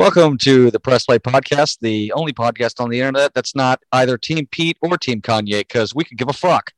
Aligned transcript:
Welcome 0.00 0.38
to 0.38 0.70
the 0.70 0.80
Press 0.80 1.04
Play 1.04 1.18
Podcast, 1.18 1.80
the 1.82 2.10
only 2.14 2.32
podcast 2.32 2.80
on 2.82 2.88
the 2.88 3.00
internet 3.00 3.34
that's 3.34 3.54
not 3.54 3.82
either 3.92 4.16
Team 4.16 4.46
Pete 4.50 4.78
or 4.80 4.96
Team 4.96 5.20
Kanye, 5.20 5.58
because 5.58 5.94
we 5.94 6.04
could 6.04 6.16
give 6.16 6.30
a 6.30 6.32
fuck. 6.32 6.70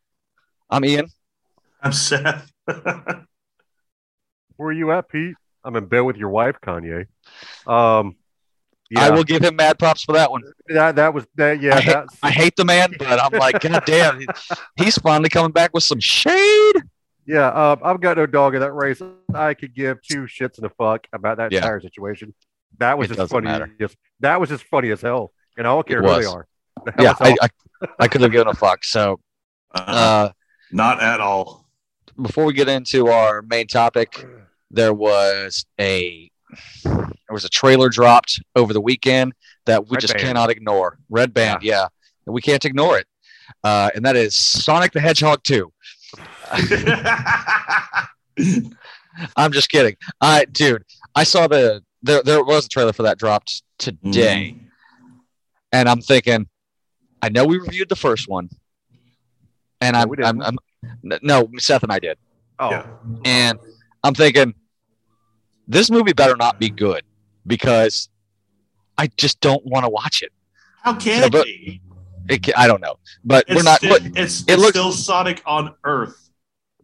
I'm 0.68 0.84
Ian. 0.84 1.06
I'm 1.80 1.92
Seth. 1.92 2.50
Where 2.66 3.28
are 4.60 4.72
you 4.72 4.90
at, 4.90 5.08
Pete? 5.08 5.36
I'm 5.62 5.76
in 5.76 5.86
bed 5.86 6.00
with 6.00 6.16
your 6.16 6.30
wife, 6.30 6.56
Kanye. 6.66 7.06
Um, 7.64 8.16
yeah, 8.90 9.04
I 9.04 9.10
will 9.10 9.22
give 9.22 9.44
him 9.44 9.54
mad 9.54 9.78
props 9.78 10.02
for 10.02 10.14
that 10.14 10.32
one. 10.32 10.42
that 10.70 10.96
that 10.96 11.14
was 11.14 11.24
that. 11.36 11.62
Yeah, 11.62 11.76
I, 11.76 11.80
hate, 11.80 11.92
that's, 11.92 12.16
I 12.24 12.30
hate 12.32 12.56
the 12.56 12.64
man, 12.64 12.92
but 12.98 13.22
I'm 13.22 13.38
like, 13.38 13.60
God 13.60 13.82
damn, 13.86 14.18
he- 14.18 14.26
he's 14.74 14.98
finally 14.98 15.28
coming 15.28 15.52
back 15.52 15.70
with 15.72 15.84
some 15.84 16.00
shade. 16.00 16.74
yeah. 17.24 17.50
Um, 17.52 17.78
I've 17.84 18.00
got 18.00 18.16
no 18.16 18.26
dog 18.26 18.56
in 18.56 18.60
that 18.62 18.72
race. 18.72 19.00
I 19.32 19.54
could 19.54 19.76
give 19.76 20.02
two 20.02 20.22
shits 20.22 20.56
and 20.56 20.66
a 20.66 20.70
fuck 20.70 21.06
about 21.12 21.36
that 21.36 21.52
Yeah. 21.52 21.58
entire 21.58 21.80
situation. 21.80 22.34
That 22.78 22.98
was 22.98 23.10
It 23.10 23.16
just 23.16 23.32
funny. 23.32 23.44
matter. 23.46 23.70
Just, 23.80 23.96
that 24.20 24.40
was 24.40 24.48
just 24.48 24.64
funny 24.64 24.90
as 24.90 25.00
hell, 25.00 25.32
and 25.56 25.66
I 25.66 25.70
don't 25.70 25.86
care 25.86 26.02
It 26.02 26.08
who 26.08 26.20
they 26.20 26.26
are. 26.26 26.46
The 26.84 26.92
Yeah, 26.98 27.14
I, 27.20 27.36
I, 27.42 27.48
I 28.00 28.08
could 28.08 28.20
have 28.22 28.32
given 28.32 28.48
a 28.48 28.54
fuck. 28.54 28.84
So, 28.84 29.20
Uh, 29.74 29.78
uh, 29.78 30.32
not 30.72 31.00
at 31.02 31.20
all. 31.20 31.66
before 32.20 32.44
we 32.44 32.52
get 32.52 32.68
into 32.68 33.08
our 33.08 33.42
main 33.42 33.66
topic, 33.66 34.24
there 34.70 34.92
was 34.94 35.64
a 35.80 36.30
there 36.84 37.06
was 37.30 37.44
a 37.44 37.48
trailer 37.48 37.88
dropped 37.88 38.40
over 38.56 38.72
the 38.72 38.80
weekend 38.80 39.32
that 39.66 39.88
we 39.88 39.94
Red 39.94 40.00
just 40.00 40.14
Band. 40.14 40.24
cannot 40.26 40.50
ignore. 40.50 40.98
Red 41.08 41.32
Band, 41.32 41.62
yeah, 41.62 41.86
and 42.26 42.34
we 42.34 42.42
can't 42.42 42.64
ignore 42.64 42.98
it. 42.98 43.06
Uh, 43.64 43.90
and 43.94 44.04
that 44.04 44.16
is 44.16 44.36
Sonic 44.36 44.92
the 44.92 45.00
Hedgehog 45.00 45.42
2. 45.44 45.72
I'm 49.36 49.52
just 49.52 49.68
kidding. 49.70 49.96
I 50.20 50.44
dude, 50.46 50.84
I 51.14 51.24
saw 51.24 51.46
the 51.46 51.82
there 52.02 52.22
there 52.22 52.42
was 52.44 52.66
a 52.66 52.68
trailer 52.68 52.92
for 52.92 53.04
that 53.04 53.18
dropped 53.18 53.62
today, 53.78 54.54
mm-hmm. 54.56 54.66
and 55.72 55.88
I'm 55.88 56.00
thinking, 56.00 56.46
I 57.20 57.28
know 57.28 57.44
we 57.44 57.58
reviewed 57.58 57.88
the 57.88 57.96
first 57.96 58.28
one, 58.28 58.48
and 59.80 59.96
I'm, 59.96 60.08
we 60.08 60.16
I'm. 60.22 60.40
I'm 60.42 60.58
no 61.22 61.48
Seth 61.58 61.84
and 61.84 61.92
I 61.92 62.00
did, 62.00 62.18
oh, 62.58 62.70
Yeah. 62.70 62.86
and 63.24 63.58
I'm 64.02 64.14
thinking, 64.14 64.54
this 65.68 65.90
movie 65.90 66.12
better 66.12 66.34
not 66.36 66.58
be 66.58 66.70
good 66.70 67.04
because 67.46 68.08
I 68.98 69.06
just 69.16 69.40
don't 69.40 69.64
want 69.64 69.84
to 69.84 69.88
watch 69.88 70.22
it. 70.22 70.32
How 70.82 70.94
can 70.94 71.20
Yeah, 71.20 71.26
it 71.26 71.32
but- 71.32 71.44
be? 71.44 71.80
it 72.28 72.44
ca- 72.44 72.52
I 72.56 72.66
don't 72.66 72.80
know, 72.80 72.96
but 73.24 73.44
It's, 73.46 73.56
we're 73.56 73.62
not. 73.62 73.78
still, 73.78 73.90
but- 73.98 74.18
it's, 74.18 74.42
it 74.48 74.58
looks- 74.58 74.70
still 74.70 74.90
Sonic 74.92 75.40
on 75.46 75.74
Earth 75.84 76.18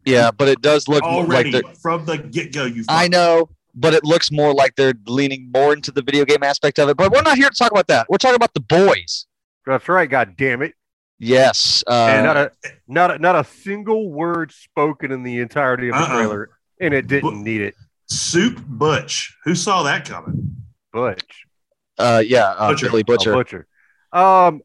yeah, 0.05 0.31
but 0.31 0.49
it 0.49 0.63
does 0.63 0.89
look 0.89 1.03
already 1.03 1.51
like 1.53 1.77
from 1.77 2.07
the 2.07 2.17
get 2.17 2.53
go. 2.53 2.65
You. 2.65 2.83
I 2.89 3.09
know, 3.09 3.51
but 3.81 3.95
it 3.95 4.05
looks 4.05 4.31
more 4.33 4.53
like 4.53 4.75
they're 4.77 4.95
leaning 5.07 5.51
more 5.55 5.73
into 5.73 5.91
the 5.93 6.03
video 6.03 6.25
game 6.25 6.43
aspect 6.43 6.79
of 6.79 6.89
it. 6.89 6.97
But 6.97 7.13
we're 7.13 7.23
not 7.23 7.37
here 7.37 7.49
to 7.49 7.55
talk 7.55 7.71
about 7.71 7.87
that. 7.89 8.07
We're 8.09 8.19
talking 8.19 8.37
about 8.37 8.55
the 8.55 8.61
boys. 8.61 9.27
that's 9.67 9.89
right. 9.89 10.09
God 10.09 10.35
damn 10.37 10.63
it! 10.63 10.75
Yes. 11.19 11.83
and 11.89 12.25
not 12.27 12.37
Uh, 12.37 12.49
a 12.65 12.69
not 12.87 13.11
a, 13.13 13.19
not 13.19 13.37
a 13.37 13.45
single 13.45 14.11
word 14.11 14.53
spoken 14.53 15.13
in 15.13 15.23
the 15.23 15.39
entirety 15.39 15.89
of 15.89 15.95
the 15.95 16.01
Uh-uh. 16.01 16.15
trailer, 16.17 16.51
and 16.81 16.95
it 16.95 17.07
didn't 17.07 17.31
But- 17.31 17.37
need 17.45 17.61
it. 17.61 17.75
Supe 18.11 18.59
Butch. 18.67 19.37
Who 19.45 19.55
saw 19.55 19.83
that 19.83 20.09
coming? 20.09 20.57
Butch. 20.93 21.45
uh, 21.99 22.23
yeah, 22.27 22.47
uh, 22.57 22.69
Butcher. 22.71 22.89
Billy 22.89 23.03
Butcher. 23.03 23.33
A 23.33 23.37
butcher. 23.37 23.67
Um, 24.13 24.63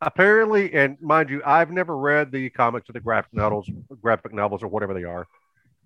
apparently, 0.00 0.72
and 0.74 1.00
mind 1.00 1.30
you, 1.30 1.42
I've 1.44 1.70
never 1.70 1.96
read 1.96 2.30
the 2.32 2.50
comics 2.50 2.88
or 2.88 2.92
the 2.92 3.00
graphic 3.00 3.32
novels, 3.32 3.68
graphic 4.02 4.32
novels 4.34 4.62
or 4.62 4.68
whatever 4.68 4.94
they 4.94 5.04
are. 5.04 5.26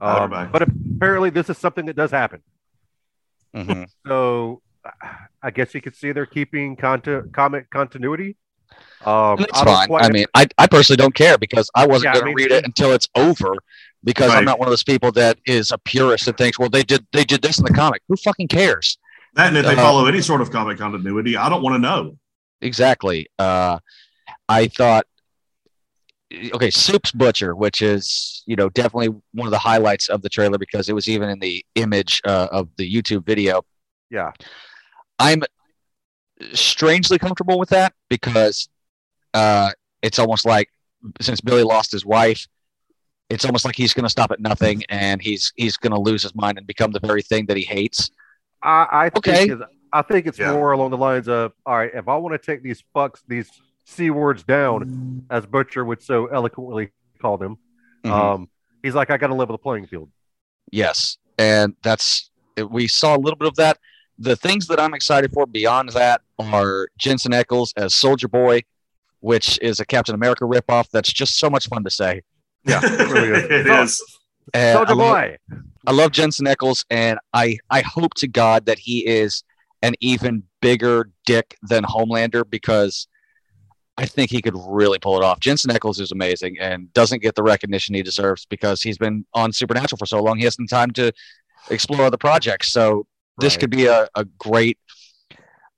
Um, 0.05 0.13
Neither 0.13 0.21
have 0.21 0.33
I. 0.33 0.45
but 0.53 0.63
apparently, 0.63 1.31
this 1.31 1.49
is 1.49 1.59
something 1.59 1.87
that 1.87 1.97
does 1.97 2.11
happen. 2.11 2.43
Mhm. 3.57 3.87
So, 4.07 4.61
I 5.43 5.51
guess 5.51 5.75
you 5.75 5.81
could 5.81 5.97
see 5.97 6.13
they're 6.13 6.27
keeping 6.27 6.77
content, 6.77 7.33
comic 7.33 7.71
continuity. 7.71 8.37
Um, 9.05 9.37
that's 9.39 9.61
I 9.61 9.65
fine. 9.65 9.87
quite- 9.89 10.05
I 10.05 10.11
mean, 10.11 10.27
I, 10.35 10.47
I 10.59 10.67
personally 10.67 10.99
don't 10.99 11.15
care 11.15 11.39
because 11.39 11.71
I 11.75 11.87
wasn't 11.87 12.15
Yeah, 12.15 12.21
going 12.21 12.25
I 12.25 12.31
to 12.33 12.35
mean- 12.35 12.37
read 12.37 12.53
it 12.53 12.65
until 12.67 12.93
it's 12.93 13.09
over 13.15 13.55
because 14.03 14.31
I'm 14.33 14.45
not 14.45 14.59
one 14.59 14.69
of 14.69 14.73
those 14.73 14.85
people 14.85 15.11
that 15.13 15.39
is 15.47 15.71
a 15.73 15.79
purist 15.79 16.29
and 16.29 16.37
thinks, 16.37 16.59
well, 16.59 16.69
they 16.69 16.83
did 16.83 17.07
they 17.13 17.25
did 17.25 17.41
this 17.41 17.59
in 17.59 17.65
the 17.65 17.73
comic. 17.73 18.03
Who 18.09 18.17
fucking 18.17 18.49
cares? 18.49 18.99
That 19.35 19.49
and 19.49 19.57
if 19.57 19.65
they 19.65 19.73
Uh, 19.73 19.77
follow 19.77 20.07
any 20.07 20.21
sort 20.21 20.41
of 20.43 20.51
comic 20.51 20.77
continuity, 20.79 21.37
I 21.37 21.49
don't 21.49 21.63
want 21.63 21.75
to 21.75 21.79
know. 21.79 22.19
Exactly. 22.61 23.27
Uh, 23.39 23.79
I 24.49 24.67
thought, 24.69 25.07
okay, 26.55 26.71
Supe's 26.71 27.13
Butcher, 27.13 27.55
which 27.55 27.83
is 27.83 28.43
you 28.47 28.57
know 28.57 28.69
definitely 28.71 29.09
one 29.33 29.47
of 29.47 29.51
the 29.53 29.59
highlights 29.59 30.09
of 30.09 30.23
the 30.23 30.29
trailer 30.29 30.59
because 30.59 30.89
it 30.89 30.95
was 30.95 31.09
even 31.09 31.29
in 31.29 31.39
the 31.39 31.65
image 31.75 32.21
uh, 32.25 32.49
of 32.51 32.69
the 32.77 32.91
YouTube 32.93 33.25
video. 33.27 33.63
yeah, 34.11 34.33
I'm 35.19 35.43
strangely 36.53 37.19
comfortable 37.19 37.59
with 37.59 37.69
that 37.71 37.93
because 38.09 38.69
uh, 39.35 39.71
it's 40.03 40.19
almost 40.19 40.45
like 40.47 40.69
since 41.21 41.41
Billy 41.41 41.63
lost 41.63 41.93
his 41.93 42.05
wife, 42.05 42.47
it's 43.31 43.45
almost 43.45 43.65
like 43.65 43.77
he's 43.77 43.95
going 43.95 44.05
to 44.05 44.11
stop 44.11 44.31
at 44.31 44.41
nothing 44.41 44.83
and 44.89 45.21
he's 45.23 45.53
he's 45.57 45.77
going 45.77 45.93
to 45.93 45.99
lose 46.01 46.23
his 46.23 46.35
mind 46.35 46.59
and 46.59 46.67
become 46.67 46.93
the 46.93 47.01
very 47.01 47.23
thing 47.23 47.47
that 47.47 47.57
he 47.57 47.63
hates. 47.65 48.11
I, 48.63 48.87
I 48.91 49.11
think 49.11 49.27
Okay. 49.29 49.45
it's- 49.51 49.69
I 49.93 50.03
think 50.03 50.27
it's 50.27 50.41
Yeah. 50.41 50.51
more 50.53 50.73
along 50.73 50.91
the 50.91 50.97
lines 50.97 51.29
of, 51.29 51.53
all 51.65 51.77
right, 51.77 51.91
if 51.95 52.09
I 52.09 52.17
want 52.17 52.33
to 52.35 52.45
take 52.45 52.65
these 52.65 52.83
fucks, 52.97 53.21
these 53.29 53.49
c 53.85 54.11
words 54.11 54.43
down, 54.45 55.25
as 55.31 55.47
Butcher 55.47 55.85
would 55.85 56.03
so 56.03 56.27
eloquently 56.27 56.91
call 57.21 57.37
them, 57.39 57.59
Mhm. 58.05 58.11
um, 58.11 58.49
he's 58.83 58.95
like, 58.95 59.11
I 59.11 59.17
got 59.17 59.29
to 59.29 59.35
level 59.35 59.55
the 59.55 59.63
playing 59.63 59.87
field. 59.87 60.11
Yes, 60.71 61.19
and 61.39 61.75
that's 61.83 62.31
we 62.71 62.87
saw 62.89 63.17
a 63.17 63.19
little 63.19 63.37
bit 63.37 63.49
of 63.49 63.57
that. 63.57 63.79
The 64.19 64.37
things 64.37 64.69
that 64.69 64.79
I'm 64.81 64.95
excited 64.95 65.33
for 65.33 65.45
beyond 65.47 65.91
that 65.91 66.21
are 66.39 66.89
Jensen 66.99 67.33
Ackles 67.33 67.73
as 67.77 67.95
Soldier 67.95 68.29
Boy, 68.29 68.63
which 69.21 69.59
is 69.61 69.81
a 69.81 69.85
Captain 69.85 70.15
America 70.15 70.45
ripoff. 70.45 70.89
That's 70.91 71.13
just 71.13 71.39
so 71.39 71.51
much 71.51 71.67
fun 71.69 71.83
to 71.85 71.91
say. 71.91 72.23
Yeah, 72.65 72.81
it 72.83 73.11
really 73.11 73.29
is. 73.31 73.45
it 73.51 73.67
is. 73.67 74.19
And 74.55 74.79
I 74.79 74.81
Soldier 74.85 74.95
love- 74.95 75.15
boy. 75.15 75.37
I 75.87 75.93
love 75.93 76.13
Jensen 76.13 76.47
Ackles, 76.47 76.85
and 76.91 77.19
I 77.35 77.59
I 77.71 77.81
hope 77.83 78.15
to 78.15 78.29
God 78.29 78.67
that 78.67 78.79
he 78.79 79.07
is 79.07 79.43
an 79.83 79.95
even 80.01 80.45
bigger 80.63 81.11
dick 81.27 81.57
than 81.63 81.85
Homelander 81.85 82.49
because 82.49 83.07
I 83.97 84.07
think 84.07 84.31
he 84.31 84.43
could 84.43 84.57
really 84.57 84.99
pull 84.99 85.17
it 85.17 85.25
off. 85.25 85.39
Jensen 85.41 85.71
Ackles 85.71 86.01
is 86.01 86.11
amazing 86.11 86.57
and 86.59 86.93
doesn't 86.95 87.23
get 87.23 87.37
the 87.37 87.43
recognition 87.45 87.95
he 87.95 88.03
deserves 88.03 88.45
because 88.45 88.83
he's 88.83 88.99
been 88.99 89.25
on 89.35 89.53
Supernatural 89.53 89.99
for 89.99 90.07
so 90.07 90.21
long. 90.21 90.37
He 90.39 90.45
hasn't 90.45 90.69
time 90.69 90.91
to 90.93 91.13
explore 91.71 92.03
other 92.03 92.17
projects. 92.17 92.73
So 92.73 93.07
this 93.39 93.55
Right. 93.55 93.61
could 93.61 93.71
be 93.71 93.87
a, 93.87 94.09
a 94.17 94.25
great 94.39 94.79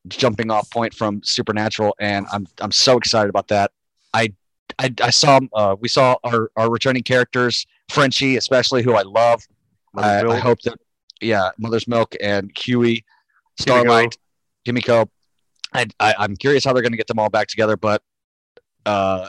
jumping 0.09 0.51
off 0.51 0.71
point 0.71 0.95
from 0.95 1.23
Supernatural, 1.25 1.95
and 1.99 2.27
I'm 2.33 2.47
I'm 2.61 2.73
so 2.73 2.97
excited 2.97 3.29
about 3.29 3.49
that. 3.49 3.71
I 4.15 4.33
I, 4.79 4.95
I 5.03 5.11
saw 5.11 5.41
uh, 5.55 5.77
we 5.79 5.89
saw 5.89 6.17
our, 6.25 6.51
our 6.57 6.71
returning 6.71 7.03
characters, 7.03 7.67
Frenchie 7.91 8.37
especially, 8.37 8.83
who 8.83 8.95
I 8.95 9.03
love. 9.03 9.43
I, 9.97 10.23
I 10.27 10.39
hope 10.39 10.61
that 10.63 10.79
yeah, 11.21 11.51
Mother's 11.59 11.89
Milk 11.89 12.15
and 12.23 12.51
Huey, 12.57 13.05
Kimiko. 13.59 13.81
Starlight, 13.83 14.19
Kimiko. 14.65 15.11
I, 15.73 15.87
I 16.01 16.15
I'm 16.19 16.37
curious 16.37 16.65
how 16.65 16.73
they're 16.73 16.83
going 16.83 16.93
to 16.93 16.99
get 16.99 17.07
them 17.07 17.19
all 17.19 17.31
back 17.31 17.49
together, 17.49 17.77
but 17.77 18.03
uh, 18.85 19.29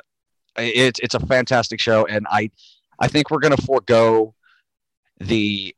it's 0.58 1.00
it's 1.00 1.16
a 1.16 1.20
fantastic 1.20 1.80
show, 1.80 2.06
and 2.06 2.26
I 2.30 2.52
I 3.00 3.08
think 3.08 3.32
we're 3.32 3.40
going 3.40 3.56
to 3.56 3.62
forego 3.62 4.34
the 5.20 5.76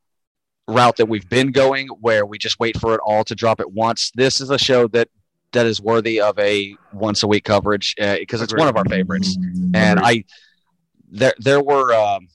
route 0.68 0.98
that 0.98 1.08
we've 1.08 1.28
been 1.30 1.52
going, 1.52 1.88
where 2.02 2.26
we 2.26 2.38
just 2.38 2.60
wait 2.60 2.78
for 2.78 2.94
it 2.94 3.02
all 3.04 3.24
to 3.24 3.36
drop 3.36 3.60
at 3.60 3.72
once. 3.72 4.12
This 4.16 4.42
is 4.42 4.50
a 4.50 4.58
show 4.58 4.88
that 4.90 5.10
that 5.52 5.66
is 5.66 5.82
worthy 5.82 6.22
of 6.22 6.38
a 6.38 6.76
once 6.94 7.24
a 7.24 7.28
week 7.28 7.44
coverage 7.44 7.96
because 7.98 8.42
it's 8.42 8.54
Agreed. 8.54 8.62
one 8.62 8.70
of 8.70 8.78
our 8.78 8.86
favorites 8.86 9.36
and 9.74 10.00
I 10.00 10.24
there 11.12 11.34
there 11.40 11.62
were 11.62 11.94
um, 11.94 12.28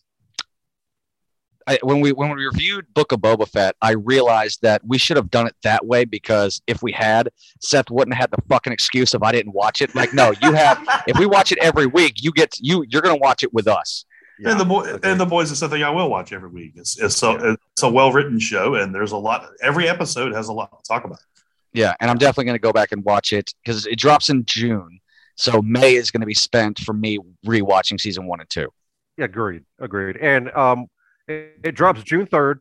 I, 1.67 1.79
when 1.83 2.01
we 2.01 2.13
when 2.13 2.35
we 2.35 2.45
reviewed 2.45 2.93
Book 2.93 3.13
of 3.13 3.21
Boba 3.21 3.49
Fett, 3.49 3.75
I 3.81 3.93
realized 3.93 4.61
that 4.63 4.83
we 4.87 4.99
should 4.99 5.17
have 5.17 5.31
done 5.31 5.47
it 5.47 5.55
that 5.63 5.87
way 5.87 6.05
because 6.05 6.61
if 6.67 6.83
we 6.83 6.93
had, 6.93 7.31
Seth 7.61 7.91
wouldn't 7.91 8.15
have 8.15 8.23
had 8.23 8.31
the 8.31 8.43
fucking 8.49 8.73
excuse 8.73 9.15
if 9.15 9.23
I 9.23 9.33
didn't 9.33 9.53
watch 9.53 9.81
it. 9.81 9.95
Like, 9.95 10.13
no, 10.13 10.35
you 10.43 10.53
have. 10.53 10.87
if 11.07 11.19
we 11.19 11.27
watch 11.27 11.53
it 11.53 11.59
every 11.63 11.87
week, 11.87 12.23
you 12.23 12.33
get 12.33 12.55
you 12.61 12.85
you're 12.89 13.03
gonna 13.03 13.17
watch 13.17 13.43
it 13.43 13.53
with 13.53 13.67
us. 13.67 14.05
Yeah, 14.39 14.51
and 14.51 14.61
the 14.61 14.65
boy 14.65 14.83
agreed. 14.83 15.05
and 15.05 15.21
the 15.21 15.27
boys 15.27 15.51
is 15.51 15.59
something 15.59 15.83
I 15.83 15.91
will 15.91 16.11
watch 16.11 16.33
every 16.33 16.51
week. 16.51 16.73
It's 16.77 16.99
it's 17.01 17.17
so 17.17 17.37
it's 17.73 17.83
a 17.83 17.89
well 17.89 18.13
written 18.13 18.39
show, 18.39 18.75
and 18.75 18.95
there's 18.95 19.13
a 19.13 19.17
lot. 19.17 19.49
Every 19.63 19.89
episode 19.89 20.35
has 20.35 20.49
a 20.49 20.53
lot 20.53 20.71
to 20.71 20.87
talk 20.87 21.05
about. 21.05 21.21
Yeah, 21.73 21.95
and 22.01 22.11
I'm 22.11 22.19
definitely 22.19 22.47
gonna 22.47 22.59
go 22.59 22.73
back 22.73 22.93
and 22.93 23.05
watch 23.05 23.33
it 23.33 23.53
because 23.65 23.87
it 23.87 23.97
drops 23.97 24.29
in 24.29 24.45
June, 24.45 25.01
so 25.37 25.63
May 25.63 25.95
is 25.95 26.11
gonna 26.11 26.27
be 26.27 26.35
spent 26.35 26.81
for 26.81 26.93
me 26.93 27.19
rewatching 27.47 28.01
season 28.01 28.27
one 28.27 28.41
and 28.41 28.51
two. 28.51 28.69
Yeah, 29.17 29.27
agreed, 29.27 29.63
agreed. 29.79 30.17
And 30.17 30.51
um, 30.51 30.89
it, 31.29 31.59
it 31.65 31.73
drops 31.75 32.03
June 32.03 32.27
third, 32.27 32.61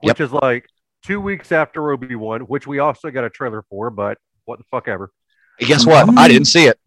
which 0.00 0.20
is 0.20 0.32
like 0.32 0.66
two 1.04 1.20
weeks 1.20 1.52
after 1.52 1.90
Obi 1.92 2.14
Wan, 2.14 2.42
which 2.42 2.66
we 2.66 2.78
also 2.78 3.10
got 3.10 3.24
a 3.24 3.30
trailer 3.30 3.62
for. 3.68 3.90
But 3.90 4.18
what 4.44 4.58
the 4.58 4.64
fuck 4.70 4.88
ever. 4.88 5.10
And 5.58 5.68
guess 5.68 5.86
what? 5.86 6.18
I 6.18 6.28
didn't 6.28 6.46
see 6.46 6.64
it. 6.66 6.78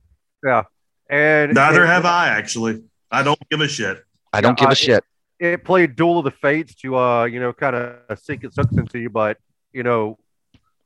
Yeah, 0.45 0.63
and 1.09 1.53
Neither 1.53 1.83
it, 1.83 1.87
have 1.87 2.05
I 2.05 2.29
actually. 2.29 2.83
I 3.11 3.23
don't 3.23 3.39
give 3.49 3.61
a 3.61 3.67
shit. 3.67 4.03
I 4.33 4.41
don't 4.41 4.57
Yeah, 4.59 4.65
give 4.65 4.69
I- 4.69 4.73
a 4.73 4.75
shit. 4.75 5.03
It 5.39 5.63
played 5.63 5.95
Duel 5.95 6.17
of 6.19 6.25
the 6.25 6.31
Fates 6.31 6.73
to 6.81 6.97
uh, 6.97 7.25
you 7.25 7.39
know, 7.39 7.53
kind 7.53 7.75
of 7.75 8.19
sink 8.19 8.43
its 8.43 8.55
hooks 8.55 8.75
into 8.75 8.97
you, 8.99 9.09
but 9.11 9.37
you 9.71 9.83
know, 9.83 10.17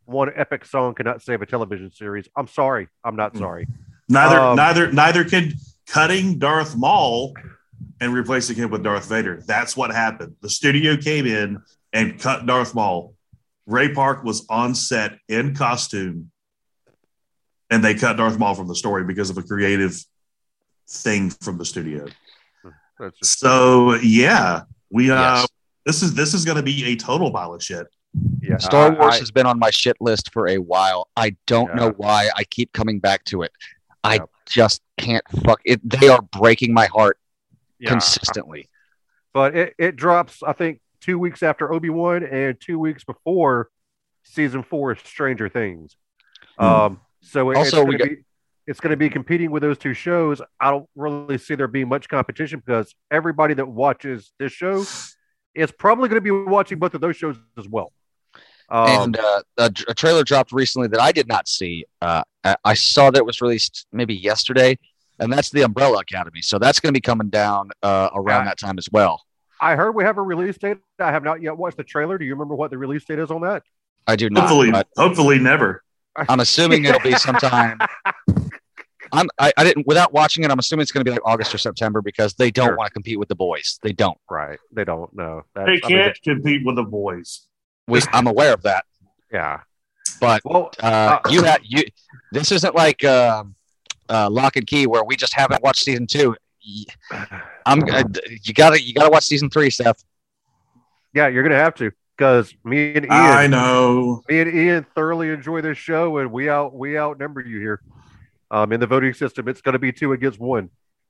one 0.05 0.29
epic 0.35 0.65
song 0.65 0.93
cannot 0.93 1.21
save 1.21 1.41
a 1.41 1.45
television 1.45 1.89
series. 1.91 2.27
I'm 2.35 2.47
sorry. 2.47 2.89
I'm 3.03 3.15
not 3.15 3.33
Mm. 3.33 3.39
sorry. 3.39 3.67
Neither 4.09 4.39
Um, 4.39 4.55
neither 4.57 4.91
neither 4.91 5.23
can 5.23 5.53
cutting 5.87 6.37
Darth 6.37 6.75
Maul 6.75 7.33
and 7.99 8.13
replacing 8.13 8.55
him 8.55 8.69
with 8.69 8.83
Darth 8.83 9.07
Vader. 9.09 9.41
That's 9.45 9.75
what 9.77 9.91
happened. 9.91 10.35
The 10.41 10.49
studio 10.49 10.97
came 10.97 11.25
in 11.25 11.61
and 11.93 12.19
cut 12.19 12.45
Darth 12.45 12.73
Maul. 12.75 13.15
Ray 13.65 13.93
Park 13.93 14.23
was 14.23 14.45
on 14.49 14.73
set 14.75 15.17
in 15.27 15.55
costume, 15.55 16.31
and 17.69 17.83
they 17.83 17.93
cut 17.93 18.17
Darth 18.17 18.37
Maul 18.37 18.55
from 18.55 18.67
the 18.67 18.75
story 18.75 19.03
because 19.03 19.29
of 19.29 19.37
a 19.37 19.43
creative 19.43 19.97
thing 20.89 21.29
from 21.29 21.57
the 21.57 21.65
studio. 21.65 22.05
That's 22.99 23.17
just, 23.19 23.39
So 23.39 23.95
yeah, 23.95 24.63
we 24.91 25.09
uh, 25.09 25.15
Yes. 25.15 25.47
this 25.85 26.03
is 26.03 26.13
this 26.13 26.33
is 26.33 26.43
going 26.45 26.57
to 26.57 26.63
be 26.63 26.85
a 26.85 26.95
total 26.95 27.31
pile 27.31 27.53
of 27.53 27.63
shit. 27.63 27.87
yeah. 28.41 28.57
Star 28.57 28.91
I- 28.91 28.99
Wars 28.99 29.15
I- 29.15 29.19
has 29.19 29.31
been 29.31 29.45
on 29.45 29.57
my 29.57 29.69
shit 29.69 29.95
list 30.01 30.31
for 30.33 30.47
a 30.47 30.57
while. 30.57 31.07
I 31.15 31.35
don't 31.47 31.69
Yeah. 31.69 31.75
know 31.75 31.89
why 31.97 32.29
I 32.35 32.43
keep 32.43 32.73
coming 32.73 32.99
back 32.99 33.23
to 33.25 33.41
it. 33.43 33.51
I 34.03 34.15
Yeah. 34.15 34.21
just 34.47 34.81
can't 34.97 35.23
fuck 35.43 35.61
it. 35.63 35.79
They 35.87 36.09
are 36.09 36.21
breaking 36.21 36.73
my 36.73 36.87
heart 36.87 37.17
yeah. 37.81 37.89
consistently. 37.89 38.69
but 39.33 39.55
it, 39.55 39.73
it 39.77 39.95
drops 39.95 40.41
i 40.43 40.53
think 40.53 40.79
two 41.01 41.17
weeks 41.19 41.41
after 41.43 41.73
obi-wan 41.73 42.23
and 42.23 42.59
two 42.61 42.77
weeks 42.79 43.03
before 43.03 43.69
season 44.23 44.63
four 44.63 44.91
of 44.91 44.99
stranger 45.05 45.49
things 45.49 45.95
Hmm. 46.57 46.65
um 46.65 47.01
so 47.21 47.51
it- 47.51 47.57
Also, 47.57 47.77
it's 47.81 47.85
going 47.85 47.97
to 47.97 48.05
be 48.15 48.15
it's 48.67 48.79
going 48.79 48.91
to 48.91 48.97
be 48.97 49.09
competing 49.09 49.49
with 49.51 49.61
those 49.63 49.77
two 49.77 49.93
shows 49.93 50.41
i 50.59 50.69
don't 50.69 50.87
really 50.95 51.37
see 51.37 51.55
there 51.55 51.67
being 51.67 51.87
much 51.89 52.07
competition 52.09 52.61
because 52.63 52.93
everybody 53.09 53.53
that 53.55 53.67
watches 53.67 54.31
this 54.39 54.51
show 54.51 54.85
is 55.55 55.71
probably 55.71 56.07
going 56.09 56.17
to 56.17 56.21
be 56.21 56.31
watching 56.31 56.77
both 56.79 56.93
of 56.93 57.01
those 57.01 57.15
shows 57.17 57.37
as 57.57 57.67
well 57.67 57.91
um, 58.69 58.87
and 59.03 59.17
uh, 59.19 59.41
a, 59.57 59.71
a 59.89 59.93
trailer 59.93 60.23
dropped 60.23 60.51
recently 60.53 60.87
that 60.87 61.01
I 61.01 61.11
did 61.11 61.27
not 61.27 61.49
see. 61.49 61.83
Uh, 62.01 62.23
I, 62.45 62.55
I 62.63 62.73
saw 62.73 63.11
that 63.11 63.17
it 63.17 63.25
was 63.25 63.41
released 63.41 63.85
maybe 63.91 64.15
yesterday, 64.15 64.77
and 65.21 65.31
that's 65.31 65.49
the 65.51 65.61
Umbrella 65.61 65.99
Academy. 65.99 66.41
So 66.41 66.59
that's 66.59 66.79
going 66.81 66.89
to 66.93 66.97
be 66.97 67.01
coming 67.01 67.29
down 67.29 67.69
uh, 67.81 68.09
around 68.13 68.41
Yeah. 68.43 68.49
that 68.51 68.59
time 68.59 68.77
as 68.77 68.89
well. 68.91 69.23
i 69.61 69.75
heard 69.75 69.93
we 69.95 70.03
have 70.03 70.17
a 70.17 70.21
release 70.21 70.57
date 70.57 70.77
i 70.99 71.11
have 71.11 71.23
not 71.23 71.41
yet 71.41 71.55
watched 71.55 71.77
the 71.77 71.83
trailer 71.83 72.17
do 72.17 72.25
you 72.25 72.33
remember 72.33 72.55
what 72.55 72.71
the 72.71 72.77
release 72.77 73.05
date 73.05 73.19
is 73.19 73.29
on 73.31 73.41
that 73.41 73.61
I 74.07 74.15
do 74.15 74.29
not. 74.31 74.49
Hopefully, 74.49 74.71
hopefully 74.97 75.39
never. 75.39 75.83
I'm 76.27 76.39
assuming 76.39 76.85
it'll 76.85 76.99
be 77.01 77.13
sometime. 77.13 77.77
I'm, 79.13 79.27
I, 79.37 79.51
I 79.57 79.63
didn't 79.63 79.85
without 79.87 80.13
watching 80.13 80.43
it. 80.43 80.49
I'm 80.51 80.57
assuming 80.59 80.81
it's 80.83 80.91
going 80.91 81.03
to 81.05 81.09
be 81.09 81.11
like 81.11 81.25
August 81.25 81.53
or 81.53 81.57
September 81.57 82.01
because 82.01 82.33
they 82.33 82.49
don't 82.49 82.67
Sure. 82.69 82.77
want 82.77 82.87
to 82.87 82.93
compete 82.93 83.19
with 83.19 83.27
the 83.29 83.35
boys. 83.35 83.77
They 83.83 83.91
don't. 83.93 84.17
right 84.29 84.57
they 84.71 84.85
don't 84.85 85.13
know 85.15 85.43
That's- 85.53 85.79
They 85.81 85.87
I 85.87 85.89
mean, 85.89 86.03
can't 86.05 86.21
compete 86.23 86.65
with 86.65 86.77
the 86.77 86.83
boys. 86.83 87.47
We, 87.87 87.99
I'm 88.13 88.25
aware 88.27 88.53
of 88.53 88.63
that, 88.63 88.85
yeah 89.31 89.61
but 90.19 90.41
well 90.45 90.71
uh, 90.81 91.19
Uh, 91.23 91.29
you 91.29 91.43
had 91.43 91.61
you. 91.63 91.83
This 92.31 92.51
isn't 92.51 92.73
like 92.75 93.03
um 93.03 93.55
uh, 94.11 94.29
Locke 94.29 94.57
and 94.57 94.67
Key 94.67 94.85
where 94.87 95.03
we 95.03 95.15
just 95.15 95.33
haven't 95.33 95.63
watched 95.63 95.83
season 95.83 96.05
two. 96.07 96.35
Y- 96.67 96.85
I'm. 97.65 97.81
Uh, 97.89 98.03
you 98.43 98.53
gotta 98.53 98.81
you 98.81 98.93
gotta 98.93 99.09
watch 99.09 99.23
season 99.25 99.49
three, 99.49 99.69
Steph. 99.69 99.97
Yeah, 101.13 101.27
you're 101.27 101.43
gonna 101.43 101.55
have 101.55 101.75
to 101.75 101.91
because 102.17 102.53
me 102.63 102.93
and 102.95 103.05
Ian, 103.05 103.11
I 103.11 103.47
know. 103.47 104.21
me 104.29 104.41
and 104.41 104.53
Ian 104.55 104.85
thoroughly 104.95 105.29
enjoy 105.29 105.61
this 105.61 105.77
show, 105.77 106.17
and 106.19 106.31
we 106.31 106.49
out 106.49 106.73
we 106.73 106.97
outnumber 106.97 107.41
you 107.41 107.59
here. 107.59 107.81
Um, 108.51 108.73
in 108.73 108.79
the 108.81 108.87
voting 108.87 109.13
system, 109.13 109.47
it's 109.47 109.61
going 109.61 109.73
to 109.73 109.79
be 109.79 109.93
two 109.93 110.11
against 110.11 110.37
one. 110.37 110.69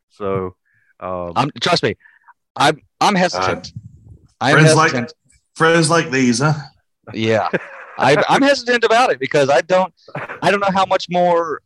So, 0.09 0.55
um, 0.99 1.33
I'm 1.35 1.49
trust 1.59 1.81
me. 1.81 1.95
I'm 2.55 2.79
I'm 3.01 3.15
hesitant. 3.15 3.73
I'm 4.39 4.53
friends 4.59 4.75
like- 4.75 5.09
Friends 5.55 5.89
like 5.89 6.11
these, 6.11 6.39
huh? 6.39 6.53
yeah, 7.13 7.49
I, 7.97 8.23
I'm 8.29 8.41
hesitant 8.41 8.83
about 8.83 9.11
it 9.11 9.19
because 9.19 9.49
I 9.49 9.61
don't 9.61 9.93
I 10.41 10.49
don't 10.51 10.59
know 10.59 10.71
how 10.71 10.85
much 10.85 11.07
more 11.09 11.61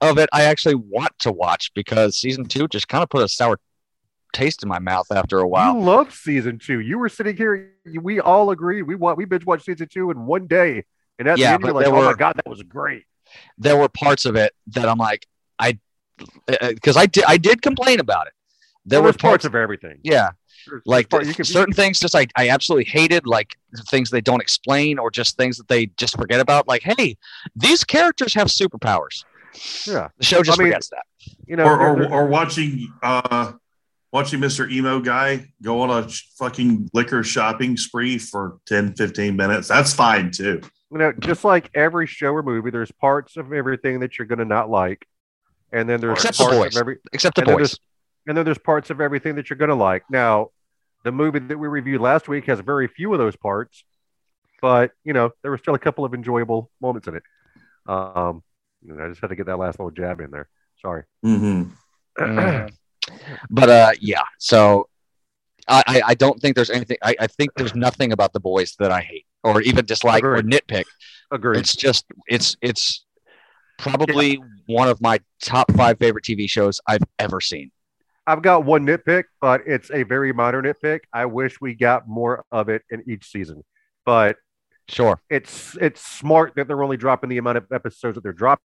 of 0.00 0.18
it 0.18 0.28
I 0.32 0.42
actually 0.44 0.74
want 0.76 1.18
to 1.20 1.32
watch 1.32 1.72
because 1.74 2.16
season 2.16 2.44
two 2.46 2.68
just 2.68 2.88
kind 2.88 3.02
of 3.02 3.08
put 3.10 3.22
a 3.22 3.28
sour 3.28 3.58
taste 4.32 4.62
in 4.62 4.68
my 4.68 4.78
mouth 4.78 5.06
after 5.10 5.38
a 5.40 5.48
while. 5.48 5.74
you 5.74 5.80
loved 5.80 6.12
season 6.12 6.58
two. 6.58 6.80
You 6.80 6.98
were 6.98 7.08
sitting 7.08 7.36
here. 7.36 7.72
We 8.00 8.20
all 8.20 8.50
agreed. 8.50 8.82
We 8.82 8.94
wa- 8.94 9.14
we 9.14 9.24
binge 9.24 9.44
watched 9.44 9.64
season 9.64 9.88
two 9.92 10.10
in 10.10 10.24
one 10.26 10.46
day, 10.46 10.84
and 11.18 11.28
at 11.28 11.38
Yeah, 11.38 11.48
the 11.50 11.54
end, 11.54 11.64
you're 11.64 11.72
like, 11.72 11.86
"Oh 11.88 12.02
my 12.04 12.14
god, 12.14 12.36
that 12.36 12.48
was 12.48 12.62
great." 12.62 13.04
There 13.58 13.76
were 13.76 13.88
parts 13.88 14.24
of 14.24 14.36
it 14.36 14.52
that 14.68 14.88
I'm 14.88 14.98
like 14.98 15.26
I 15.58 15.78
uh, 16.48 16.56
uh, 16.60 16.68
because 16.72 16.96
I 16.96 17.06
did 17.06 17.24
I 17.26 17.36
did 17.36 17.60
complain 17.62 18.00
about 18.00 18.26
it. 18.28 18.32
There 18.86 18.98
There 18.98 19.02
were 19.02 19.08
parts 19.08 19.22
parts 19.22 19.44
of 19.44 19.54
everything. 19.54 19.98
yeah 20.02 20.30
There's- 20.66 20.82
like 20.86 21.08
part- 21.10 21.26
you 21.26 21.34
can- 21.34 21.44
certain 21.44 21.74
things 21.74 22.00
just 22.00 22.14
like 22.14 22.30
I 22.36 22.48
absolutely 22.48 22.84
hated 22.90 23.26
like 23.26 23.56
things 23.88 24.10
they 24.10 24.20
don't 24.20 24.40
explain 24.40 24.98
or 24.98 25.10
just 25.10 25.36
things 25.36 25.56
that 25.58 25.68
they 25.68 25.86
just 25.96 26.16
forget 26.16 26.40
about 26.40 26.66
like 26.68 26.82
hey 26.82 27.16
these 27.54 27.84
characters 27.84 28.32
have 28.34 28.48
superpowers 28.48 29.24
Yeah, 29.86 30.08
the 30.18 30.24
show 30.24 30.42
just 30.42 30.58
I 30.60 30.62
mean, 30.64 30.72
forgets 30.72 30.88
that 30.90 31.04
you 31.46 31.56
know, 31.56 31.64
or, 31.64 31.76
there- 31.78 31.88
or, 31.88 31.96
there- 31.96 32.12
or 32.12 32.26
watching 32.26 32.92
uh 33.02 33.52
watching 34.12 34.40
Mr. 34.40 34.70
Emo 34.70 35.00
guy 35.00 35.46
go 35.62 35.80
on 35.82 35.90
a 36.04 36.08
fucking 36.38 36.90
liquor 36.94 37.22
shopping 37.22 37.76
spree 37.76 38.18
for 38.18 38.58
10, 38.66 38.94
15 38.94 39.36
minutes. 39.36 39.68
That's 39.68 39.92
fine 39.92 40.30
too. 40.32 40.60
you 40.90 40.98
know, 40.98 41.12
just 41.20 41.44
like 41.44 41.70
every 41.74 42.06
show 42.06 42.32
or 42.32 42.42
movie, 42.42 42.70
there's 42.70 42.90
parts 42.90 43.36
of 43.36 43.52
everything 43.52 44.00
that 44.00 44.18
you're 44.18 44.26
going 44.26 44.40
to 44.40 44.44
not 44.44 44.68
like, 44.70 45.06
and 45.72 45.88
then 45.88 46.00
there's 46.00 46.24
Except 46.24 46.38
the 46.38 46.44
boys. 46.56 46.74
of 46.76 46.80
every 46.80 46.96
except 47.12 47.36
the 47.36 47.42
and 47.42 47.46
boys 47.48 47.56
there's 47.56 47.78
and 48.26 48.36
then 48.36 48.44
there's 48.44 48.58
parts 48.58 48.90
of 48.90 49.00
everything 49.00 49.36
that 49.36 49.48
you're 49.50 49.56
going 49.56 49.68
to 49.70 49.74
like. 49.74 50.02
Now, 50.10 50.50
the 51.04 51.12
movie 51.12 51.38
that 51.38 51.58
we 51.58 51.68
reviewed 51.68 52.00
last 52.00 52.28
week 52.28 52.46
has 52.46 52.60
very 52.60 52.86
few 52.88 53.12
of 53.12 53.18
those 53.18 53.36
parts, 53.36 53.84
but 54.60 54.90
you 55.04 55.12
know 55.12 55.30
there 55.42 55.50
were 55.52 55.58
still 55.58 55.74
a 55.74 55.78
couple 55.78 56.04
of 56.04 56.14
enjoyable 56.14 56.70
moments 56.80 57.06
in 57.08 57.14
it. 57.16 57.22
Um, 57.86 58.42
and 58.88 59.00
I 59.02 59.08
just 59.08 59.20
had 59.20 59.28
to 59.28 59.36
get 59.36 59.46
that 59.46 59.58
last 59.58 59.78
little 59.78 59.90
jab 59.90 60.20
in 60.20 60.30
there. 60.30 60.48
Sorry. 60.80 61.04
Mm-hmm. 61.24 61.70
Mhm. 62.18 62.70
but 63.50 63.68
uh 63.70 63.92
yeah 64.00 64.22
so 64.38 64.88
I, 65.66 65.82
I 65.86 66.02
i 66.08 66.14
don't 66.14 66.38
think 66.40 66.54
there's 66.54 66.68
anything 66.70 66.98
I, 67.02 67.14
I 67.20 67.26
think 67.28 67.50
there's 67.56 67.74
nothing 67.74 68.12
about 68.12 68.32
the 68.32 68.40
boys 68.40 68.74
that 68.78 68.90
i 68.90 69.00
hate 69.00 69.24
or 69.42 69.62
even 69.62 69.86
dislike 69.86 70.22
or 70.22 70.42
nitpick 70.42 70.84
Agreed. 71.30 71.60
it's 71.60 71.74
just 71.74 72.04
it's 72.26 72.56
it's 72.60 73.06
probably 73.78 74.38
one 74.66 74.88
of 74.88 75.00
my 75.00 75.18
top 75.42 75.72
five 75.72 75.98
favorite 75.98 76.24
tv 76.24 76.48
shows 76.50 76.80
i've 76.86 77.02
ever 77.18 77.40
seen 77.40 77.70
I've 78.26 78.42
got 78.42 78.64
one 78.64 78.86
nitpick, 78.86 79.24
but 79.40 79.62
it's 79.66 79.90
a 79.90 80.04
very 80.04 80.32
minor 80.32 80.62
nitpick. 80.62 81.00
I 81.12 81.24
wish 81.24 81.60
we 81.60 81.74
got 81.74 82.06
more 82.06 82.44
of 82.52 82.68
it 82.68 82.82
in 82.90 83.02
each 83.08 83.24
season, 83.28 83.64
but 84.04 84.36
sure 84.88 85.20
it's 85.30 85.76
it's 85.80 86.00
smart 86.06 86.52
that 86.56 86.68
they're 86.68 86.82
only 86.82 86.98
dropping 86.98 87.30
the 87.30 87.38
amount 87.38 87.56
of 87.56 87.66
episodes 87.72 88.14
that 88.16 88.22
they're 88.22 88.32
dropping. 88.32 88.62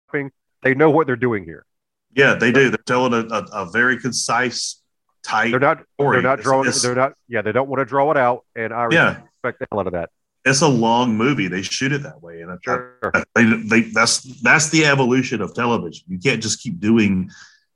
They 0.61 0.73
know 0.73 0.89
what 0.89 1.07
they're 1.07 1.15
doing 1.15 1.43
here. 1.45 1.65
Yeah, 2.13 2.33
they 2.35 2.51
do. 2.51 2.69
They're 2.69 2.77
telling 2.85 3.13
a, 3.13 3.25
a, 3.33 3.43
a 3.63 3.71
very 3.71 3.99
concise, 3.99 4.81
tight 5.23 5.51
They're 5.51 5.59
not 5.59 5.83
story. 5.93 6.15
they're 6.17 6.21
not 6.23 6.39
drawing 6.41 6.67
it's- 6.67 6.81
they're 6.81 6.95
not 6.95 7.13
yeah 7.27 7.41
they 7.41 7.51
don't 7.51 7.69
want 7.69 7.79
to 7.79 7.85
draw 7.85 8.09
it 8.11 8.17
out, 8.17 8.45
and 8.55 8.73
I 8.73 8.87
Yeah. 8.91 9.21
respect 9.43 9.59
the 9.59 9.67
hell 9.71 9.79
out 9.81 9.87
of 9.87 9.93
that. 9.93 10.09
It's 10.45 10.61
a 10.61 10.67
long 10.67 11.15
movie. 11.17 11.47
They 11.49 11.61
shoot 11.61 11.91
it 11.91 12.03
that 12.03 12.21
way, 12.23 12.41
and 12.41 12.51
I, 12.51 12.55
Sure. 12.63 12.95
I- 13.13 13.23
they, 13.35 13.43
they, 13.43 13.81
that's 13.91 14.21
that's 14.41 14.69
the 14.69 14.85
evolution 14.85 15.41
of 15.41 15.53
television. 15.53 16.05
You 16.07 16.17
can't 16.19 16.41
just 16.41 16.61
keep 16.61 16.79
doing 16.79 17.29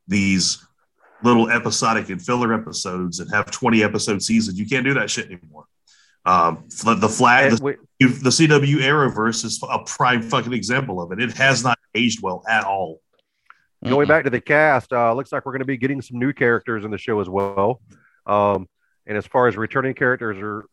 these 0.08 0.66
little 1.22 1.50
episodic 1.50 2.10
and 2.10 2.22
filler 2.22 2.54
episodes 2.54 3.20
and 3.20 3.30
have 3.32 3.52
twenty 3.52 3.84
episode 3.84 4.22
seasons. 4.24 4.58
You 4.60 4.66
can't 4.68 4.86
do 4.86 4.94
that 4.96 5.10
shit 5.10 5.26
anymore. 5.32 5.66
Um, 6.26 6.66
the, 6.84 6.96
the 6.96 7.10
flag, 7.10 7.52
the, 7.58 7.64
we- 7.64 7.76
the 8.08 8.30
CW 8.30 8.78
Arrowverse 8.82 9.46
is 9.46 9.62
a 9.70 9.80
prime 9.86 10.22
fucking 10.22 10.54
example 10.54 11.02
of 11.02 11.12
it. 11.12 11.22
It 11.22 11.32
has 11.38 11.64
not 11.64 11.78
aged 11.96 12.22
well 12.22 12.44
at 12.50 12.64
all. 12.66 13.00
Going 13.86 14.08
back 14.08 14.24
to 14.24 14.30
the 14.30 14.40
cast, 14.40 14.94
uh, 14.94 15.14
looks 15.14 15.34
like 15.34 15.46
we're 15.46 15.52
going 15.52 15.60
to 15.60 15.66
be 15.66 15.76
getting 15.78 16.02
some 16.02 16.18
new 16.18 16.32
characters 16.32 16.86
in 16.86 16.92
the 16.92 16.98
show 16.98 17.20
as 17.20 17.28
well. 17.28 17.82
Um, 18.26 18.68
and 19.06 19.18
as 19.18 19.26
far 19.28 19.48
as 19.50 19.58
returning 19.58 19.94
characters 19.94 20.38
are 20.42 20.66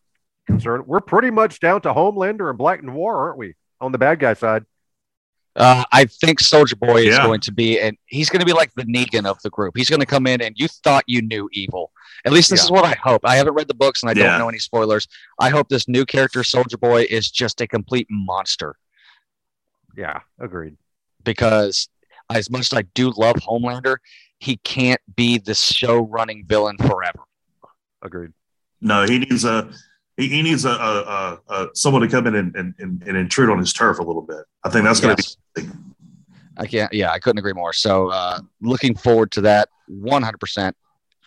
concerned, 0.46 0.86
we're 0.86 1.00
pretty 1.00 1.30
much 1.32 1.58
down 1.58 1.80
to 1.82 1.92
Homelander 1.92 2.48
and 2.48 2.56
Black 2.56 2.84
Noir, 2.84 3.16
aren't 3.16 3.38
we? 3.38 3.54
On 3.80 3.90
the 3.90 3.98
bad 3.98 4.20
guy 4.20 4.34
side, 4.34 4.64
Uh, 5.60 5.84
I 5.92 6.06
think 6.06 6.40
Soldier 6.40 6.76
Boy 6.76 7.02
is 7.02 7.16
Yeah. 7.16 7.26
going 7.26 7.40
to 7.40 7.52
be, 7.52 7.78
and 7.78 7.96
he's 8.06 8.30
going 8.30 8.40
to 8.40 8.46
be 8.46 8.52
like 8.54 8.72
the 8.74 8.84
Negan 8.84 9.26
of 9.26 9.40
the 9.42 9.50
group. 9.50 9.76
He's 9.76 9.90
going 9.90 10.00
to 10.00 10.06
come 10.06 10.26
in, 10.26 10.40
and 10.40 10.54
you 10.58 10.68
thought 10.68 11.04
you 11.06 11.20
knew 11.20 11.48
evil. 11.52 11.92
At 12.24 12.32
least 12.32 12.48
this 12.50 12.60
Yeah. 12.60 12.64
is 12.64 12.70
what 12.70 12.84
I 12.84 12.96
hope. 13.02 13.26
I 13.26 13.36
haven't 13.36 13.52
read 13.54 13.68
the 13.68 13.74
books, 13.74 14.02
and 14.02 14.08
I 14.10 14.14
Yeah. 14.14 14.30
don't 14.30 14.38
know 14.38 14.48
any 14.48 14.58
spoilers. 14.58 15.06
I 15.38 15.50
hope 15.50 15.68
this 15.68 15.86
new 15.86 16.06
character, 16.06 16.42
Soldier 16.42 16.78
Boy, 16.78 17.06
is 17.10 17.30
just 17.30 17.60
a 17.60 17.66
complete 17.66 18.06
monster. 18.10 18.76
yeah, 19.96 20.20
agreed. 20.38 20.76
Because 21.24 21.88
as 22.30 22.48
much 22.50 22.72
as 22.72 22.72
I 22.72 22.82
do 22.82 23.10
love 23.10 23.36
Homelander, 23.36 23.96
he 24.38 24.56
can't 24.58 25.00
be 25.14 25.36
the 25.36 25.54
show 25.54 25.98
running 26.06 26.46
villain 26.46 26.78
forever. 26.78 27.20
Agreed. 28.00 28.32
No, 28.80 29.04
he 29.04 29.18
needs 29.18 29.44
a 29.44 29.70
he, 30.20 30.28
he 30.28 30.42
needs 30.42 30.64
a, 30.64 30.70
a, 30.70 30.72
a, 30.72 31.40
a 31.48 31.68
someone 31.74 32.02
to 32.02 32.08
come 32.08 32.26
in 32.26 32.34
and, 32.34 32.54
and, 32.54 32.74
and, 32.78 33.02
and 33.02 33.16
intrude 33.16 33.50
on 33.50 33.58
his 33.58 33.72
turf 33.72 33.98
a 33.98 34.02
little 34.02 34.22
bit. 34.22 34.44
I 34.64 34.68
think 34.68 34.84
that's 34.84 35.00
going 35.00 35.16
to 35.16 35.22
Yes. 35.56 35.66
I 36.56 36.66
can't. 36.66 36.92
Yeah, 36.92 37.10
I 37.10 37.18
couldn't 37.18 37.38
agree 37.38 37.54
more. 37.54 37.72
So, 37.72 38.08
uh, 38.08 38.40
looking 38.60 38.94
forward 38.94 39.30
to 39.32 39.40
that. 39.42 39.68
One 39.88 40.22
hundred 40.22 40.38
percent. 40.38 40.76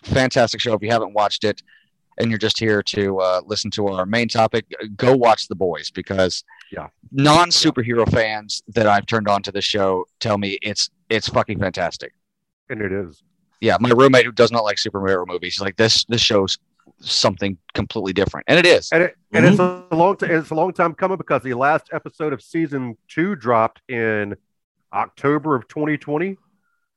Fantastic 0.04 0.60
show. 0.60 0.74
If 0.74 0.82
you 0.82 0.90
haven't 0.90 1.12
watched 1.12 1.44
it, 1.44 1.60
and 2.18 2.30
you're 2.30 2.38
just 2.38 2.58
here 2.58 2.82
to 2.82 3.18
uh, 3.18 3.40
listen 3.44 3.70
to 3.72 3.88
our 3.88 4.06
main 4.06 4.28
topic, 4.28 4.64
go 4.96 5.16
watch 5.16 5.48
The 5.48 5.56
Boys 5.56 5.90
because 5.90 6.44
Yeah. 6.70 6.88
Non 7.10 7.50
superhero 7.50 8.08
fans 8.10 8.62
that 8.68 8.86
I've 8.86 9.06
turned 9.06 9.28
on 9.28 9.42
to 9.42 9.52
the 9.52 9.60
show 9.60 10.04
tell 10.20 10.38
me 10.38 10.58
it's 10.62 10.90
it's 11.08 11.28
fucking 11.28 11.58
fantastic. 11.58 12.12
And 12.70 12.80
it 12.80 12.92
is. 12.92 13.22
Yeah, 13.60 13.76
my 13.80 13.90
roommate 13.90 14.26
who 14.26 14.32
does 14.32 14.52
not 14.52 14.62
like 14.64 14.76
superhero 14.76 15.26
movies, 15.26 15.54
he's 15.54 15.60
like 15.60 15.76
this 15.76 16.04
this 16.04 16.20
show's 16.20 16.58
something 17.10 17.58
completely 17.74 18.12
different, 18.12 18.44
and 18.48 18.58
it 18.58 18.66
is. 18.66 18.90
And 18.92 19.02
it, 19.04 19.16
and 19.32 19.44
it's 19.46 19.58
a 19.58 19.86
long 19.92 20.16
t- 20.16 20.26
it's 20.26 20.50
a 20.50 20.54
long 20.54 20.72
time 20.72 20.94
coming 20.94 21.16
because 21.16 21.42
the 21.42 21.54
last 21.54 21.88
episode 21.92 22.32
of 22.32 22.42
season 22.42 22.96
two 23.08 23.34
dropped 23.36 23.80
in 23.88 24.36
October 24.92 25.54
of 25.56 25.66
2020. 25.68 26.36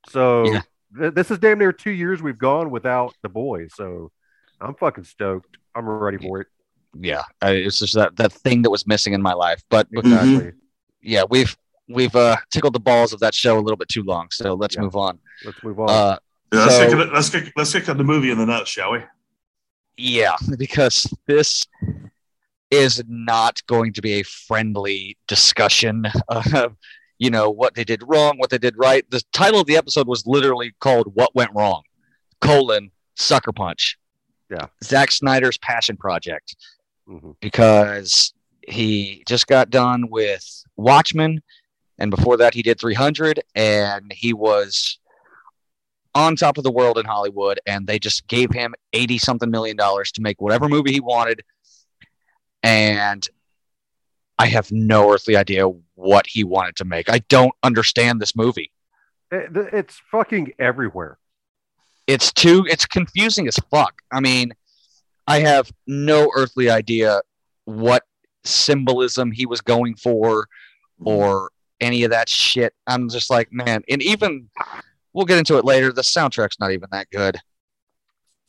So 0.09 0.45
Yeah. 0.51 0.61
th- 0.97 1.13
this 1.13 1.31
is 1.31 1.39
damn 1.39 1.59
near 1.59 1.73
two 1.73 1.91
years 1.91 2.21
we've 2.21 2.37
gone 2.37 2.69
without 2.71 3.13
the 3.23 3.29
boys. 3.29 3.71
So 3.75 4.11
I'm 4.61 4.75
fucking 4.75 5.03
stoked. 5.03 5.57
I'm 5.75 5.87
ready 5.87 6.17
for 6.17 6.41
it. 6.41 6.47
Yeah, 6.99 7.23
I- 7.41 7.51
it's 7.51 7.79
just 7.79 7.93
that 7.95 8.15
that 8.17 8.31
thing 8.31 8.61
that 8.63 8.69
was 8.69 8.87
missing 8.87 9.13
in 9.13 9.21
my 9.21 9.33
life. 9.33 9.61
But 9.69 9.87
Exactly. 9.91 10.53
yeah, 11.01 11.23
we've 11.29 11.55
we've 11.89 12.15
uh, 12.15 12.37
tickled 12.51 12.73
the 12.73 12.79
balls 12.79 13.13
of 13.13 13.19
that 13.21 13.33
show 13.33 13.57
a 13.57 13.61
little 13.61 13.77
bit 13.77 13.87
too 13.87 14.03
long. 14.03 14.27
So 14.31 14.53
let's 14.55 14.75
Yeah. 14.75 14.81
move 14.81 14.95
on. 14.95 15.19
Let's 15.45 15.63
move 15.63 15.79
on. 15.79 15.89
Uh, 15.89 16.17
Yeah, 16.53 16.59
let's, 16.59 16.75
So- 16.77 16.85
kick 16.89 16.97
it, 17.07 17.13
let's, 17.13 17.29
kick, 17.29 17.53
let's 17.57 17.71
kick 17.73 17.85
the 17.85 18.03
movie 18.03 18.31
in 18.31 18.37
the 18.37 18.45
nuts, 18.45 18.69
shall 18.69 18.91
we? 18.93 18.99
Yeah, 19.97 20.35
because 20.57 21.11
this 21.25 21.65
is 22.69 23.01
not 23.07 23.61
going 23.67 23.93
to 23.93 24.01
be 24.01 24.13
a 24.19 24.23
friendly 24.23 25.17
discussion 25.27 26.05
of 26.27 26.75
you 27.19 27.29
know 27.29 27.49
what 27.49 27.73
they 27.75 27.83
did 27.83 28.03
wrong, 28.05 28.37
what 28.37 28.49
they 28.49 28.57
did 28.57 28.75
right. 28.77 29.09
The 29.09 29.21
title 29.33 29.61
of 29.61 29.67
the 29.67 29.77
episode 29.77 30.07
was 30.07 30.25
literally 30.27 30.73
called 30.79 31.11
"What 31.15 31.33
Went 31.35 31.51
Wrong." 31.55 31.81
Colon 32.41 32.91
Sucker 33.15 33.51
Punch. 33.51 33.97
Yeah. 34.49 34.67
Zack 34.83 35.11
Snyder's 35.11 35.57
passion 35.57 35.97
project. 35.97 36.55
Mhm. 37.09 37.35
because 37.39 38.33
he 38.67 39.23
just 39.25 39.47
got 39.47 39.69
done 39.69 40.09
with 40.09 40.43
Watchmen, 40.75 41.41
and 41.97 42.11
before 42.11 42.35
that 42.35 42.53
he 42.53 42.61
did 42.61 42.77
300, 42.79 43.39
and 43.55 44.11
he 44.13 44.33
was 44.33 44.99
on 46.17 46.35
top 46.35 46.57
of 46.57 46.63
the 46.63 46.71
world 46.71 46.97
in 46.97 47.05
Hollywood, 47.05 47.59
and 47.67 47.85
they 47.85 47.99
just 47.99 48.27
gave 48.27 48.51
him 48.51 48.73
80 48.93 49.19
something 49.19 49.51
million 49.51 49.77
dollars 49.77 50.11
to 50.13 50.21
make 50.21 50.41
whatever 50.41 50.67
movie 50.67 50.91
he 50.91 50.99
wanted, 50.99 51.43
and 52.63 53.25
I 54.39 54.47
have 54.47 54.71
no 54.71 55.11
earthly 55.13 55.35
idea 55.35 55.67
what 55.95 56.25
he 56.27 56.43
wanted 56.43 56.75
to 56.77 56.85
make. 56.85 57.07
I 57.09 57.19
don't 57.29 57.53
understand 57.63 58.19
this 58.19 58.35
movie. 58.35 58.71
It- 59.31 59.55
it's 59.73 60.01
fucking 60.11 60.53
everywhere. 60.57 61.17
It's 62.07 62.31
too 62.31 62.65
it's 62.69 62.85
confusing 62.85 63.47
as 63.47 63.57
fuck. 63.69 64.01
I 64.11 64.19
mean, 64.19 64.53
I 65.27 65.39
have 65.39 65.71
no 65.85 66.31
earthly 66.35 66.69
idea 66.69 67.21
what 67.65 68.03
symbolism 68.43 69.31
he 69.31 69.45
was 69.45 69.59
going 69.61 69.95
for 69.97 70.47
or 71.03 71.51
any 71.81 72.03
of 72.03 72.11
that 72.11 72.29
shit. 72.29 72.73
I'm 72.87 73.09
just 73.09 73.29
like, 73.29 73.51
man, 73.51 73.83
and 73.89 74.01
even 74.01 74.49
we'll 75.17 75.25
get 75.25 75.39
into 75.39 75.57
it 75.57 75.65
later. 75.65 75.91
The 75.91 76.03
soundtrack's 76.03 76.59
not 76.59 76.71
even 76.71 76.87
that 76.91 77.09
good. 77.09 77.37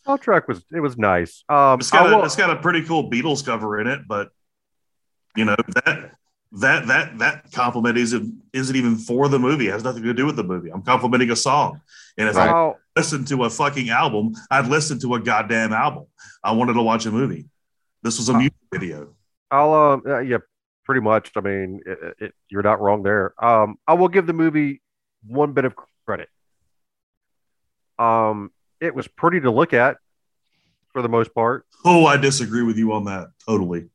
Soundtrack 0.07 0.47
was 0.47 0.63
it 0.73 0.81
was 0.81 0.97
nice. 0.97 1.43
Um, 1.49 1.81
It's 1.81 1.91
got, 1.91 2.07
I 2.07 2.13
a, 2.13 2.17
will- 2.17 2.25
it's 2.25 2.37
got 2.37 2.51
a 2.51 2.57
pretty 2.57 2.83
cool 2.85 3.11
Beatles 3.11 3.45
cover 3.45 3.81
in 3.81 3.87
it, 3.87 4.03
but 4.07 4.29
you 5.35 5.45
know 5.45 5.57
that 5.85 6.13
that 6.53 6.87
that 6.87 7.19
that 7.19 7.53
compliment 7.53 7.97
isn't 7.99 8.35
isn't 8.53 8.77
even 8.77 8.97
for 8.97 9.29
the 9.29 9.39
movie. 9.39 9.69
It 9.69 9.73
has 9.73 9.85
nothing 9.85 10.03
to 10.05 10.15
do 10.15 10.27
with 10.27 10.37
the 10.37 10.45
movie. 10.45 10.71
I'm 10.71 10.83
complimenting 10.83 11.31
a 11.31 11.37
song, 11.37 11.81
and 12.17 12.29
if 12.29 12.37
I 12.37 12.49
I'll- 12.49 12.79
listened 12.97 13.29
to 13.29 13.45
a 13.45 13.51
fucking 13.51 13.91
album, 13.91 14.35
I'd 14.51 14.67
listen 14.67 14.99
to 15.01 15.15
a 15.15 15.21
goddamn 15.21 15.73
album. 15.73 16.07
I 16.45 16.53
wanted 16.53 16.75
to 16.75 16.83
watch 16.83 17.07
a 17.07 17.11
movie. 17.11 17.47
This 18.03 18.19
was 18.19 18.29
a 18.29 18.33
Uh, 18.35 18.39
music 18.39 18.55
video. 18.73 19.15
I'll 19.51 19.73
um 19.75 20.03
uh, 20.07 20.19
yeah, 20.21 20.39
pretty 20.85 21.01
much. 21.01 21.33
I 21.37 21.41
mean, 21.41 21.81
it, 21.87 21.99
it, 22.19 22.35
you're 22.49 22.63
not 22.63 22.81
wrong 22.81 23.03
there. 23.03 23.35
Um, 23.45 23.77
I 23.87 23.95
will 23.95 24.09
give 24.09 24.27
the 24.27 24.33
movie 24.33 24.81
one 25.27 25.53
bit 25.53 25.65
of 25.65 25.75
credit. 26.07 26.29
Um, 27.99 28.51
it 28.81 28.95
was 28.95 29.09
pretty 29.09 29.41
to 29.41 29.51
look 29.51 29.73
at 29.75 29.97
for 30.93 31.03
the 31.03 31.09
most 31.09 31.35
part. 31.35 31.67
Oh, 31.85 32.07
I 32.07 32.17
disagree 32.17 32.63
with 32.63 32.77
you 32.77 32.93
on 32.93 33.05
that 33.05 33.29
totally. 33.47 33.89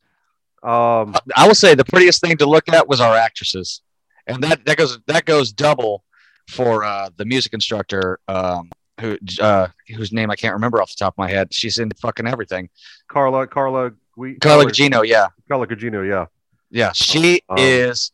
Um, 0.62 1.16
I 1.36 1.46
will 1.48 1.56
say 1.56 1.76
the 1.76 1.86
prettiest 1.86 2.22
thing 2.22 2.38
to 2.38 2.46
look 2.46 2.70
at 2.70 2.88
was 2.88 3.02
our 3.02 3.16
actresses, 3.16 3.82
and 4.28 4.42
that 4.44 4.66
that 4.66 4.78
goes 4.78 5.00
that 5.08 5.26
goes 5.26 5.52
double 5.52 6.04
for 6.50 6.84
uh, 6.84 7.10
the 7.18 7.26
music 7.26 7.54
instructor. 7.54 8.20
Um, 8.28 8.70
who 9.02 9.18
uh, 9.42 9.68
whose 9.96 10.14
name 10.14 10.30
I 10.30 10.36
can't 10.36 10.54
remember 10.54 10.82
off 10.82 10.90
the 10.90 10.96
top 10.98 11.14
of 11.16 11.18
my 11.18 11.30
head. 11.30 11.54
She's 11.54 11.80
in 11.80 11.90
fucking 12.00 12.28
everything. 12.28 12.70
Carla, 13.08 13.48
Carla, 13.48 13.92
we, 14.16 14.36
Carla 14.36 14.66
Gugino, 14.66 15.06
yeah. 15.06 15.28
Carla 15.50 15.66
Gugino, 15.68 16.08
yeah. 16.08 16.28
Yeah, 16.70 16.92
she 16.94 17.42
Um, 17.50 17.58
is. 17.58 18.12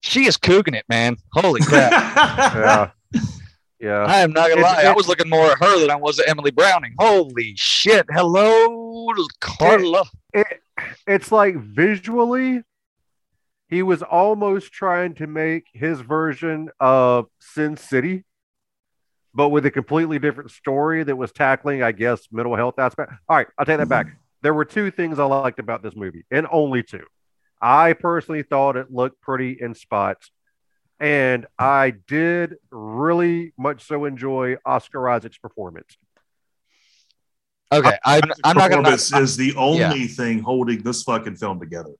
She 0.00 0.26
is 0.26 0.36
cooking 0.36 0.74
it, 0.74 0.84
man. 0.88 1.16
Holy 1.32 1.60
crap! 1.60 1.90
Yeah, 3.12 3.20
yeah. 3.80 4.04
I 4.04 4.20
am 4.20 4.32
not 4.32 4.48
gonna 4.48 4.60
It's- 4.60 4.84
lie. 4.84 4.90
I 4.90 4.94
was 4.94 5.08
looking 5.08 5.28
more 5.28 5.52
at 5.52 5.58
her 5.58 5.80
than 5.80 5.90
I 5.90 5.96
was 5.96 6.18
at 6.18 6.28
Emily 6.28 6.50
Browning. 6.50 6.94
Holy 6.98 7.54
shit! 7.56 8.06
Hello, 8.10 9.08
Carla. 9.40 10.04
it, 10.32 10.62
it's 11.06 11.32
like 11.32 11.56
visually 11.56 12.62
he 13.68 13.82
was 13.82 14.02
almost 14.02 14.72
trying 14.72 15.14
to 15.14 15.26
make 15.26 15.64
his 15.72 16.00
version 16.00 16.70
of 16.80 17.26
sin 17.40 17.76
city 17.76 18.24
but 19.34 19.50
with 19.50 19.66
a 19.66 19.70
completely 19.70 20.18
different 20.18 20.50
story 20.50 21.02
that 21.02 21.16
was 21.16 21.32
tackling 21.32 21.82
i 21.82 21.92
guess 21.92 22.28
mental 22.30 22.56
health 22.56 22.78
aspect 22.78 23.12
all 23.28 23.36
right 23.36 23.46
i'll 23.58 23.66
take 23.66 23.78
that 23.78 23.88
back 23.88 24.06
mm-hmm. 24.06 24.16
there 24.42 24.54
were 24.54 24.64
two 24.64 24.90
things 24.90 25.18
i 25.18 25.24
liked 25.24 25.58
about 25.58 25.82
this 25.82 25.94
movie 25.96 26.24
and 26.30 26.46
only 26.50 26.82
two 26.82 27.04
i 27.60 27.92
personally 27.92 28.42
thought 28.42 28.76
it 28.76 28.90
looked 28.90 29.20
pretty 29.20 29.56
in 29.60 29.74
spots 29.74 30.30
and 31.00 31.46
i 31.58 31.92
did 32.06 32.54
really 32.70 33.52
much 33.58 33.84
so 33.86 34.04
enjoy 34.04 34.56
oscar 34.64 35.08
isaac's 35.08 35.38
performance 35.38 35.96
Okay, 37.72 37.98
I'm, 38.04 38.22
I'm 38.44 38.56
not 38.56 38.70
gonna. 38.70 38.88
This 38.92 39.12
is 39.12 39.36
the 39.36 39.52
only 39.56 40.06
thing 40.06 40.38
holding 40.38 40.82
this 40.84 41.02
fucking 41.02 41.34
film 41.34 41.58
together. 41.58 41.90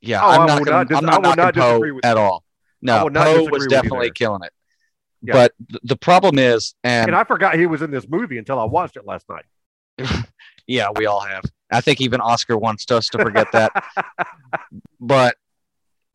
yeah, 0.00 0.22
Oh, 0.22 0.28
I 0.28 0.36
I'm 0.36 0.46
not 0.46 0.58
will 0.60 0.64
gonna. 0.66 0.84
dis- 0.84 0.98
I'm 0.98 1.04
I 1.08 1.12
not 1.18 1.22
not 1.22 1.36
knocking 1.56 1.62
Poe 1.62 1.98
at 2.04 2.16
all. 2.16 2.44
I 2.46 2.72
No, 2.82 3.10
Poe 3.10 3.48
was 3.50 3.66
definitely 3.66 4.12
killing 4.12 4.44
it. 4.44 4.52
Yeah. 5.22 5.32
But 5.32 5.52
th- 5.68 5.80
the 5.82 5.96
problem 5.96 6.38
is, 6.38 6.76
and, 6.84 7.08
and 7.08 7.16
i 7.16 7.24
forgot 7.24 7.56
he 7.58 7.66
was 7.66 7.82
in 7.82 7.90
this 7.90 8.06
movie 8.08 8.38
until 8.38 8.60
i 8.60 8.64
watched 8.64 8.96
it 8.96 9.04
last 9.04 9.26
night 9.28 9.44
yeah, 10.68 10.90
we 10.94 11.06
all 11.06 11.20
have. 11.20 11.42
I 11.72 11.80
think 11.80 12.00
even 12.00 12.20
Oscar 12.20 12.56
wants 12.56 12.88
us 12.92 13.08
to 13.08 13.18
forget 13.18 13.50
that. 13.52 13.72
but 15.00 15.34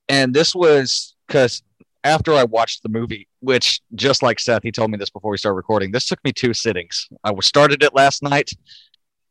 and 0.08 0.34
this 0.34 0.56
was 0.56 1.16
because 1.28 1.64
after 2.04 2.34
I 2.34 2.44
watched 2.44 2.84
the 2.84 2.90
movie, 2.90 3.28
which 3.42 3.82
just 3.96 4.24
like 4.24 4.40
Seth, 4.40 4.64
he 4.64 4.72
told 4.72 4.90
me 4.92 4.98
this 4.98 5.10
before 5.10 5.32
we 5.32 5.38
started 5.38 5.56
recording. 5.56 5.92
This 5.92 6.06
took 6.06 6.24
me 6.24 6.32
two 6.32 6.54
sittings. 6.54 7.08
I 7.24 7.32
was 7.32 7.46
started 7.46 7.84
it 7.84 7.94
last 7.94 8.24
night, 8.24 8.50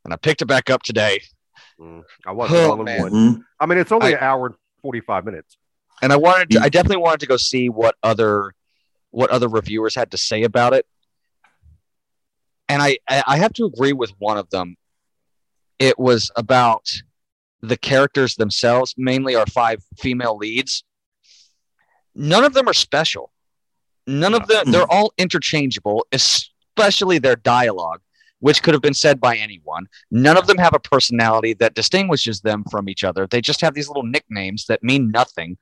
and 0.04 0.12
I 0.14 0.16
picked 0.16 0.42
it 0.42 0.46
back 0.46 0.70
up 0.70 0.82
today. 0.82 1.20
Mm, 1.80 2.02
I 2.26 2.32
watched 2.32 2.52
it 2.52 2.56
Oh, 2.58 2.70
all 2.72 2.78
in 2.78 2.84
man. 2.84 3.00
one. 3.02 3.44
I 3.58 3.66
mean, 3.66 3.78
it's 3.78 3.90
only 3.92 4.08
I- 4.14 4.18
an 4.18 4.22
hour 4.22 4.46
and 4.46 4.54
forty-five 4.82 5.24
minutes. 5.24 5.56
And 6.02 6.12
I 6.12 6.16
wanted, 6.16 6.50
to, 6.50 6.58
Mm. 6.58 6.62
I 6.62 6.68
definitely 6.70 7.02
wanted 7.02 7.20
to 7.20 7.26
go 7.26 7.36
see 7.36 7.68
what 7.68 7.94
other, 8.02 8.52
what 9.10 9.28
other 9.30 9.48
reviewers 9.48 9.94
had 9.94 10.10
to 10.12 10.16
say 10.18 10.44
about 10.44 10.72
it. 10.72 10.86
And 12.68 12.80
I, 12.80 12.98
I 13.08 13.22
I 13.26 13.36
have 13.38 13.52
to 13.54 13.64
agree 13.64 13.92
with 13.92 14.10
one 14.18 14.38
of 14.38 14.48
them. 14.50 14.76
It 15.78 15.98
was 15.98 16.30
about 16.36 16.86
the 17.62 17.76
characters 17.76 18.36
themselves, 18.36 18.94
mainly 18.96 19.34
our 19.34 19.46
five 19.46 19.82
female 19.98 20.36
leads. 20.36 20.84
None 22.20 22.44
of 22.44 22.52
them 22.52 22.68
are 22.68 22.74
special. 22.74 23.32
None 24.06 24.34
of 24.34 24.46
them, 24.46 24.70
they're 24.70 24.84
hmm. 24.84 24.90
all 24.90 25.12
interchangeable, 25.16 26.06
especially 26.12 27.18
their 27.18 27.36
dialogue, 27.36 28.02
which 28.40 28.62
could 28.62 28.74
have 28.74 28.82
been 28.82 28.94
said 28.94 29.20
by 29.20 29.36
anyone. 29.36 29.86
None 30.10 30.36
of 30.36 30.46
them 30.46 30.58
have 30.58 30.74
a 30.74 30.80
personality 30.80 31.54
that 31.54 31.74
distinguishes 31.74 32.42
them 32.42 32.64
from 32.70 32.90
each 32.90 33.04
other. 33.04 33.26
They 33.26 33.40
just 33.40 33.62
have 33.62 33.72
these 33.72 33.88
little 33.88 34.02
nicknames 34.02 34.66
that 34.66 34.82
mean 34.82 35.10
nothing. 35.10 35.56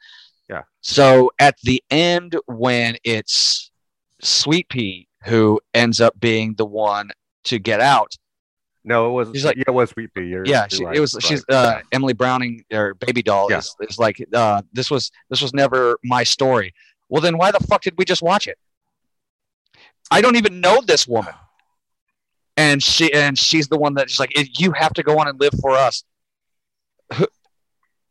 Yeah. 0.51 0.63
So 0.81 1.31
at 1.39 1.57
the 1.63 1.83
end, 1.91 2.37
when 2.47 2.97
it's 3.05 3.71
Sweet 4.21 4.69
Pea 4.69 5.07
who 5.25 5.61
ends 5.75 6.01
up 6.01 6.19
being 6.19 6.55
the 6.55 6.67
one 6.67 7.11
to 7.45 7.61
get 7.61 7.81
out, 7.81 8.17
No, 8.89 9.09
it 9.09 9.13
was. 9.13 9.29
She's 9.35 9.45
like- 9.45 9.57
yeah, 9.57 9.65
it 9.69 9.75
was 9.75 9.91
Sweet 9.91 10.13
Pea. 10.15 10.23
You're, 10.25 10.45
yeah, 10.47 10.67
she, 10.69 10.85
right, 10.85 10.97
it 10.97 11.01
was. 11.01 11.15
right. 11.15 11.23
She's 11.23 11.45
uh, 11.49 11.81
Emily 11.93 12.15
Browning 12.15 12.65
or 12.73 12.95
Baby 12.95 13.23
Doll 13.23 13.49
Yeah. 13.51 13.59
is, 13.59 13.77
is 13.81 13.99
like 13.99 14.17
uh, 14.33 14.63
this 14.73 14.91
was 14.91 15.11
this 15.31 15.41
was 15.43 15.53
never 15.55 15.99
my 16.03 16.25
story. 16.25 16.73
Well, 17.09 17.21
then 17.23 17.37
why 17.39 17.51
the 17.53 17.61
fuck 17.61 17.83
did 17.83 17.95
we 17.99 18.05
just 18.05 18.23
watch 18.23 18.47
it? 18.47 18.59
I 20.11 20.21
don't 20.21 20.37
even 20.37 20.61
know 20.61 20.81
this 20.87 21.07
woman, 21.07 21.35
and 22.57 22.83
she 22.83 23.13
and 23.13 23.39
she's 23.39 23.69
the 23.69 23.79
one 23.79 23.95
that's 23.95 24.19
like 24.19 24.31
you 24.59 24.73
have 24.73 24.95
to 24.95 25.03
go 25.03 25.19
on 25.19 25.29
and 25.29 25.39
live 25.41 25.53
for 25.61 25.73
us. 25.73 26.03
Who, 27.15 27.27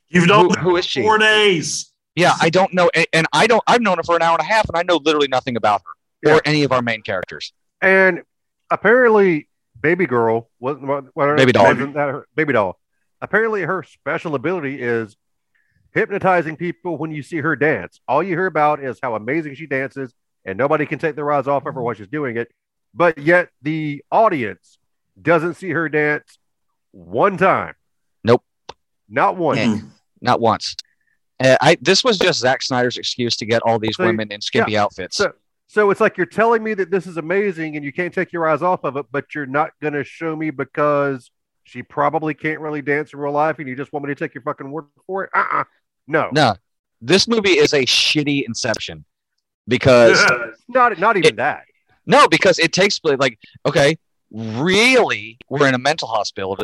You've 0.10 0.28
known 0.28 0.50
Who, 0.54 0.60
who 0.62 0.76
is 0.78 0.86
she? 0.86 1.02
four 1.02 1.18
days. 1.18 1.92
Yeah, 2.16 2.34
I 2.42 2.50
don't 2.50 2.74
know, 2.74 2.90
and, 2.96 3.06
and 3.14 3.28
I 3.34 3.46
don't. 3.48 3.64
I've 3.68 3.82
known 3.82 3.98
her 3.98 4.04
for 4.04 4.16
an 4.16 4.22
hour 4.22 4.38
and 4.40 4.42
a 4.42 4.52
half, 4.52 4.68
and 4.70 4.78
I 4.78 4.84
know 4.84 5.00
literally 5.04 5.28
nothing 5.28 5.56
about 5.58 5.82
her 5.82 6.30
Yeah. 6.30 6.36
or 6.38 6.42
any 6.46 6.64
of 6.64 6.72
our 6.72 6.82
main 6.82 7.02
characters. 7.02 7.52
and 7.82 8.22
apparently, 8.70 9.48
Baby 9.82 10.06
Girl 10.06 10.50
wasn't 10.60 10.88
what, 10.88 11.06
what 11.14 11.28
her- 11.28 11.36
Baby 11.36 11.52
Doll. 11.52 11.74
that 11.76 12.24
Baby 12.36 12.54
Doll. 12.54 12.80
Apparently, 13.22 13.62
her 13.64 13.84
special 13.84 14.36
ability 14.36 14.82
is 14.82 15.18
hypnotizing 15.94 16.56
people 16.56 16.98
when 16.98 17.12
you 17.12 17.24
see 17.24 17.38
her 17.38 17.56
dance. 17.56 18.00
All 18.08 18.22
you 18.22 18.36
hear 18.36 18.46
about 18.46 18.84
is 18.84 19.00
how 19.02 19.16
amazing 19.16 19.56
she 19.56 19.66
dances, 19.66 20.14
and 20.46 20.58
nobody 20.58 20.86
can 20.86 21.00
take 21.00 21.16
their 21.16 21.32
eyes 21.32 21.48
off 21.48 21.66
of 21.66 21.74
her 21.74 21.82
while 21.82 21.96
she's 21.96 22.08
doing 22.08 22.38
it. 22.38 22.52
But 22.94 23.18
yet 23.18 23.50
the 23.62 24.04
audience 24.12 24.78
doesn't 25.20 25.56
see 25.56 25.70
her 25.72 25.90
dance 25.90 26.38
one 26.92 27.38
time. 27.38 27.74
Nope. 28.24 28.44
Not 29.10 29.38
one, 29.38 29.58
Yeah. 29.58 29.78
Not 30.22 30.40
once. 30.40 30.76
Uh, 31.40 31.56
I 31.62 31.78
this 31.82 32.04
was 32.04 32.18
just 32.18 32.40
Zack 32.40 32.62
Snyder's 32.64 32.98
excuse 32.98 33.36
to 33.38 33.46
get 33.46 33.62
all 33.64 33.78
these 33.78 33.96
So, 33.96 34.06
women 34.06 34.32
in 34.32 34.42
skimpy 34.42 34.76
outfits. 34.78 35.18
So, 35.18 35.34
so 35.68 35.92
it's 35.92 36.00
like 36.02 36.18
you're 36.18 36.26
telling 36.26 36.64
me 36.64 36.74
that 36.74 36.90
this 36.90 37.06
is 37.06 37.18
amazing 37.18 37.76
and 37.76 37.84
you 37.84 37.92
can't 37.92 38.14
take 38.14 38.32
your 38.32 38.48
eyes 38.48 38.62
off 38.62 38.84
of 38.86 38.96
it, 38.96 39.06
but 39.12 39.36
you're 39.36 39.46
not 39.46 39.72
going 39.82 39.94
to 39.94 40.04
show 40.04 40.36
me 40.36 40.50
because 40.50 41.30
she 41.64 41.84
probably 41.84 42.34
can't 42.34 42.62
really 42.62 42.82
dance 42.82 43.14
in 43.14 43.20
real 43.20 43.34
life 43.34 43.60
and 43.60 43.68
you 43.68 43.76
just 43.76 43.92
want 43.92 44.06
me 44.06 44.14
to 44.14 44.16
take 44.16 44.34
your 44.34 44.42
fucking 44.44 44.72
word 44.72 44.86
for 45.06 45.26
it? 45.26 45.30
Uh-uh. 45.36 45.66
No. 46.08 46.30
no, 46.32 46.56
this 47.02 47.28
movie 47.28 47.58
is 47.58 47.74
a 47.74 47.86
shitty 47.86 48.46
Inception 48.48 49.04
because 49.68 50.26
Not, 50.70 50.98
not 51.00 51.18
even 51.18 51.36
that. 51.36 51.64
no, 52.06 52.30
because 52.30 52.60
it 52.60 52.72
takes 52.72 52.98
place 53.00 53.18
like 53.20 53.38
okay, 53.66 53.98
really, 54.32 55.38
we're 55.50 55.68
in 55.68 55.74
a 55.74 55.80
mental 55.80 56.08
hospital 56.08 56.58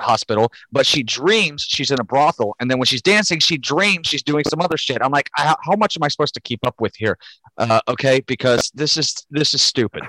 hospital, 0.00 0.52
but 0.72 0.86
she 0.86 1.02
dreams 1.02 1.64
she's 1.68 1.90
in 1.90 2.00
a 2.00 2.04
brothel, 2.04 2.54
and 2.60 2.70
then 2.70 2.78
when 2.78 2.86
she's 2.86 3.02
dancing, 3.02 3.38
she 3.38 3.56
dreams 3.56 4.06
she's 4.06 4.22
doing 4.22 4.44
some 4.48 4.60
other 4.60 4.76
shit. 4.76 4.98
I'm 5.02 5.12
like, 5.12 5.30
how, 5.34 5.56
how 5.62 5.76
much 5.76 5.96
am 5.96 6.02
I 6.02 6.08
supposed 6.08 6.34
to 6.34 6.40
keep 6.40 6.66
up 6.66 6.80
with 6.80 6.94
here? 6.96 7.18
Uh, 7.58 7.80
okay, 7.88 8.20
because 8.26 8.70
this 8.74 8.96
is 8.96 9.26
this 9.30 9.54
is 9.54 9.62
stupid. 9.62 10.02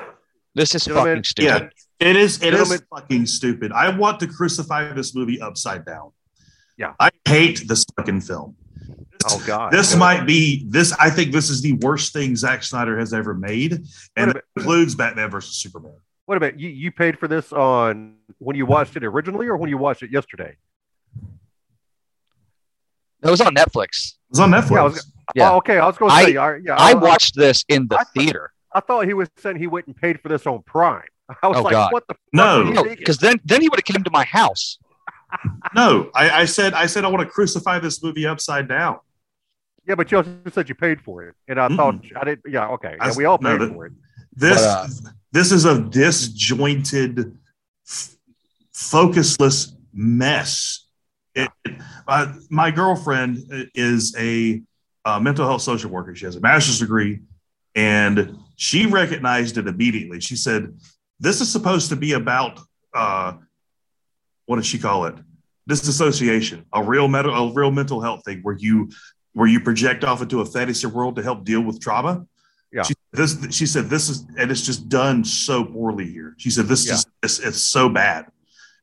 This 0.55 0.73
is 0.73 0.85
Gentlemen, 0.85 1.17
fucking 1.17 1.23
stupid. 1.23 1.71
Yeah, 1.99 2.09
it 2.09 2.15
is. 2.15 2.41
It 2.41 2.53
is 2.53 2.59
Gentlemen- 2.61 2.87
fucking 2.89 3.25
stupid. 3.27 3.71
I 3.71 3.95
want 3.95 4.19
to 4.21 4.27
crucify 4.27 4.91
this 4.93 5.13
movie 5.13 5.39
upside 5.39 5.85
down. 5.85 6.11
Yeah. 6.77 6.93
I 6.99 7.09
hate 7.27 7.67
this 7.67 7.85
fucking 7.95 8.21
film. 8.21 8.55
Oh, 9.29 9.43
God. 9.47 9.73
This 9.73 9.95
might 9.95 10.25
be 10.25 10.65
this. 10.69 10.93
I 10.93 11.09
think 11.09 11.31
this 11.31 11.49
is 11.49 11.61
the 11.61 11.73
worst 11.73 12.13
thing 12.13 12.35
Zack 12.35 12.63
Snyder 12.63 12.97
has 12.99 13.13
ever 13.13 13.33
made, 13.33 13.83
and 14.15 14.31
it 14.31 14.43
includes 14.55 14.95
Batman 14.95 15.29
versus 15.31 15.55
Superman. 15.55 15.95
Wait 16.27 16.38
a 16.38 16.39
minute. 16.39 16.60
You, 16.60 16.69
you 16.69 16.91
paid 16.91 17.17
for 17.17 17.27
this 17.27 17.53
on 17.53 18.15
when 18.39 18.55
you 18.55 18.65
watched 18.65 18.96
it 18.98 19.03
originally 19.03 19.48
or 19.48 19.55
when 19.57 19.69
you 19.69 19.77
watched 19.77 20.03
it 20.03 20.12
yesterday? 20.12 20.57
It 23.24 23.29
was 23.29 23.41
on 23.41 23.55
Netflix. 23.55 24.13
It 24.29 24.31
was 24.31 24.39
on 24.41 24.51
Netflix. 24.51 24.72
Yeah, 24.72 24.79
I 24.79 24.84
was- 24.84 25.12
Yeah. 25.36 25.51
Oh, 25.51 25.57
okay. 25.57 25.77
I 25.79 25.86
was 25.88 25.98
going 25.98 26.10
to 26.12 26.15
I- 26.15 26.25
say, 26.25 26.38
I, 26.38 26.55
yeah, 26.57 26.75
I 26.77 26.93
watched 26.93 27.36
this 27.36 27.63
in 27.69 27.88
the 27.88 27.98
I- 28.00 28.03
theater. 28.15 28.51
I 28.74 28.81
thought 28.81 29.07
he 29.07 29.13
was 29.13 29.29
saying 29.38 29.55
he 29.57 29.67
went 29.67 29.88
and 29.88 29.96
paid 29.96 30.19
for 30.22 30.27
this 30.29 30.46
on 30.46 30.62
Prime. 30.63 31.01
I 31.43 31.48
was 31.48 31.57
Oh, 31.57 31.62
like, 31.63 31.72
God. 31.72 31.93
what 31.93 32.07
the 32.07 32.13
fuck? 32.13 32.22
No. 32.34 32.62
are 32.62 32.65
you 32.65 32.74
No, 32.74 32.84
because 32.84 33.17
then 33.17 33.39
then 33.43 33.62
he 33.62 33.69
would 33.69 33.79
have 33.79 33.86
came 33.86 34.03
to 34.03 34.12
my 34.12 34.24
house. 34.25 34.77
no, 35.74 36.10
I, 36.15 36.29
I 36.41 36.46
said 36.46 36.74
I 36.74 36.86
said 36.86 37.03
I 37.03 37.07
want 37.10 37.22
to 37.22 37.29
crucify 37.29 37.79
this 37.79 38.01
movie 38.03 38.25
upside 38.27 38.67
down. 38.69 39.00
Yeah, 39.86 39.96
but 39.96 40.10
you 40.12 40.17
also 40.17 40.29
said 40.53 40.69
you 40.69 40.75
paid 40.75 41.01
for 41.01 41.24
it, 41.24 41.36
and 41.48 41.60
I 41.60 41.67
thought 41.69 41.96
I 42.15 42.24
didn't. 42.25 42.46
Yeah, 42.48 42.67
okay. 42.69 42.96
I 43.00 43.07
Yeah, 43.10 43.13
we 43.17 43.25
all 43.25 43.38
no, 43.41 43.57
paid 43.57 43.62
that- 43.62 43.74
for 43.74 43.86
it. 43.88 43.93
This 44.38 44.62
But, 44.62 44.67
uh, 44.67 44.88
this 45.32 45.51
is 45.51 45.65
a 45.65 45.82
disjointed, 45.82 47.36
f- 47.88 48.15
focusless 48.74 49.72
mess. 49.94 50.86
It, 51.36 51.50
it- 51.65 51.82
uh, 52.08 52.34
my 52.50 52.72
girlfriend 52.72 53.70
is 53.75 54.15
a 54.17 54.62
uh, 55.06 55.20
mental 55.20 55.46
health 55.46 55.62
social 55.62 55.89
worker. 55.89 56.15
She 56.15 56.25
has 56.25 56.36
a 56.36 56.39
master's 56.39 56.79
degree, 56.79 57.20
and 57.75 58.38
she 58.56 58.86
recognized 58.86 59.58
it 59.58 59.67
immediately. 59.67 60.20
She 60.22 60.36
said, 60.36 60.74
"This 61.20 61.41
is 61.41 61.51
supposed 61.51 61.89
to 61.89 61.96
be 61.96 62.13
about 62.13 62.60
uh, 62.94 63.34
what 64.46 64.56
does 64.58 64.65
she 64.65 64.79
call 64.79 65.06
it? 65.06 65.15
Disassociation, 65.67 66.65
a 66.74 66.82
real 66.82 67.08
mental, 67.10 67.34
a 67.34 67.53
real 67.53 67.72
mental 67.72 68.00
health 68.01 68.24
thing 68.24 68.39
where 68.44 68.56
you 68.58 68.89
where 69.34 69.48
you 69.48 69.60
project 69.60 70.03
off 70.06 70.22
into 70.22 70.39
a 70.41 70.46
fantasy 70.46 70.88
world 70.88 71.15
to 71.17 71.24
help 71.24 71.44
deal 71.44 71.62
with 71.62 71.82
trauma." 71.82 72.25
Yeah. 72.72 72.84
She, 72.84 72.94
this 73.13 73.37
she 73.51 73.65
said 73.65 73.85
this 73.89 74.09
is 74.09 74.25
and 74.37 74.51
it's 74.51 74.61
just 74.61 74.89
done 74.89 75.23
so 75.23 75.63
poorly 75.63 76.05
here. 76.12 76.36
She 76.38 76.49
said 76.49 76.65
this 76.65 76.86
Yeah. 76.88 76.93
is 76.95 77.05
it's, 77.23 77.39
it's 77.39 77.62
so 77.62 77.89
bad. 77.89 78.25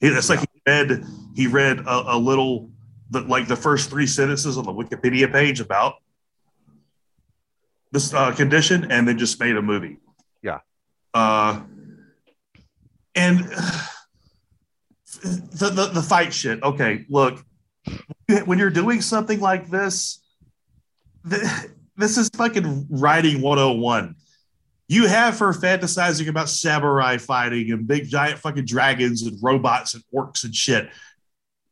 It's 0.01 0.29
like 0.29 0.40
he 0.40 0.46
read 0.66 1.05
he 1.35 1.46
read 1.46 1.81
a, 1.81 2.14
a 2.14 2.18
little 2.18 2.70
the, 3.11 3.20
like 3.20 3.46
the 3.49 3.57
first 3.57 3.90
three 3.90 4.07
sentences 4.07 4.57
on 4.59 4.64
the 4.64 4.72
Wikipedia 4.72 5.31
page 5.31 5.61
about 5.61 5.94
this 7.92 8.12
uh, 8.12 8.33
condition 8.33 8.90
and 8.90 9.07
then 9.07 9.18
just 9.18 9.38
made 9.40 9.57
a 9.57 9.62
movie. 9.62 9.99
Yeah. 10.42 10.61
Uh, 11.12 11.61
and 13.14 13.38
the, 15.22 15.70
the 15.72 15.90
the 15.94 16.03
fight 16.03 16.35
shit. 16.35 16.62
Okay, 16.62 17.07
look, 17.09 17.44
when 18.44 18.59
you're 18.59 18.70
doing 18.70 19.01
something 19.01 19.40
like 19.40 19.70
this, 19.70 20.20
th- 21.29 21.42
this 21.96 22.18
is 22.18 22.28
fucking 22.37 22.87
writing 22.90 23.40
101. 23.40 24.16
You 24.88 25.07
have 25.07 25.38
her 25.38 25.52
fantasizing 25.52 26.28
about 26.28 26.48
samurai 26.48 27.16
fighting 27.16 27.70
and 27.72 27.87
big 27.87 28.09
giant 28.09 28.38
fucking 28.38 28.66
dragons 28.66 29.22
and 29.22 29.38
robots 29.42 29.94
and 29.94 30.02
orcs 30.14 30.44
and 30.44 30.54
shit. 30.54 30.90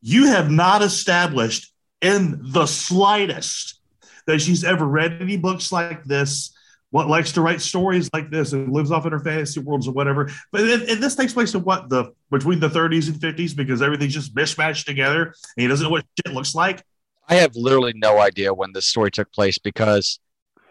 You 0.01 0.27
have 0.27 0.49
not 0.49 0.81
established 0.81 1.71
in 2.01 2.39
the 2.41 2.65
slightest 2.65 3.79
that 4.27 4.41
she's 4.41 4.63
ever 4.63 4.85
read 4.85 5.21
any 5.21 5.37
books 5.37 5.71
like 5.71 6.03
this, 6.05 6.55
what 6.89 7.07
likes 7.07 7.33
to 7.33 7.41
write 7.41 7.61
stories 7.61 8.09
like 8.13 8.29
this, 8.31 8.53
and 8.53 8.71
lives 8.73 8.91
off 8.91 9.05
in 9.05 9.11
her 9.11 9.19
fantasy 9.19 9.59
worlds 9.59 9.87
or 9.87 9.93
whatever. 9.93 10.29
But 10.51 10.61
it, 10.61 10.89
it- 10.89 11.01
this 11.01 11.15
takes 11.15 11.33
place 11.33 11.53
in 11.53 11.63
what 11.63 11.89
the 11.89 12.13
between 12.31 12.59
the 12.59 12.69
30s 12.69 13.07
and 13.09 13.15
50s 13.19 13.55
because 13.55 13.81
everything's 13.81 14.13
just 14.13 14.33
mishmashed 14.35 14.85
together, 14.85 15.25
and 15.25 15.33
he 15.61 15.67
doesn't 15.67 15.83
know 15.85 15.91
what 15.91 16.05
shit 16.25 16.33
looks 16.33 16.55
like. 16.55 16.83
I 17.29 17.35
have 17.35 17.55
literally 17.55 17.93
no 17.95 18.19
idea 18.19 18.53
when 18.53 18.73
this 18.73 18.85
story 18.85 19.11
took 19.11 19.31
place 19.31 19.57
because 19.57 20.19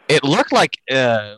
it 0.08 0.24
looked 0.24 0.52
like 0.52 0.76
uh, 0.90 1.36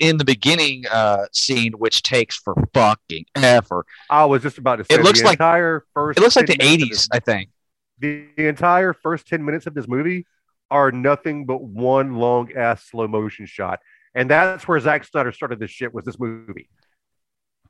in 0.00 0.16
the 0.16 0.24
beginning 0.24 0.84
uh, 0.90 1.26
scene, 1.32 1.72
which 1.72 2.02
takes 2.02 2.36
for 2.36 2.54
fucking 2.72 3.26
ever. 3.34 3.84
I 4.08 4.24
was 4.24 4.42
just 4.42 4.58
about 4.58 4.76
to 4.76 4.84
say 4.84 4.94
It 4.94 5.02
looks 5.02 5.20
the 5.20 5.26
like- 5.26 5.34
entire 5.34 5.84
first. 5.92 6.18
It 6.18 6.22
looks 6.22 6.36
like 6.36 6.46
the 6.46 6.56
'80s, 6.56 7.08
I 7.12 7.18
think. 7.20 7.50
the, 7.98 8.26
the 8.36 8.46
entire 8.48 8.92
first 8.92 9.26
ten 9.26 9.44
minutes 9.44 9.66
of 9.66 9.74
this 9.74 9.86
movie 9.88 10.26
are 10.70 10.90
nothing 10.90 11.46
but 11.46 11.62
one 11.62 12.14
long 12.16 12.52
ass 12.52 12.84
slow 12.84 13.06
motion 13.06 13.44
shot, 13.46 13.80
and 14.14 14.30
that's 14.30 14.66
where 14.66 14.80
Zack 14.80 15.04
Snyder 15.04 15.32
started 15.32 15.58
this 15.58 15.70
shit. 15.70 15.92
Was 15.92 16.04
this 16.04 16.18
movie? 16.18 16.68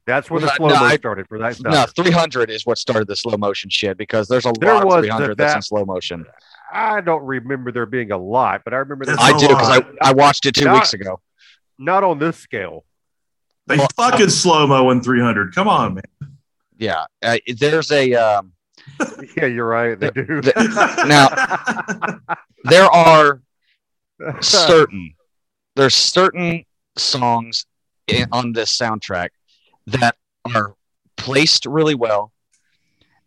That's 0.06 0.30
where 0.30 0.40
the 0.40 0.54
slow 0.54 0.68
no, 0.68 0.88
started 0.94 1.26
for 1.26 1.38
that. 1.40 1.56
Snyder. 1.56 1.76
No, 1.78 1.86
300 2.04 2.48
is 2.48 2.64
what 2.64 2.78
started 2.78 3.08
the 3.08 3.16
slow 3.16 3.36
motion 3.36 3.68
shit 3.70 3.98
because 3.98 4.28
there's 4.28 4.46
a 4.46 4.52
There 4.60 4.72
lot 4.72 4.86
of 4.86 5.00
300 5.04 5.36
that's 5.36 5.56
in 5.56 5.62
slow 5.62 5.84
motion. 5.84 6.24
I 6.72 7.00
don't 7.00 7.24
remember 7.24 7.70
there 7.72 7.86
being 7.86 8.10
a 8.12 8.18
lot, 8.18 8.62
but 8.64 8.74
I 8.74 8.78
remember 8.78 9.04
there 9.06 9.16
I 9.18 9.32
was 9.32 9.42
do 9.42 9.48
because 9.48 9.68
I. 9.70 9.82
I 10.10 10.12
watched 10.12 10.46
it 10.46 10.54
two 10.54 10.64
Not- 10.64 10.74
weeks 10.74 10.94
ago. 10.94 11.20
not 11.78 12.04
on 12.04 12.18
this 12.18 12.36
scale. 12.36 12.84
They 13.66 13.76
Well, 13.78 13.88
fucking 13.96 14.30
slow 14.30 14.66
mo 14.66 14.90
in 14.90 15.02
300. 15.02 15.54
Come 15.54 15.68
on, 15.68 15.94
man. 15.94 16.02
Yeah, 16.78 17.06
uh, 17.22 17.38
there's 17.56 17.90
a 17.90 18.14
um, 18.14 18.52
Yeah, 19.36 19.46
you're 19.46 19.66
right. 19.66 19.98
They 19.98 20.10
do. 20.10 20.40
Now 21.06 21.28
there 22.64 22.84
are 22.84 23.40
certain 24.40 25.14
there's 25.76 25.94
certain 25.94 26.64
songs 26.96 27.66
in, 28.06 28.26
on 28.32 28.52
this 28.52 28.76
soundtrack 28.76 29.30
that 29.86 30.16
are 30.54 30.74
placed 31.16 31.66
really 31.66 31.94
well 31.94 32.32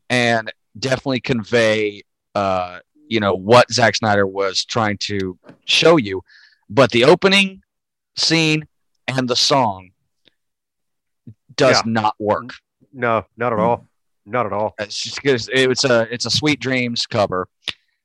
and 0.09 0.51
definitely 0.77 1.19
convey 1.19 2.01
uh 2.35 2.79
you 3.09 3.19
know 3.19 3.33
what 3.33 3.69
Zack 3.71 3.95
Snyder 3.97 4.25
was 4.25 4.63
trying 4.63 4.97
to 4.99 5.37
show 5.65 5.97
you 5.97 6.21
but 6.69 6.91
the 6.91 7.03
opening 7.03 7.61
scene 8.17 8.65
and 9.07 9.27
the 9.27 9.35
song 9.35 9.89
does 11.55 11.77
Yeah. 11.85 11.91
not 11.91 12.15
work 12.19 12.51
no, 12.91 13.23
not 13.37 13.53
at 13.53 13.59
mm. 13.59 13.61
all. 13.61 13.85
Not 14.25 14.45
at 14.47 14.53
all. 14.53 14.73
it's 14.79 14.99
just 15.01 15.21
'cause 15.21 15.49
it's 15.51 15.83
a 15.83 16.07
it's 16.13 16.25
a 16.25 16.29
sweet 16.31 16.59
dreams 16.59 17.05
cover 17.05 17.47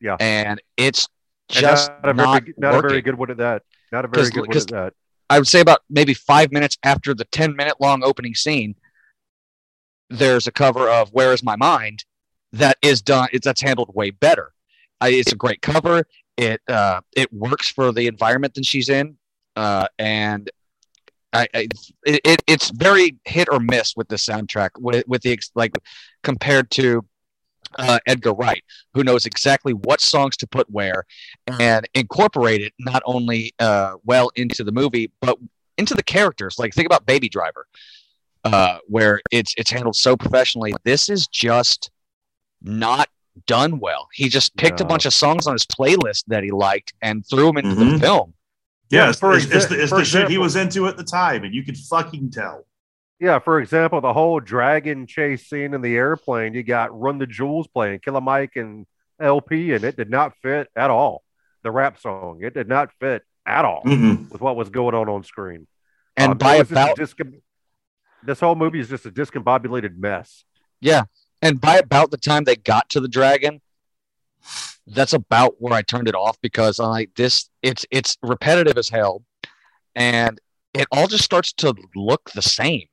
Yeah. 0.00 0.16
and 0.20 0.60
it's 0.76 1.08
And 1.50 1.58
just 1.58 1.90
not, 2.02 2.08
a 2.08 2.12
not, 2.14 2.42
very, 2.42 2.54
not 2.58 2.74
a 2.74 2.88
very 2.88 3.02
good 3.02 3.14
one 3.16 3.30
at 3.30 3.36
that. 3.38 3.62
Not 3.92 4.04
a 4.04 4.08
very 4.08 4.30
good 4.30 4.48
one 4.48 4.56
at 4.56 4.66
that. 4.68 4.92
I 5.30 5.38
would 5.38 5.48
say 5.48 5.60
about 5.60 5.80
maybe 5.88 6.14
five 6.14 6.52
minutes 6.52 6.76
after 6.82 7.14
the 7.14 7.24
10 7.26 7.56
minute 7.56 7.80
long 7.80 8.02
opening 8.04 8.34
scene, 8.34 8.74
there's 10.10 10.46
a 10.46 10.52
cover 10.52 10.88
of 10.88 11.10
Where 11.12 11.32
Is 11.32 11.42
My 11.42 11.56
Mind 11.56 12.04
that 12.52 12.76
is 12.82 13.00
done, 13.02 13.28
it's, 13.32 13.44
that's 13.44 13.62
handled 13.62 13.90
way 13.94 14.10
better. 14.10 14.52
I, 15.00 15.10
it's 15.10 15.32
a 15.32 15.36
great 15.36 15.62
cover. 15.62 16.06
It, 16.36 16.60
uh, 16.68 17.00
it 17.16 17.32
works 17.32 17.68
for 17.68 17.92
the 17.92 18.06
environment 18.06 18.54
that 18.54 18.66
she's 18.66 18.88
in. 18.88 19.16
Uh, 19.56 19.86
and 19.98 20.50
I, 21.32 21.48
I 21.54 21.68
it, 22.04 22.20
it, 22.24 22.42
it's 22.46 22.70
very 22.70 23.16
hit 23.24 23.48
or 23.50 23.60
miss 23.60 23.96
with 23.96 24.08
the 24.08 24.16
soundtrack 24.16 24.70
with, 24.78 25.06
with 25.06 25.22
the, 25.22 25.38
like 25.54 25.76
compared 26.22 26.70
to 26.72 27.04
uh, 27.76 27.98
Edgar 28.06 28.32
Wright, 28.32 28.62
who 28.94 29.02
knows 29.02 29.26
exactly 29.26 29.72
what 29.72 30.00
songs 30.00 30.36
to 30.38 30.46
put 30.46 30.70
where 30.70 31.04
and 31.58 31.88
incorporate 31.94 32.62
it 32.62 32.72
not 32.78 33.02
only 33.04 33.52
uh, 33.58 33.94
well 34.04 34.30
into 34.36 34.62
the 34.62 34.72
movie 34.72 35.10
but 35.20 35.38
into 35.76 35.94
the 35.94 36.02
characters. 36.02 36.58
Like 36.58 36.72
think 36.72 36.86
about 36.86 37.04
Baby 37.06 37.28
Driver, 37.28 37.66
uh, 38.44 38.78
where 38.86 39.20
it's 39.32 39.54
it's 39.56 39.70
handled 39.70 39.96
so 39.96 40.16
professionally. 40.16 40.72
This 40.84 41.08
is 41.08 41.26
just 41.26 41.90
not 42.62 43.08
done 43.46 43.78
well. 43.80 44.08
He 44.12 44.28
just 44.28 44.56
picked 44.56 44.80
a 44.80 44.84
bunch 44.84 45.06
of 45.06 45.12
songs 45.12 45.46
on 45.46 45.52
his 45.54 45.66
playlist 45.66 46.24
that 46.28 46.42
he 46.44 46.50
liked 46.50 46.92
and 47.02 47.24
threw 47.28 47.46
them 47.46 47.58
into 47.58 47.74
the 47.74 47.84
Mhm. 47.84 48.00
film. 48.00 48.34
Yeah, 48.90 49.04
Yeah, 49.04 49.10
it's, 49.10 49.18
for 49.18 49.36
it's, 49.36 49.46
it's 49.46 49.66
the, 49.66 49.80
it's 49.82 49.90
for 49.90 49.98
the 49.98 50.04
shit 50.04 50.28
he 50.28 50.38
was 50.38 50.56
into 50.56 50.86
at 50.86 50.96
the 50.96 51.04
time, 51.04 51.42
and 51.44 51.54
you 51.54 51.64
could 51.64 51.76
fucking 51.76 52.30
tell. 52.30 52.66
Yeah, 53.18 53.38
for 53.38 53.58
example, 53.60 54.00
the 54.00 54.12
whole 54.12 54.40
dragon 54.40 55.06
chase 55.06 55.48
scene 55.48 55.72
in 55.74 55.80
the 55.82 55.96
airplane, 55.96 56.52
you 56.54 56.62
got 56.62 56.98
Run 56.98 57.18
the 57.18 57.26
Jewels 57.26 57.66
playing, 57.68 58.00
Killer 58.00 58.20
Mike 58.20 58.56
and 58.56 58.86
El-P, 59.20 59.72
and 59.72 59.84
it 59.84 59.96
did 59.96 60.10
not 60.10 60.36
fit 60.42 60.68
at 60.76 60.90
all. 60.90 61.22
The 61.62 61.70
rap 61.70 61.98
song, 61.98 62.40
it 62.42 62.52
did 62.54 62.68
not 62.68 62.90
fit 63.00 63.22
at 63.46 63.64
all 63.64 63.82
Mm-mm. 63.84 64.30
with 64.30 64.40
what 64.40 64.56
was 64.56 64.68
going 64.68 64.94
on 64.94 65.08
on 65.08 65.22
screen. 65.24 65.66
And 66.16 66.32
Um, 66.32 66.38
by 66.38 66.56
it 66.56 66.58
was 66.60 66.68
just 66.68 66.78
a 66.78 66.82
about 66.84 66.98
discom- 66.98 67.40
this 68.22 68.40
whole 68.40 68.54
movie 68.54 68.80
is 68.80 68.88
just 68.88 69.06
a 69.06 69.10
discombobulated 69.10 69.96
mess. 69.96 70.44
yeah, 70.80 71.04
and 71.44 71.60
by 71.60 71.76
about 71.76 72.10
the 72.10 72.16
time 72.16 72.44
they 72.44 72.56
got 72.56 72.88
to 72.90 73.00
the 73.00 73.08
dragon, 73.08 73.60
that's 74.86 75.12
about 75.12 75.56
where 75.58 75.74
I 75.74 75.82
turned 75.82 76.08
it 76.08 76.14
off 76.14 76.40
because 76.40 76.80
I'm 76.80 76.88
like 76.88 77.14
this. 77.14 77.48
It's 77.62 77.84
it's 77.90 78.16
repetitive 78.22 78.78
as 78.78 78.88
hell, 78.88 79.22
and 79.94 80.40
it 80.72 80.86
all 80.90 81.06
just 81.06 81.22
starts 81.22 81.52
to 81.54 81.74
look 81.94 82.30
the 82.34 82.42
same. 82.42 82.86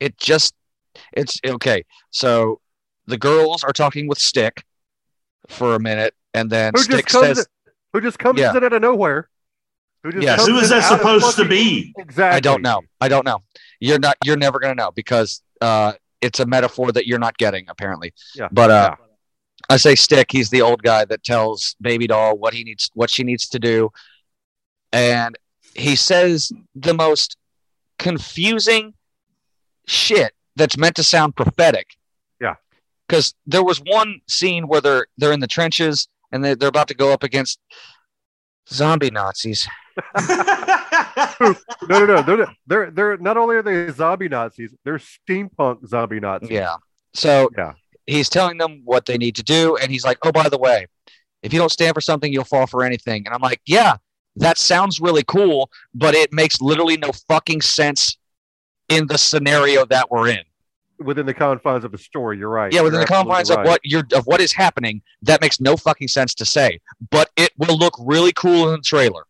It 0.00 0.16
just 0.18 0.54
it's 1.12 1.38
okay. 1.46 1.84
So 2.10 2.60
the 3.06 3.18
girls 3.18 3.62
are 3.62 3.72
talking 3.72 4.08
with 4.08 4.18
Stick 4.18 4.64
for 5.48 5.74
a 5.74 5.80
minute, 5.80 6.14
and 6.32 6.50
then 6.50 6.72
Who 6.74 6.78
just 6.78 6.90
Stick 6.90 7.06
comes 7.06 7.26
says, 7.26 7.38
in, 7.38 7.72
who 7.92 8.00
just 8.00 8.18
comes 8.18 8.40
Yeah. 8.40 8.56
in 8.56 8.64
out 8.64 8.72
of 8.72 8.80
nowhere? 8.80 9.28
Who 10.04 10.12
just 10.12 10.22
Yes. 10.22 10.46
Who 10.46 10.56
is 10.56 10.70
that 10.70 10.84
out 10.84 10.92
of 10.92 10.98
supposed 10.98 11.36
to 11.36 11.44
be? 11.44 11.92
Exactly. 11.98 12.36
I 12.36 12.40
don't 12.40 12.62
know. 12.62 12.80
I 13.00 13.08
don't 13.08 13.26
know. 13.26 13.42
You're 13.78 13.98
not. 13.98 14.16
You're 14.24 14.36
never 14.38 14.58
gonna 14.58 14.74
know 14.74 14.90
because 14.90 15.42
uh, 15.60 15.92
it's 16.20 16.40
a 16.40 16.46
metaphor 16.46 16.92
that 16.92 17.06
you're 17.06 17.18
not 17.18 17.36
getting 17.38 17.66
apparently. 17.68 18.12
Yeah. 18.34 18.48
But 18.50 18.70
uh, 18.70 18.96
Yeah. 18.98 19.04
I 19.70 19.76
say 19.76 19.94
Stick. 19.96 20.28
He's 20.30 20.50
the 20.50 20.62
old 20.62 20.82
guy 20.82 21.04
that 21.06 21.24
tells 21.24 21.74
Baby 21.80 22.06
Doll 22.06 22.38
what 22.38 22.54
he 22.54 22.64
needs, 22.64 22.90
what 22.94 23.10
she 23.10 23.24
needs 23.24 23.48
to 23.48 23.58
do, 23.58 23.90
and 24.92 25.36
he 25.74 25.96
says 25.96 26.50
the 26.74 26.94
most 26.94 27.36
confusing 27.98 28.94
shit 29.86 30.32
that's 30.56 30.78
meant 30.78 30.96
to 30.96 31.02
sound 31.02 31.36
prophetic. 31.36 31.88
Yeah. 32.40 32.54
Because 33.06 33.34
there 33.46 33.64
was 33.64 33.78
one 33.80 34.20
scene 34.28 34.68
where 34.68 34.80
they're 34.80 35.06
they're 35.18 35.32
in 35.32 35.40
the 35.40 35.46
trenches 35.46 36.08
and 36.32 36.44
they 36.44 36.54
they're 36.54 36.68
about 36.68 36.88
to 36.88 36.94
go 36.94 37.12
up 37.12 37.22
against 37.22 37.58
zombie 38.68 39.10
Nazis. 39.10 39.68
No, 41.40 41.54
no, 41.88 42.06
no. 42.06 42.22
They're, 42.22 42.46
they're 42.66 42.90
they're 42.90 43.16
not 43.18 43.36
only 43.36 43.56
are 43.56 43.62
they 43.62 43.90
zombie 43.92 44.28
Nazis, 44.28 44.74
they're 44.84 44.98
steampunk 44.98 45.86
zombie 45.86 46.20
Nazis. 46.20 46.50
Yeah. 46.50 46.76
So 47.14 47.50
Yeah. 47.56 47.72
he's 48.06 48.28
telling 48.28 48.58
them 48.58 48.82
what 48.84 49.06
they 49.06 49.18
need 49.18 49.36
to 49.36 49.42
do, 49.42 49.76
and 49.76 49.90
he's 49.90 50.04
like, 50.04 50.18
"Oh, 50.22 50.32
by 50.32 50.48
the 50.48 50.58
way, 50.58 50.86
if 51.42 51.52
you 51.52 51.58
don't 51.58 51.72
stand 51.72 51.94
for 51.94 52.00
something, 52.00 52.32
you'll 52.32 52.44
fall 52.44 52.66
for 52.66 52.84
anything." 52.84 53.24
And 53.26 53.34
I'm 53.34 53.40
like, 53.40 53.60
"Yeah, 53.66 53.96
that 54.36 54.58
sounds 54.58 55.00
really 55.00 55.24
cool, 55.26 55.70
but 55.94 56.14
it 56.14 56.32
makes 56.32 56.60
literally 56.60 56.96
no 56.96 57.10
fucking 57.28 57.62
sense 57.62 58.18
in 58.88 59.06
the 59.06 59.18
scenario 59.18 59.84
that 59.86 60.10
we're 60.10 60.28
in. 60.28 60.44
Within 60.98 61.26
the 61.26 61.34
confines 61.34 61.84
of 61.84 61.92
the 61.92 61.98
story, 61.98 62.38
you're 62.38 62.48
right. 62.48 62.72
Yeah, 62.72 62.80
within 62.80 62.98
You're 62.98 63.06
the 63.06 63.12
confines 63.12 63.50
absolutely 63.50 63.62
of 63.62 63.68
what 63.70 63.80
you're 63.84 64.18
of 64.18 64.26
what 64.26 64.40
is 64.40 64.52
happening, 64.52 65.02
that 65.22 65.40
makes 65.40 65.60
no 65.60 65.76
fucking 65.76 66.08
sense 66.08 66.34
to 66.34 66.44
say. 66.44 66.80
But 67.10 67.30
it 67.36 67.52
will 67.56 67.76
look 67.78 67.94
really 67.98 68.32
cool 68.32 68.68
in 68.68 68.76
the 68.76 68.82
trailer." 68.82 69.24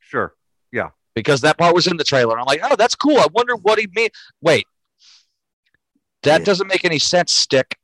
Sure. 0.00 0.34
Because 1.14 1.40
that 1.42 1.58
part 1.58 1.74
was 1.74 1.86
in 1.86 1.96
the 1.96 2.04
trailer. 2.04 2.38
I'm 2.38 2.44
like, 2.46 2.60
oh, 2.62 2.76
that's 2.76 2.94
cool. 2.94 3.18
I 3.18 3.26
wonder 3.32 3.54
what 3.56 3.78
he 3.78 3.88
mean. 3.94 4.08
Wait, 4.40 4.66
that 6.22 6.40
Yeah. 6.40 6.44
doesn't 6.44 6.66
make 6.68 6.84
any 6.84 6.98
sense. 6.98 7.32
Stick. 7.32 7.76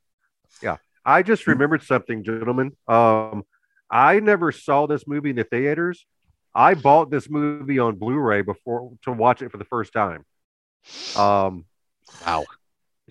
Yeah, 0.61 0.77
I 1.05 1.23
just 1.23 1.47
remembered 1.47 1.83
something, 1.83 2.23
gentlemen. 2.23 2.75
Um, 2.87 3.43
I 3.89 4.19
never 4.19 4.51
saw 4.51 4.87
this 4.87 5.07
movie 5.07 5.31
in 5.31 5.35
the 5.35 5.43
theaters. 5.43 6.05
I 6.53 6.73
bought 6.73 7.09
this 7.11 7.29
movie 7.29 7.79
on 7.79 7.95
Blu-ray 7.95 8.41
before 8.41 8.91
to 9.03 9.11
watch 9.11 9.41
it 9.41 9.51
for 9.51 9.57
the 9.57 9.65
first 9.65 9.93
time. 9.93 10.25
Um, 11.15 11.65
Wow. 12.25 12.45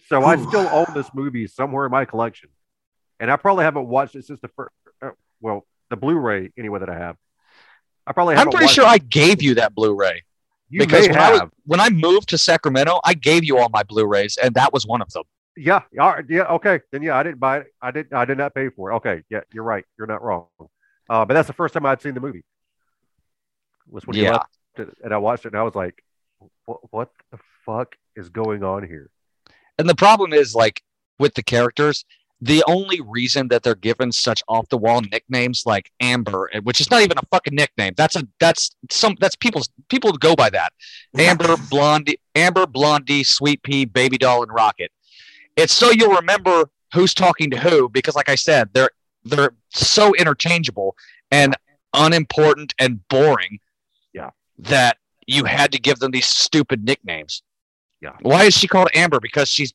so 0.08 0.22
I 0.24 0.36
still 0.36 0.68
own 0.70 0.86
this 0.94 1.08
movie 1.14 1.46
somewhere 1.46 1.86
in 1.86 1.90
my 1.92 2.04
collection, 2.04 2.50
and 3.18 3.30
I 3.30 3.36
probably 3.36 3.64
haven't 3.64 3.86
watched 3.88 4.14
it 4.14 4.24
since 4.26 4.40
the 4.40 4.48
first. 4.48 4.74
Uh, 5.00 5.10
well, 5.40 5.66
the 5.88 5.96
Blu-ray 5.96 6.50
anyway 6.58 6.80
that 6.80 6.90
I 6.90 6.98
have. 6.98 7.16
I 8.10 8.12
probably 8.12 8.34
I'm 8.34 8.50
pretty 8.50 8.66
sure 8.66 8.84
it. 8.84 8.88
I 8.88 8.98
gave 8.98 9.40
you 9.40 9.54
that 9.54 9.72
Blu-ray 9.72 10.24
you 10.68 10.80
because 10.80 11.06
may 11.06 11.12
when 11.12 11.22
I, 11.22 11.30
was, 11.30 11.42
when 11.64 11.80
I 11.80 11.90
moved 11.90 12.30
to 12.30 12.38
Sacramento, 12.38 12.98
I 13.04 13.14
gave 13.14 13.44
you 13.44 13.56
all 13.58 13.68
my 13.68 13.84
Blu-rays, 13.84 14.36
and 14.36 14.52
that 14.56 14.72
was 14.72 14.84
one 14.84 15.00
of 15.00 15.12
them. 15.12 15.22
Yeah, 15.56 15.82
yeah, 15.92 16.42
okay. 16.50 16.80
Then 16.90 17.02
yeah, 17.02 17.16
I 17.16 17.22
didn't 17.22 17.38
buy 17.38 17.58
it. 17.58 17.66
I 17.80 17.92
did. 17.92 18.12
I 18.12 18.24
did 18.24 18.36
not 18.36 18.52
pay 18.52 18.68
for 18.70 18.90
it. 18.90 18.96
Okay, 18.96 19.22
yeah, 19.30 19.42
you're 19.52 19.62
right. 19.62 19.84
You're 19.96 20.08
not 20.08 20.22
wrong. 20.22 20.46
Uh, 21.08 21.24
but 21.24 21.34
that's 21.34 21.46
the 21.46 21.52
first 21.52 21.72
time 21.72 21.86
I'd 21.86 22.02
seen 22.02 22.14
the 22.14 22.20
movie. 22.20 22.42
Was 23.88 24.04
when 24.08 24.16
you 24.16 24.30
left 24.30 24.50
and 24.76 25.14
I 25.14 25.18
watched 25.18 25.44
it, 25.44 25.52
and 25.52 25.60
I 25.60 25.62
was 25.62 25.76
like, 25.76 26.02
"What? 26.64 26.80
What 26.90 27.10
the 27.30 27.38
fuck 27.64 27.94
is 28.16 28.28
going 28.28 28.64
on 28.64 28.84
here?" 28.86 29.08
And 29.78 29.88
the 29.88 29.94
problem 29.94 30.32
is, 30.32 30.52
like 30.52 30.82
with 31.20 31.34
the 31.34 31.44
characters, 31.44 32.04
the 32.40 32.64
only 32.66 33.00
reason 33.02 33.48
that 33.48 33.62
they're 33.62 33.74
given 33.74 34.12
such 34.12 34.42
off-the-wall 34.48 35.02
nicknames 35.12 35.64
like 35.66 35.90
Amber, 36.00 36.50
eh, 36.52 36.60
which 36.60 36.80
is 36.80 36.90
not 36.90 37.02
even 37.02 37.18
a 37.18 37.26
fucking 37.30 37.54
nickname. 37.54 37.92
That's 37.96 38.16
a 38.16 38.26
that's 38.38 38.70
some 38.90 39.16
that's 39.20 39.36
people's 39.36 39.68
people 39.88 40.12
go 40.12 40.34
by 40.34 40.50
that. 40.50 40.72
Amber, 41.18 41.56
Blondie, 41.68 42.18
Amber, 42.34 42.66
Blondie, 42.66 43.24
Sweet 43.24 43.62
Pea, 43.62 43.84
Baby 43.84 44.16
Doll, 44.16 44.42
and 44.42 44.52
Rocket. 44.52 44.90
It's 45.56 45.74
so 45.74 45.90
you'll 45.90 46.14
remember 46.14 46.70
who's 46.94 47.14
talking 47.14 47.50
to 47.50 47.58
who 47.58 47.88
because, 47.88 48.16
like 48.16 48.28
I 48.28 48.36
said, 48.36 48.70
they're 48.72 48.90
they're 49.24 49.52
so 49.70 50.14
interchangeable 50.14 50.96
and 51.30 51.54
unimportant 51.94 52.74
and 52.78 53.06
boring. 53.08 53.58
Yeah. 54.12 54.30
That 54.58 54.96
you 55.26 55.44
had 55.44 55.72
to 55.72 55.78
give 55.78 55.98
them 55.98 56.10
these 56.10 56.26
stupid 56.26 56.84
nicknames. 56.84 57.42
Yeah. 58.00 58.16
Why 58.22 58.44
is 58.44 58.54
she 58.54 58.66
called 58.66 58.88
Amber? 58.94 59.20
Because 59.20 59.50
she's 59.50 59.74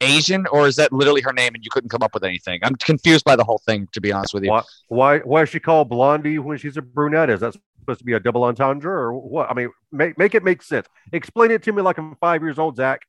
Asian, 0.00 0.46
or 0.48 0.66
is 0.66 0.76
that 0.76 0.92
literally 0.92 1.22
her 1.22 1.32
name 1.32 1.54
and 1.54 1.64
you 1.64 1.70
couldn't 1.70 1.90
come 1.90 2.02
up 2.02 2.14
with 2.14 2.24
anything? 2.24 2.60
I'm 2.62 2.74
confused 2.76 3.24
by 3.24 3.36
the 3.36 3.44
whole 3.44 3.60
thing, 3.66 3.88
to 3.92 4.00
be 4.00 4.12
honest 4.12 4.34
with 4.34 4.44
you. 4.44 4.50
Why? 4.50 4.62
Why? 4.88 5.18
Why 5.20 5.42
is 5.42 5.48
she 5.48 5.60
called 5.60 5.88
Blondie 5.88 6.38
when 6.38 6.58
she's 6.58 6.76
a 6.76 6.82
brunette? 6.82 7.30
Is 7.30 7.40
that 7.40 7.54
supposed 7.80 7.98
to 8.00 8.04
be 8.04 8.12
a 8.14 8.20
double 8.20 8.44
entendre 8.44 8.92
or 8.92 9.12
what? 9.14 9.50
I 9.50 9.54
mean, 9.54 9.70
make 9.92 10.18
make 10.18 10.34
it 10.34 10.44
make 10.44 10.62
sense. 10.62 10.86
Explain 11.12 11.50
it 11.50 11.62
to 11.64 11.72
me 11.72 11.82
like 11.82 11.98
I'm 11.98 12.16
five 12.16 12.42
years 12.42 12.58
old, 12.58 12.76
Zack. 12.76 13.00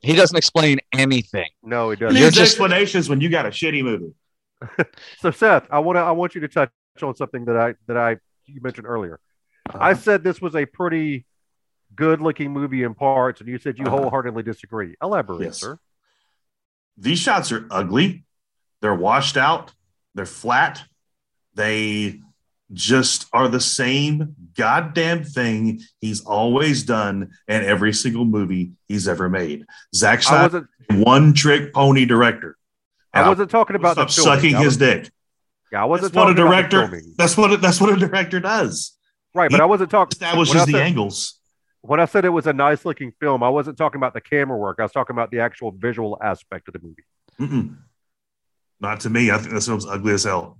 He 0.00 0.14
doesn't 0.14 0.36
explain 0.36 0.78
anything. 0.92 1.48
No, 1.62 1.90
he 1.90 1.96
doesn't. 1.96 2.16
You're 2.16 2.26
needs 2.26 2.36
just- 2.36 2.52
explanations 2.52 3.08
when 3.08 3.20
you 3.20 3.28
got 3.28 3.46
a 3.46 3.50
shitty 3.50 3.82
movie? 3.82 4.12
So 5.20 5.30
Seth, 5.30 5.66
I 5.70 5.78
want 5.80 5.96
to 5.96 6.00
I 6.00 6.12
want 6.12 6.34
you 6.34 6.40
to 6.42 6.48
touch 6.48 6.70
on 7.02 7.16
something 7.16 7.44
that 7.46 7.56
I 7.56 7.74
that 7.88 7.96
I 7.96 8.16
you 8.46 8.60
mentioned 8.60 8.86
earlier. 8.86 9.18
Uh-huh. 9.68 9.78
I 9.80 9.94
said 9.94 10.22
this 10.22 10.40
was 10.40 10.54
a 10.54 10.66
pretty 10.66 11.24
good 11.94 12.20
looking 12.20 12.52
movie 12.52 12.82
in 12.82 12.94
parts, 12.94 13.40
and 13.40 13.48
you 13.48 13.58
said 13.58 13.78
you 13.78 13.84
Uh-huh. 13.86 13.96
wholeheartedly 13.96 14.42
disagree. 14.42 14.94
Elaborate, 15.02 15.42
Yes. 15.42 15.58
sir. 15.58 15.78
These 16.96 17.18
shots 17.18 17.52
are 17.52 17.66
ugly. 17.70 18.24
They're 18.80 18.94
washed 18.94 19.36
out. 19.36 19.72
They're 20.14 20.26
flat. 20.26 20.82
They 21.54 22.20
just 22.72 23.26
are 23.32 23.48
the 23.48 23.60
same 23.60 24.34
goddamn 24.56 25.24
thing 25.24 25.80
he's 26.00 26.24
always 26.24 26.84
done 26.84 27.30
in 27.46 27.62
every 27.62 27.92
single 27.92 28.24
movie 28.24 28.72
he's 28.88 29.06
ever 29.08 29.28
made. 29.28 29.66
Zack 29.94 30.22
Snyder, 30.22 30.68
one 30.90 31.34
trick 31.34 31.72
pony 31.74 32.04
director. 32.06 32.56
I 33.12 33.28
wasn't 33.28 33.50
talking 33.50 33.76
about 33.76 33.96
the 33.96 34.06
filming. 34.06 34.34
sucking 34.40 34.56
I 34.56 34.62
his 34.64 34.78
dick. 34.78 35.10
Yeah, 35.70 35.82
I 35.82 35.84
wasn't 35.84 36.12
That's 36.14 36.16
what 36.16 36.30
a 36.30 36.34
talking 36.34 36.46
about 36.46 36.70
the 36.70 36.76
director. 36.88 37.02
That's 37.18 37.36
what. 37.36 37.52
A, 37.52 37.56
that's 37.58 37.80
what 37.80 37.92
a 37.92 37.96
director 37.96 38.40
does. 38.40 38.96
Right, 39.34 39.50
but 39.50 39.60
I 39.60 39.64
wasn't 39.66 39.90
talking 39.90 40.12
Establishes 40.12 40.66
the 40.66 40.80
angles. 40.80 41.38
When 41.82 42.00
I 42.00 42.04
said 42.06 42.24
it 42.24 42.30
was 42.30 42.46
a 42.46 42.52
nice 42.52 42.84
looking 42.84 43.12
film. 43.20 43.42
I 43.42 43.48
wasn't 43.48 43.76
talking 43.76 43.98
about 43.98 44.14
the 44.14 44.20
camera 44.20 44.56
work. 44.56 44.76
I 44.78 44.82
was 44.82 44.92
talking 44.92 45.14
about 45.14 45.30
the 45.30 45.40
actual 45.40 45.70
visual 45.72 46.16
aspect 46.22 46.68
of 46.68 46.74
the 46.74 46.80
movie. 46.80 47.04
Mm-mm. 47.40 47.76
Not 48.80 49.00
to 49.00 49.10
me. 49.10 49.30
I 49.30 49.38
think 49.38 49.52
this 49.52 49.66
film's 49.66 49.86
ugly 49.86 50.14
as 50.14 50.24
hell. 50.24 50.58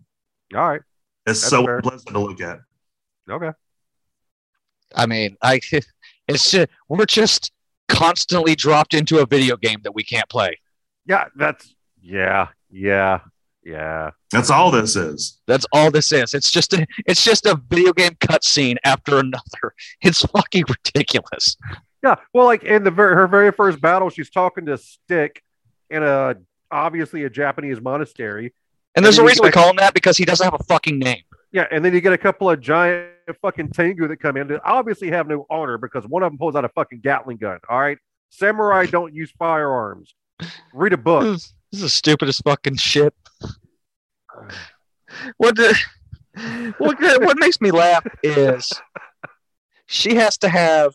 All 0.54 0.68
right, 0.68 0.82
It's 1.26 1.40
That's 1.40 1.50
so 1.50 1.64
fair. 1.64 1.76
unpleasant 1.76 2.08
to 2.10 2.18
look 2.18 2.40
at. 2.40 2.58
okay. 3.30 3.50
I 4.94 5.06
mean, 5.06 5.36
I 5.42 5.60
it's 6.28 6.50
just, 6.50 6.68
we're 6.88 7.06
just 7.06 7.50
constantly 7.88 8.54
dropped 8.54 8.94
into 8.94 9.18
a 9.18 9.26
video 9.26 9.56
game 9.56 9.80
that 9.84 9.94
we 9.94 10.02
can't 10.04 10.28
play. 10.28 10.58
Yeah, 11.06 11.26
that's 11.36 11.74
yeah, 12.00 12.48
yeah, 12.70 13.20
yeah. 13.64 14.10
That's 14.30 14.50
all 14.50 14.70
this 14.70 14.96
is. 14.96 15.40
That's 15.46 15.66
all 15.72 15.90
this 15.90 16.10
is. 16.12 16.34
It's 16.34 16.50
just 16.50 16.72
a 16.72 16.86
it's 17.06 17.24
just 17.24 17.46
a 17.46 17.60
video 17.68 17.92
game 17.92 18.12
cutscene 18.20 18.76
after 18.84 19.18
another. 19.18 19.74
It's 20.02 20.22
fucking 20.22 20.64
ridiculous. 20.68 21.56
Yeah, 22.02 22.16
well, 22.34 22.46
like 22.46 22.64
in 22.64 22.82
the 22.84 22.90
ver- 22.90 23.14
her 23.14 23.28
very 23.28 23.52
first 23.52 23.80
battle, 23.80 24.10
she's 24.10 24.30
talking 24.30 24.66
to 24.66 24.76
Stick 24.78 25.42
in 25.90 26.02
a 26.02 26.34
obviously 26.70 27.24
a 27.24 27.30
Japanese 27.30 27.80
monastery. 27.80 28.52
And 28.94 29.04
there's 29.04 29.18
And 29.18 29.26
a 29.26 29.28
reason 29.28 29.42
we 29.44 29.48
get- 29.50 29.54
call 29.54 29.70
him 29.70 29.76
that 29.76 29.94
because 29.94 30.16
he 30.16 30.24
doesn't 30.24 30.44
have 30.44 30.58
a 30.58 30.64
fucking 30.64 30.98
name. 30.98 31.22
Yeah, 31.52 31.66
and 31.70 31.84
then 31.84 31.92
you 31.94 32.00
get 32.00 32.12
a 32.14 32.18
couple 32.18 32.50
of 32.50 32.60
giant 32.60 33.10
fucking 33.42 33.70
Tengu 33.70 34.08
that 34.08 34.16
come 34.16 34.36
in 34.38 34.48
that 34.48 34.62
obviously 34.64 35.10
have 35.10 35.28
no 35.28 35.46
honor 35.50 35.76
because 35.78 36.04
one 36.06 36.22
of 36.22 36.32
them 36.32 36.38
pulls 36.38 36.56
out 36.56 36.64
a 36.64 36.68
fucking 36.70 37.00
Gatling 37.00 37.36
gun. 37.36 37.58
All 37.68 37.78
right, 37.78 37.98
samurai 38.30 38.86
don't 38.86 39.14
use 39.14 39.30
firearms. 39.38 40.14
Read 40.72 40.92
a 40.92 40.96
book. 40.96 41.22
This 41.22 41.54
is 41.72 41.80
the 41.80 41.88
stupidest 41.88 42.42
fucking 42.44 42.76
shit. 42.76 43.14
what 45.36 45.56
the, 45.56 45.78
what 46.78 46.98
what 47.00 47.38
makes 47.38 47.60
me 47.60 47.70
laugh 47.70 48.06
is 48.22 48.72
she 49.86 50.14
has 50.14 50.38
to 50.38 50.48
have 50.48 50.92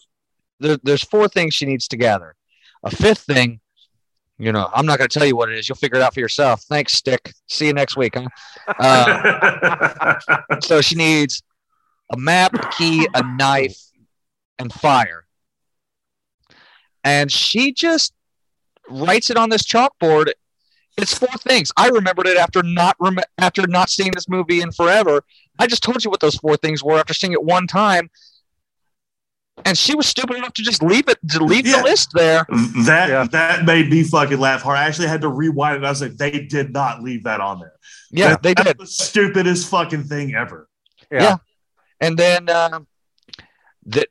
there, 0.59 0.77
there's 0.83 1.03
four 1.03 1.27
things 1.27 1.53
she 1.53 1.65
needs 1.65 1.87
to 1.89 1.97
gather. 1.97 2.35
A 2.83 2.91
fifth 2.91 3.21
thing, 3.21 3.59
you 4.39 4.51
know, 4.51 4.69
I'm 4.73 4.85
not 4.85 4.97
going 4.97 5.09
to 5.09 5.19
tell 5.19 5.27
you 5.27 5.35
what 5.35 5.49
it 5.49 5.57
is. 5.57 5.67
You'll 5.67 5.75
figure 5.75 5.97
it 5.97 6.03
out 6.03 6.13
for 6.13 6.19
yourself. 6.19 6.63
Thanks, 6.63 6.93
Stick. 6.93 7.33
See 7.47 7.67
you 7.67 7.73
next 7.73 7.97
week. 7.97 8.15
Huh? 8.15 8.27
Uh, 8.79 10.59
so 10.61 10.81
she 10.81 10.95
needs 10.95 11.41
a 12.11 12.17
map, 12.17 12.71
key, 12.77 13.07
a 13.13 13.23
knife, 13.35 13.79
and 14.59 14.71
fire. 14.71 15.25
And 17.03 17.31
she 17.31 17.71
just 17.73 18.13
writes 18.89 19.29
it 19.29 19.37
on 19.37 19.49
this 19.49 19.63
chalkboard. 19.63 20.31
It's 20.97 21.15
four 21.17 21.29
things. 21.39 21.71
I 21.77 21.89
remembered 21.89 22.25
it 22.27 22.37
after 22.37 22.63
not 22.63 22.95
rem- 22.99 23.19
after 23.37 23.67
not 23.67 23.89
seeing 23.89 24.11
this 24.11 24.27
movie 24.27 24.61
in 24.61 24.71
forever. 24.71 25.23
I 25.59 25.67
just 25.67 25.83
told 25.83 26.03
you 26.03 26.09
what 26.09 26.19
those 26.21 26.35
four 26.35 26.57
things 26.57 26.83
were 26.83 26.97
after 26.97 27.13
seeing 27.13 27.33
it 27.33 27.43
one 27.43 27.67
time, 27.67 28.09
and 29.65 29.77
she 29.77 29.95
was 29.95 30.07
stupid 30.07 30.37
enough 30.37 30.53
to 30.53 30.63
just 30.63 30.81
leave 30.81 31.07
it 31.07 31.17
to 31.31 31.43
leave 31.43 31.67
Yeah. 31.67 31.77
the 31.77 31.83
list 31.83 32.09
there. 32.13 32.45
that 32.85 33.09
Yeah. 33.09 33.27
that 33.31 33.65
made 33.65 33.89
me 33.89 34.03
fucking 34.03 34.39
laugh 34.39 34.61
hard. 34.63 34.77
I 34.79 34.85
actually 34.85 35.07
had 35.07 35.21
to 35.21 35.29
rewind 35.29 35.77
it. 35.83 35.85
I 35.85 35.89
was 35.89 36.01
like, 36.01 36.17
they 36.17 36.31
did 36.31 36.71
not 36.73 37.03
leave 37.03 37.23
that 37.25 37.41
on 37.41 37.59
there. 37.59 37.73
Yeah, 38.11 38.29
That- 38.29 38.43
they 38.43 38.53
that's 38.55 38.67
did. 38.69 38.77
the 38.79 38.87
stupidest 38.87 39.69
fucking 39.69 40.05
thing 40.05 40.33
ever. 40.35 40.67
Yeah. 41.11 41.21
Yeah. 41.23 41.35
And 42.01 42.17
then 42.17 42.49
um, 42.49 42.87
the 43.85 44.05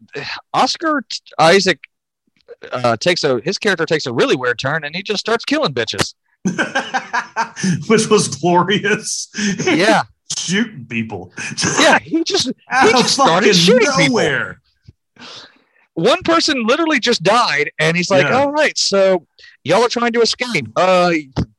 Oscar 0.55 1.03
Isaac 1.39 1.81
uh, 2.73 2.97
takes 2.97 3.25
a 3.25 3.41
his 3.45 3.59
character 3.59 3.87
takes 3.87 4.07
a 4.07 4.13
really 4.13 4.37
weird 4.37 4.59
turn, 4.59 4.85
and 4.85 4.95
he 4.95 5.03
just 5.03 5.21
starts 5.21 5.45
killing 5.45 5.73
bitches. 5.75 6.15
Which 7.89 8.09
was 8.09 8.29
glorious. 8.29 9.29
Yeah, 9.65 10.03
Shooting 10.39 10.87
people. 10.89 11.33
yeah. 11.81 11.99
He 11.99 12.23
just 12.25 12.49
Out 12.71 12.87
of 12.89 12.93
just 12.93 13.15
started 13.15 13.49
fucking 13.49 13.53
shooting 13.61 13.89
people. 13.97 14.55
one 15.95 16.23
person 16.23 16.67
literally 16.67 16.99
just 17.01 17.23
died, 17.23 17.71
and 17.79 17.97
he's 17.97 18.11
like, 18.11 18.27
Yeah. 18.27 18.39
"All 18.39 18.53
right, 18.53 18.77
so 18.77 19.27
y'all 19.65 19.83
are 19.83 19.89
trying 19.89 20.13
to 20.13 20.21
escape." 20.21 20.67
Uh, 20.77 21.13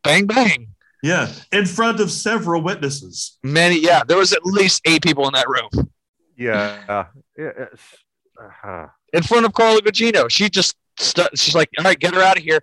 bang 0.03 0.25
bang. 0.27 0.67
Yeah. 1.03 1.31
In 1.51 1.65
front 1.65 1.99
of 1.99 2.11
several 2.11 2.61
witnesses. 2.61 3.37
Many, 3.43 3.79
yeah. 3.79 4.03
There 4.05 4.17
was 4.17 4.33
at 4.33 4.43
least 4.43 4.81
eight 4.85 5.03
people 5.03 5.27
in 5.27 5.33
that 5.33 5.45
room 5.47 5.69
Yeah. 6.35 7.05
Yeah, 7.37 7.51
it's, 7.55 7.83
uh, 8.63 8.87
in 9.13 9.23
front 9.23 9.45
of 9.45 9.53
Carla 9.53 9.81
Gugino. 9.81 10.29
She 10.29 10.49
just 10.49 10.75
she's 10.99 11.55
like, 11.55 11.69
"All 11.77 11.85
right, 11.85 11.99
get 11.99 12.13
her 12.13 12.21
out 12.21 12.37
of 12.37 12.43
here." 12.43 12.61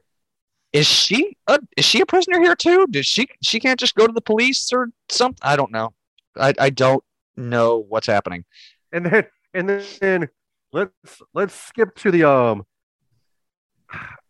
Is 0.73 0.87
she 0.87 1.37
a 1.47 1.61
is 1.77 1.85
she 1.85 2.01
a 2.01 2.07
prisoner 2.07 2.41
here 2.41 2.57
too? 2.57 2.87
Does 2.91 3.07
she 3.07 3.29
she 3.43 3.61
can't 3.61 3.79
just 3.79 3.95
go 3.95 4.07
to 4.07 4.13
the 4.13 4.21
police 4.21 4.73
or 4.73 4.89
something? 5.09 5.39
I 5.43 5.57
don't 5.57 5.71
know. 5.71 5.95
I 6.37 6.53
I 6.59 6.71
don't 6.71 7.05
know 7.37 7.79
what's 7.89 8.07
happening. 8.07 8.45
and 8.93 9.07
then 9.07 9.25
and 9.53 9.85
then 10.01 10.29
let's 10.73 10.93
let's 11.33 11.55
skip 11.55 11.95
to 11.97 12.11
the 12.11 12.25
um 12.25 12.67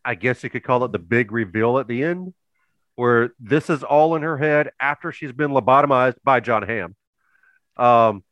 I 0.04 0.14
guess 0.14 0.44
you 0.44 0.50
could 0.50 0.64
call 0.64 0.84
it 0.84 0.92
the 0.92 0.98
big 0.98 1.32
reveal 1.32 1.78
at 1.78 1.88
the 1.88 2.02
end, 2.04 2.34
where 2.94 3.32
this 3.40 3.70
is 3.70 3.82
all 3.82 4.14
in 4.16 4.22
her 4.22 4.36
head 4.36 4.70
after 4.78 5.12
she's 5.12 5.32
been 5.32 5.50
lobotomized 5.50 6.16
by 6.22 6.40
Jon 6.40 6.62
Hamm. 6.62 6.94
Um, 7.76 8.22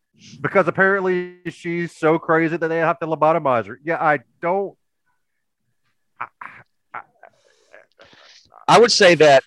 because 0.40 0.68
apparently 0.68 1.38
she's 1.50 1.96
so 1.96 2.18
crazy 2.18 2.56
that 2.56 2.68
they 2.68 2.78
have 2.78 2.98
to 3.00 3.06
lobotomize 3.06 3.66
her. 3.66 3.78
Yeah, 3.82 4.02
I 4.02 4.20
don't. 4.40 4.76
I, 6.20 6.26
I 8.68 8.78
would 8.78 8.92
say 8.92 9.14
that, 9.16 9.42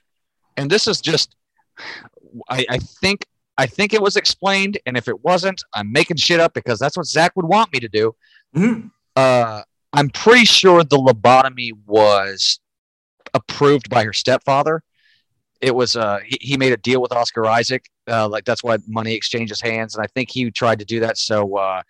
and 0.58 0.69
this 0.69 0.88
is 0.88 0.99
just, 1.01 1.36
I, 2.49 2.65
I 2.69 2.78
think, 2.78 3.25
I 3.58 3.65
think 3.65 3.93
it 3.93 4.01
was 4.01 4.17
explained, 4.17 4.78
and 4.86 4.97
if 4.97 5.08
it 5.08 5.23
wasn't, 5.23 5.63
I'm 5.73 5.91
making 5.91 6.17
shit 6.17 6.39
up 6.39 6.54
because 6.54 6.80
that's 6.80 6.97
what 6.97 7.06
Zack 7.06 7.32
would 7.36 7.45
want 7.45 7.71
me 7.71 7.80
to 7.80 7.88
do. 7.88 8.15
Mhm. 8.56 8.91
Uh, 9.15 9.62
I'm 9.93 10.10
pretty 10.10 10.43
sure 10.45 10.84
the 10.84 10.97
lobotomy 10.97 11.71
was 11.86 12.60
approved 13.34 13.89
by 13.89 14.04
her 14.04 14.12
stepfather. 14.13 14.84
It 15.61 15.73
was, 15.73 15.95
uh, 15.95 16.19
he, 16.25 16.37
he 16.41 16.57
made 16.57 16.73
a 16.73 16.77
deal 16.77 17.01
with 17.01 17.11
Oscar 17.11 17.45
Isaac, 17.45 17.85
uh, 18.09 18.27
like 18.27 18.45
that's 18.45 18.63
why 18.63 18.77
money 18.87 19.13
exchanges 19.13 19.61
hands, 19.61 19.95
and 19.95 20.03
I 20.03 20.07
think 20.07 20.29
he 20.29 20.51
tried 20.51 20.79
to 20.79 20.85
do 20.85 20.99
that 20.99 21.17
so 21.17 21.57
uh, 21.57 21.81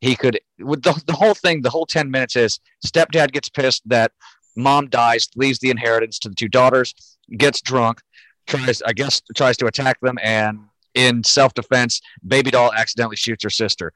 he 0.00 0.16
could. 0.16 0.40
With 0.58 0.82
the, 0.82 1.00
the 1.06 1.12
whole 1.12 1.34
thing, 1.34 1.62
the 1.62 1.70
whole 1.70 1.86
ten 1.86 2.10
minutes 2.10 2.36
is 2.36 2.58
stepdad 2.84 3.32
gets 3.32 3.48
pissed 3.48 3.82
that 3.88 4.12
mom 4.56 4.88
dies, 4.88 5.28
leaves 5.36 5.58
the 5.58 5.70
inheritance 5.70 6.18
to 6.20 6.28
the 6.28 6.34
two 6.34 6.48
daughters, 6.48 6.94
gets 7.36 7.60
drunk, 7.60 8.00
tries, 8.46 8.82
I 8.82 8.92
guess, 8.92 9.22
tries 9.36 9.56
to 9.58 9.66
attack 9.66 10.00
them, 10.00 10.18
and 10.22 10.60
in 10.94 11.22
self 11.22 11.54
defense, 11.54 12.00
baby 12.26 12.50
doll 12.50 12.72
accidentally 12.72 13.16
shoots 13.16 13.44
her 13.44 13.50
sister. 13.50 13.92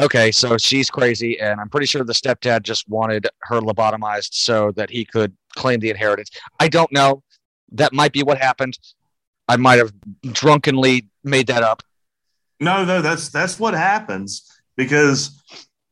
Okay, 0.00 0.30
so 0.30 0.56
she's 0.56 0.88
crazy, 0.88 1.38
and 1.40 1.60
I'm 1.60 1.68
pretty 1.68 1.86
sure 1.86 2.04
the 2.04 2.12
stepdad 2.12 2.62
just 2.62 2.88
wanted 2.88 3.26
her 3.42 3.60
lobotomized 3.60 4.30
so 4.32 4.72
that 4.72 4.88
he 4.88 5.04
could 5.04 5.36
claim 5.56 5.80
the 5.80 5.90
inheritance. 5.90 6.30
I 6.58 6.68
don't 6.68 6.90
know. 6.92 7.22
That 7.72 7.92
might 7.92 8.12
be 8.12 8.22
what 8.22 8.38
happened. 8.38 8.78
I 9.48 9.56
might 9.56 9.78
have 9.78 9.92
drunkenly 10.32 11.06
made 11.24 11.46
that 11.48 11.62
up. 11.62 11.82
No, 12.60 12.84
no, 12.84 13.00
that's 13.02 13.28
that's 13.30 13.58
what 13.58 13.74
happens 13.74 14.46
because 14.76 15.42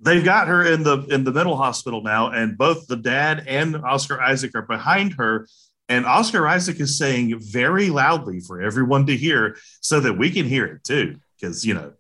they've 0.00 0.24
got 0.24 0.48
her 0.48 0.64
in 0.66 0.82
the 0.82 0.98
in 1.06 1.24
the 1.24 1.32
mental 1.32 1.56
hospital 1.56 2.02
now, 2.02 2.30
and 2.30 2.56
both 2.58 2.86
the 2.86 2.96
dad 2.96 3.44
and 3.46 3.76
Oscar 3.76 4.20
Isaac 4.20 4.52
are 4.54 4.62
behind 4.62 5.14
her. 5.14 5.46
And 5.90 6.04
Oscar 6.04 6.46
Isaac 6.46 6.78
is 6.80 6.98
saying 6.98 7.38
very 7.40 7.88
loudly 7.88 8.40
for 8.40 8.60
everyone 8.60 9.06
to 9.06 9.16
hear 9.16 9.56
so 9.80 10.00
that 10.00 10.18
we 10.18 10.30
can 10.30 10.44
hear 10.44 10.66
it 10.66 10.84
too. 10.84 11.16
Because 11.40 11.64
you 11.64 11.72
know, 11.74 11.92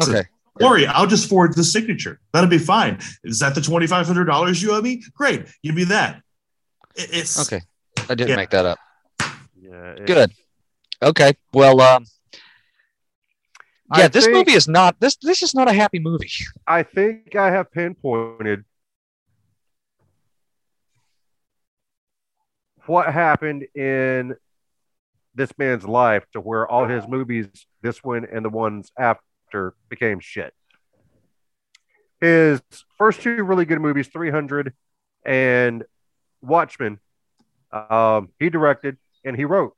Okay. 0.00 0.24
Lori, 0.60 0.86
I'll 0.86 1.06
just 1.06 1.30
forward 1.30 1.56
the 1.56 1.64
signature. 1.64 2.20
That'll 2.34 2.50
be 2.50 2.58
fine. 2.58 2.98
Is 3.24 3.38
that 3.38 3.54
the 3.54 3.62
twenty 3.62 3.86
five 3.86 4.06
hundred 4.06 4.26
dollars 4.26 4.62
you 4.62 4.72
owe 4.72 4.82
me? 4.82 5.02
Great, 5.14 5.46
give 5.64 5.74
me 5.74 5.84
that. 5.84 6.20
It's 6.94 7.40
Okay. 7.40 7.62
I 8.10 8.14
didn't 8.14 8.28
Yeah. 8.30 8.36
make 8.36 8.50
that 8.50 8.66
up. 8.66 8.78
Yeah, 9.62 9.94
Good. 10.04 10.32
Okay. 11.02 11.34
Well, 11.52 11.80
um, 11.80 12.04
yeah, 13.96 14.04
I 14.04 14.08
this 14.08 14.24
think- 14.24 14.36
movie 14.36 14.52
is 14.52 14.66
not 14.68 14.98
this. 15.00 15.16
This 15.16 15.42
is 15.42 15.54
not 15.54 15.68
a 15.68 15.72
happy 15.72 15.98
movie. 15.98 16.30
I 16.66 16.82
think 16.82 17.36
I 17.36 17.50
have 17.50 17.70
pinpointed 17.70 18.64
what 22.86 23.12
happened 23.12 23.64
in 23.74 24.34
this 25.34 25.50
man's 25.56 25.84
life 25.84 26.24
to 26.32 26.40
where 26.40 26.66
all 26.66 26.86
his 26.86 27.06
movies, 27.08 27.46
this 27.80 28.02
one 28.02 28.26
and 28.30 28.44
the 28.44 28.50
ones 28.50 28.90
after, 28.98 29.74
became 29.88 30.20
shit. 30.20 30.52
His 32.20 32.60
first 32.98 33.20
two 33.22 33.42
really 33.44 33.64
good 33.64 33.80
movies, 33.80 34.08
300 34.08 34.72
and 35.24 35.84
Watchmen, 36.42 36.98
um, 37.72 38.28
he 38.38 38.50
directed 38.50 38.96
and 39.24 39.36
he 39.36 39.44
wrote. 39.44 39.74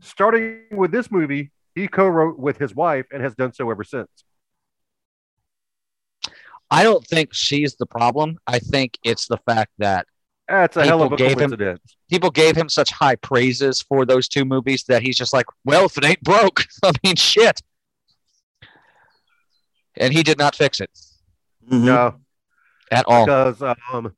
Starting 0.00 0.60
with 0.72 0.92
this 0.92 1.10
movie, 1.10 1.50
he 1.74 1.88
co 1.88 2.06
wrote 2.06 2.38
with 2.38 2.58
his 2.58 2.74
wife 2.74 3.06
and 3.12 3.22
has 3.22 3.34
done 3.34 3.52
so 3.52 3.70
ever 3.70 3.84
since. 3.84 4.08
I 6.70 6.82
don't 6.82 7.06
think 7.06 7.32
she's 7.32 7.76
the 7.76 7.86
problem. 7.86 8.38
I 8.46 8.58
think 8.58 8.98
it's 9.04 9.26
the 9.28 9.38
fact 9.46 9.70
that 9.78 10.06
That's 10.48 10.76
a 10.76 10.84
hell 10.84 11.02
of 11.02 11.12
a 11.12 11.16
People 11.16 11.34
gave 11.46 11.60
him- 11.60 11.78
people 12.10 12.30
gave 12.30 12.56
him 12.56 12.68
such 12.68 12.90
high 12.90 13.16
praises 13.16 13.82
for 13.82 14.04
those 14.04 14.28
two 14.28 14.44
movies 14.44 14.84
that 14.84 15.02
he's 15.02 15.16
just 15.16 15.32
like, 15.32 15.46
well, 15.64 15.86
if 15.86 15.96
it 15.96 16.04
ain't 16.04 16.22
broke, 16.22 16.64
I 16.84 16.92
mean, 17.04 17.16
shit. 17.16 17.60
And 19.96 20.12
he 20.12 20.22
did 20.22 20.38
not 20.38 20.54
fix 20.54 20.80
it 20.80 20.90
Mhm. 21.68 21.84
No, 21.84 22.14
at 22.92 23.04
all. 23.08 23.24
because 23.26 23.62
um, 23.92 24.14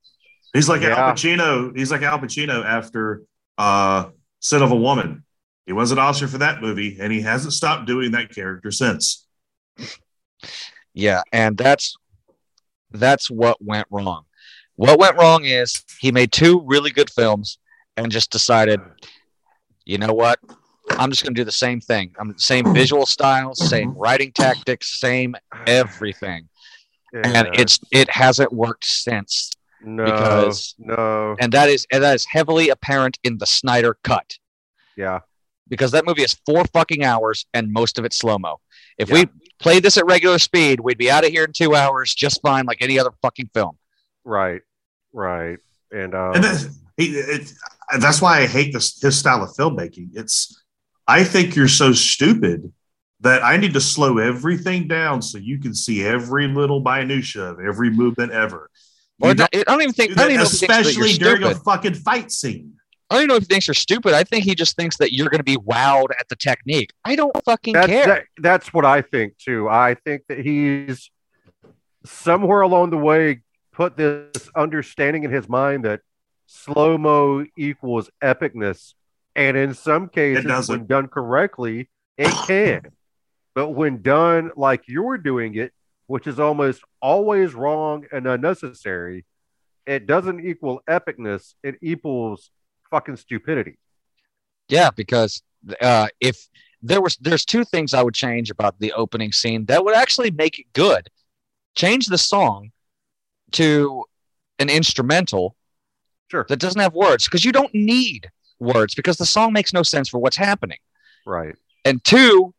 He's 0.55 0.69
like 0.69 0.81
Yeah. 0.83 0.97
Al 1.09 1.13
Pacino. 1.15 1.77
He's 1.77 1.91
like 1.91 2.03
Al 2.03 2.19
Pacino 2.19 2.65
after 2.65 3.23
uh, 3.59 4.11
Scent 4.41 4.63
of 4.63 4.71
a 4.71 4.77
Woman. 4.77 5.25
He 5.67 5.73
was 5.75 5.93
an 5.93 5.99
Oscar 5.99 6.29
for 6.29 6.39
that 6.39 6.63
movie, 6.63 6.97
and 6.99 7.13
he 7.13 7.21
hasn't 7.21 7.53
stopped 7.53 7.87
doing 7.87 8.13
that 8.13 8.35
character 8.35 8.71
since. 8.71 9.27
Yeah, 10.95 11.21
and 11.33 11.59
that's 11.59 11.97
that's 12.91 13.31
what 13.31 13.63
went 13.63 13.87
wrong. 13.91 14.25
What 14.77 14.99
went 14.99 15.19
wrong 15.19 15.45
is 15.45 15.85
he 16.01 16.11
made 16.13 16.33
two 16.33 16.63
really 16.65 16.91
good 16.91 17.11
films 17.11 17.59
and 17.97 18.11
just 18.11 18.31
decided, 18.31 18.81
you 19.85 19.99
know 19.99 20.15
what? 20.15 20.39
I'm 20.91 21.11
just 21.11 21.23
going 21.23 21.35
to 21.35 21.41
do 21.41 21.45
the 21.45 21.53
same 21.53 21.81
thing. 21.81 22.15
I'm 22.19 22.33
the 22.33 22.39
same 22.39 22.73
visual 22.75 23.05
style, 23.05 23.55
same 23.55 23.93
writing 23.93 24.33
tactics, 24.33 24.99
same 24.99 25.35
everything. 25.67 26.49
And 27.13 27.49
it's 27.55 27.81
it 27.91 28.09
hasn't 28.11 28.53
worked 28.53 28.85
since. 28.85 29.51
No, 29.83 30.05
because- 30.05 30.75
no, 30.79 31.37
And 31.41 31.53
that 31.53 31.69
is 31.69 31.87
and 31.93 32.03
that 32.03 32.15
is 32.15 32.25
heavily 32.25 32.69
apparent 32.69 33.19
in 33.25 33.39
the 33.39 33.47
Snyder 33.47 33.97
cut 34.05 34.39
yeah, 34.97 35.21
because 35.69 35.93
that 35.93 36.05
movie 36.05 36.23
is 36.23 36.35
4 36.47 36.65
fucking 36.73 37.05
hours 37.05 37.47
and 37.55 37.73
most 37.73 37.99
of 37.99 38.05
it 38.05 38.13
slow-mo. 38.13 38.61
If 38.99 39.09
Yeah. 39.09 39.15
we 39.15 39.27
played 39.61 39.83
this 39.85 39.97
at 39.97 40.07
regular 40.07 40.39
speed, 40.41 40.81
we'd 40.81 40.99
be 40.99 41.11
out 41.11 41.25
of 41.25 41.31
here 41.31 41.45
in 41.45 41.53
2 41.53 41.75
hours 41.77 42.15
just 42.15 42.41
fine 42.43 42.67
like 42.67 42.79
any 42.83 42.99
other 42.99 43.11
fucking 43.23 43.51
film. 43.55 43.79
right, 44.25 44.63
right, 45.13 45.59
and 45.93 46.15
um, 46.15 46.35
And 46.35 46.45
that's, 46.45 46.67
he, 46.97 47.17
it, 47.17 47.53
that's 48.01 48.21
why 48.21 48.41
I 48.41 48.47
hate 48.47 48.73
this 48.73 49.01
his 49.01 49.17
style 49.19 49.43
of 49.43 49.51
filmmaking. 49.51 50.11
It's 50.15 50.63
I 51.07 51.25
think 51.25 51.55
you're 51.57 51.69
so 51.69 51.93
stupid 51.93 52.73
that 53.21 53.43
I 53.43 53.57
need 53.57 53.73
to 53.75 53.81
slow 53.81 54.19
everything 54.19 54.87
down 54.89 55.23
so 55.23 55.39
you 55.39 55.59
can 55.59 55.75
see 55.75 56.05
every 56.05 56.47
little 56.49 56.81
minutia 56.81 57.45
of 57.45 57.61
every 57.61 57.91
movement 57.91 58.31
ever. 58.33 58.71
Or 59.21 59.35
not- 59.35 59.51
I 59.55 59.63
don't 59.65 59.83
even 59.83 59.93
do 59.93 59.93
think, 59.93 60.11
I 60.13 60.15
that, 60.15 60.21
don't 60.23 60.31
even 60.33 60.37
know 60.41 60.47
if 60.47 60.51
he 60.53 60.57
thinks 60.59 60.75
that 60.75 60.81
especially 60.87 61.11
you're 61.11 61.19
during 61.19 61.43
stupid. 61.43 61.57
a 61.57 61.61
fucking 61.61 61.95
fight 61.95 62.31
scene. 62.31 62.73
I 63.11 63.15
don't 63.15 63.23
even 63.23 63.29
know 63.29 63.37
if 63.37 63.43
he 63.45 63.47
thinks 63.47 63.67
you're 63.67 63.75
stupid. 63.75 64.13
I 64.15 64.23
think 64.23 64.45
he 64.45 64.55
just 64.55 64.77
thinks 64.77 64.99
that 64.99 65.13
you're 65.13 65.29
going 65.31 65.39
to 65.39 65.45
be 65.45 65.57
wowed 65.57 66.11
at 66.19 66.29
the 66.29 66.37
technique. 66.37 66.91
I 67.05 67.17
don't 67.17 67.35
fucking 67.45 67.73
That's 67.75 67.87
care. 67.89 68.07
that, 68.07 68.25
that's 68.39 68.73
what 68.75 68.85
I 68.85 69.01
think 69.03 69.39
too. 69.39 69.69
I 69.69 69.95
think 69.95 70.23
that 70.29 70.39
he's 70.39 71.11
somewhere 72.05 72.61
along 72.61 72.91
the 72.91 72.99
way 72.99 73.41
put 73.73 73.97
this 73.97 74.49
understanding 74.55 75.25
in 75.25 75.31
his 75.31 75.49
mind 75.49 75.85
that 75.85 76.01
slow 76.47 76.99
mo 76.99 77.45
equals 77.57 78.11
epicness, 78.23 78.95
and 79.37 79.57
in 79.57 79.73
some 79.75 80.09
cases, 80.09 80.45
doesn't. 80.45 80.79
when 80.79 80.87
done 80.87 81.09
correctly, 81.09 81.89
it 82.17 82.33
can. 82.47 82.83
But 83.55 83.71
when 83.71 84.03
done 84.03 84.51
like 84.57 84.83
you're 84.87 85.19
doing 85.19 85.55
it, 85.55 85.73
which 86.09 86.27
is 86.27 86.41
almost 86.41 86.83
always 87.01 87.55
wrong 87.55 88.05
and 88.11 88.27
unnecessary, 88.27 89.25
it 89.87 90.07
doesn't 90.07 90.45
equal 90.45 90.83
epicness. 90.89 91.55
It 91.63 91.77
equals 91.81 92.51
fucking 92.91 93.17
stupidity. 93.17 93.79
Yeah, 94.69 94.91
because 94.91 95.43
uh, 95.81 96.09
if 96.21 96.49
there 96.83 97.01
was, 97.01 97.17
there's 97.19 97.45
two 97.45 97.63
things 97.63 97.95
I 97.95 98.03
would 98.03 98.15
change 98.15 98.51
about 98.51 98.81
the 98.81 98.93
opening 98.95 99.33
scene 99.33 99.67
that 99.67 99.85
would 99.85 99.95
actually 99.95 100.31
make 100.31 100.59
it 100.59 100.67
good. 100.73 101.09
Change 101.77 102.07
the 102.07 102.19
song 102.19 102.71
to 103.53 104.05
an 104.59 104.69
instrumental 104.69 105.55
Sure. 106.31 106.45
that 106.49 106.59
doesn't 106.59 106.81
have 106.81 106.95
words 106.95 107.25
because 107.25 107.45
you 107.45 107.53
don't 107.53 107.75
need 107.75 108.31
words 108.59 108.95
because 108.95 109.17
the 109.17 109.25
song 109.27 109.53
makes 109.53 109.73
no 109.73 109.83
sense 109.83 110.09
for 110.09 110.19
what's 110.19 110.37
happening. 110.37 110.79
Right. 111.25 111.55
And 111.85 112.03
two, 112.05 112.55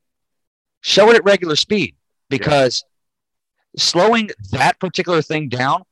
show 0.82 1.10
it 1.10 1.16
at 1.16 1.24
regular 1.24 1.56
speed 1.56 1.96
because 2.30 2.84
slowing 3.78 4.30
that 4.52 4.80
particular 4.80 5.22
thing 5.22 5.50
down 5.50 5.84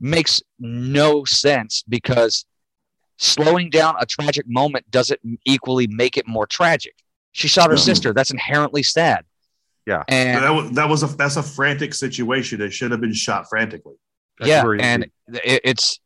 makes 0.00 0.42
no 0.58 1.24
sense 1.24 1.82
because 1.88 2.44
slowing 3.18 3.70
down 3.70 3.94
a 3.98 4.06
tragic 4.06 4.44
moment 4.48 4.90
doesn't 4.90 5.20
equally 5.44 5.86
make 5.86 6.16
it 6.16 6.26
more 6.26 6.46
tragic. 6.46 6.94
She 7.32 7.48
shot 7.48 7.68
her 7.70 7.76
No. 7.76 7.80
sister. 7.80 8.12
That's 8.12 8.30
inherently 8.30 8.82
sad. 8.82 9.24
Yeah. 9.86 10.02
And 10.08 10.42
that 10.42 10.50
was 10.50 10.70
that 10.72 10.88
was 10.88 11.02
a 11.02 11.06
that's 11.06 11.36
a 11.36 11.42
frantic 11.42 11.94
situation. 11.94 12.60
It 12.60 12.72
should 12.72 12.90
have 12.90 13.00
been 13.00 13.12
shot 13.12 13.48
frantically. 13.48 13.94
yeah, 14.42 14.64
and 14.80 15.04
it, 15.28 15.60
it's 15.64 16.00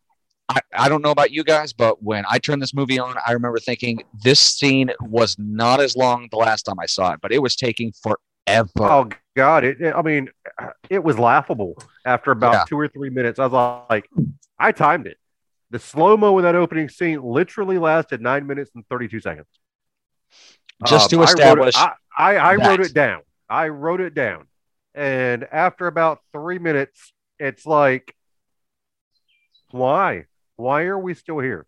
I, 0.48 0.60
I 0.76 0.88
don't 0.88 1.02
know 1.02 1.12
about 1.12 1.30
you 1.30 1.44
guys, 1.44 1.72
but 1.72 2.02
when 2.02 2.24
I 2.28 2.38
turned 2.38 2.60
this 2.60 2.74
movie 2.74 2.98
on, 2.98 3.16
I 3.26 3.32
remember 3.32 3.58
thinking 3.58 4.02
this 4.22 4.38
scene 4.40 4.90
was 5.00 5.36
not 5.38 5.80
as 5.80 5.96
long 5.96 6.28
the 6.30 6.36
last 6.36 6.64
time 6.64 6.78
I 6.80 6.86
saw 6.86 7.12
it, 7.12 7.20
but 7.22 7.32
it 7.32 7.38
was 7.40 7.56
taking 7.56 7.92
forever. 8.02 8.68
Oh 8.80 9.08
God! 9.36 9.64
It, 9.64 9.80
it- 9.80 9.94
I 9.94 10.02
mean, 10.02 10.28
it 10.88 11.02
was 11.04 11.18
laughable 11.18 11.76
after 12.04 12.30
about 12.32 12.52
Yeah. 12.52 12.64
two 12.68 12.78
or 12.78 12.88
three 12.88 13.10
minutes. 13.10 13.38
I 13.38 13.46
was 13.46 13.84
like, 13.88 14.08
I 14.58 14.72
timed 14.72 15.06
it. 15.06 15.16
The 15.70 15.78
slow 15.78 16.16
mo 16.16 16.36
in 16.38 16.44
that 16.44 16.56
opening 16.56 16.88
scene 16.88 17.22
literally 17.22 17.78
lasted 17.78 18.20
nine 18.20 18.46
minutes 18.46 18.72
and 18.74 18.84
thirty-two 18.88 19.20
seconds. 19.20 19.46
Just 20.86 21.04
um, 21.04 21.08
to 21.10 21.16
I 21.16 21.18
wrote 21.20 21.28
it- 21.28 21.34
establish 21.68 21.76
I, 21.76 21.92
I, 22.16 22.36
I 22.36 22.54
wrote 22.56 22.80
it 22.80 22.92
down. 22.94 23.22
I 23.48 23.68
wrote 23.68 24.00
it 24.00 24.14
down, 24.14 24.46
and 24.94 25.44
after 25.50 25.86
about 25.86 26.20
three 26.32 26.58
minutes, 26.58 27.12
it's 27.38 27.64
like, 27.66 28.14
why? 29.70 30.26
Why 30.56 30.82
are 30.84 30.98
we 30.98 31.14
still 31.14 31.38
here? 31.38 31.66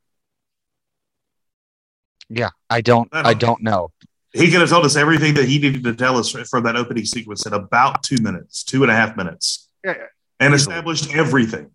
Yeah, 2.28 2.50
I 2.70 2.80
don't. 2.80 3.08
I 3.12 3.20
I 3.20 3.22
don't- 3.34 3.38
don't 3.40 3.62
know. 3.62 3.92
He 4.32 4.50
could 4.50 4.60
have 4.60 4.70
told 4.70 4.84
us 4.86 4.96
everything 4.96 5.34
that 5.34 5.44
he 5.46 5.58
needed 5.58 5.84
to 5.84 5.94
tell 5.94 6.16
us 6.16 6.30
from 6.30 6.64
that 6.64 6.74
opening 6.76 7.04
sequence 7.04 7.44
in 7.46 7.52
about 7.52 8.02
two 8.02 8.16
minutes, 8.22 8.64
two 8.64 8.82
and 8.82 8.90
a 8.90 8.94
half 8.94 9.16
minutes, 9.16 9.68
Yeah, 9.84 9.94
and 10.40 10.54
Easily. 10.54 10.72
established 10.74 11.14
everything. 11.14 11.70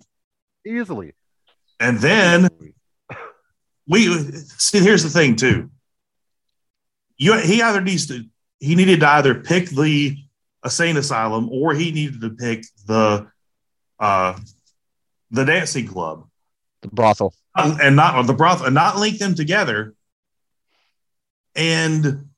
easily. 0.65 1.13
And 1.79 1.99
then 1.99 2.49
we 3.87 4.07
see. 4.57 4.79
Here's 4.79 5.03
the 5.03 5.09
thing, 5.11 5.35
too. 5.35 5.69
You 7.17 7.37
he 7.39 7.61
either 7.61 7.81
needs 7.81 8.07
to 8.07 8.23
he 8.59 8.73
needed 8.75 9.01
to 9.01 9.07
either 9.07 9.35
pick 9.35 9.69
the 9.69 10.17
insane 10.63 10.97
asylum 10.97 11.49
or 11.49 11.73
he 11.75 11.91
needed 11.91 12.21
to 12.21 12.31
pick 12.31 12.65
the 12.87 13.27
uh 13.99 14.37
the 15.31 15.45
dancing 15.45 15.87
club 15.87 16.27
The 16.81 16.87
brothel. 16.89 17.33
and 17.55 17.95
not 17.95 18.15
or 18.15 18.23
the 18.23 18.33
broth 18.33 18.63
and 18.65 18.73
not 18.75 18.97
link 18.97 19.17
them 19.19 19.35
together 19.35 19.93
and 21.55 22.29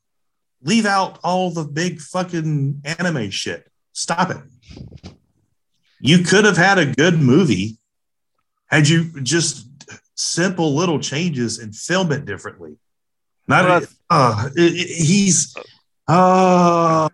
leave 0.61 0.85
out 0.85 1.19
all 1.23 1.51
the 1.51 1.63
big 1.63 1.99
fucking 1.99 2.81
anime 2.85 3.29
shit. 3.29 3.69
Stop 3.93 4.31
it. 4.31 4.37
You 5.99 6.19
could 6.19 6.45
have 6.45 6.57
had 6.57 6.77
a 6.77 6.85
good 6.85 7.19
movie 7.19 7.77
had 8.67 8.87
you 8.87 9.21
just 9.21 9.67
simple 10.15 10.75
little 10.75 10.99
changes 10.99 11.57
and 11.59 11.75
film 11.75 12.11
it 12.11 12.25
differently. 12.25 12.77
Not 13.47 13.65
uh, 14.09 14.49
it- 14.55 14.75
it- 14.75 14.87
he's 15.05 15.55
uh 16.07 17.09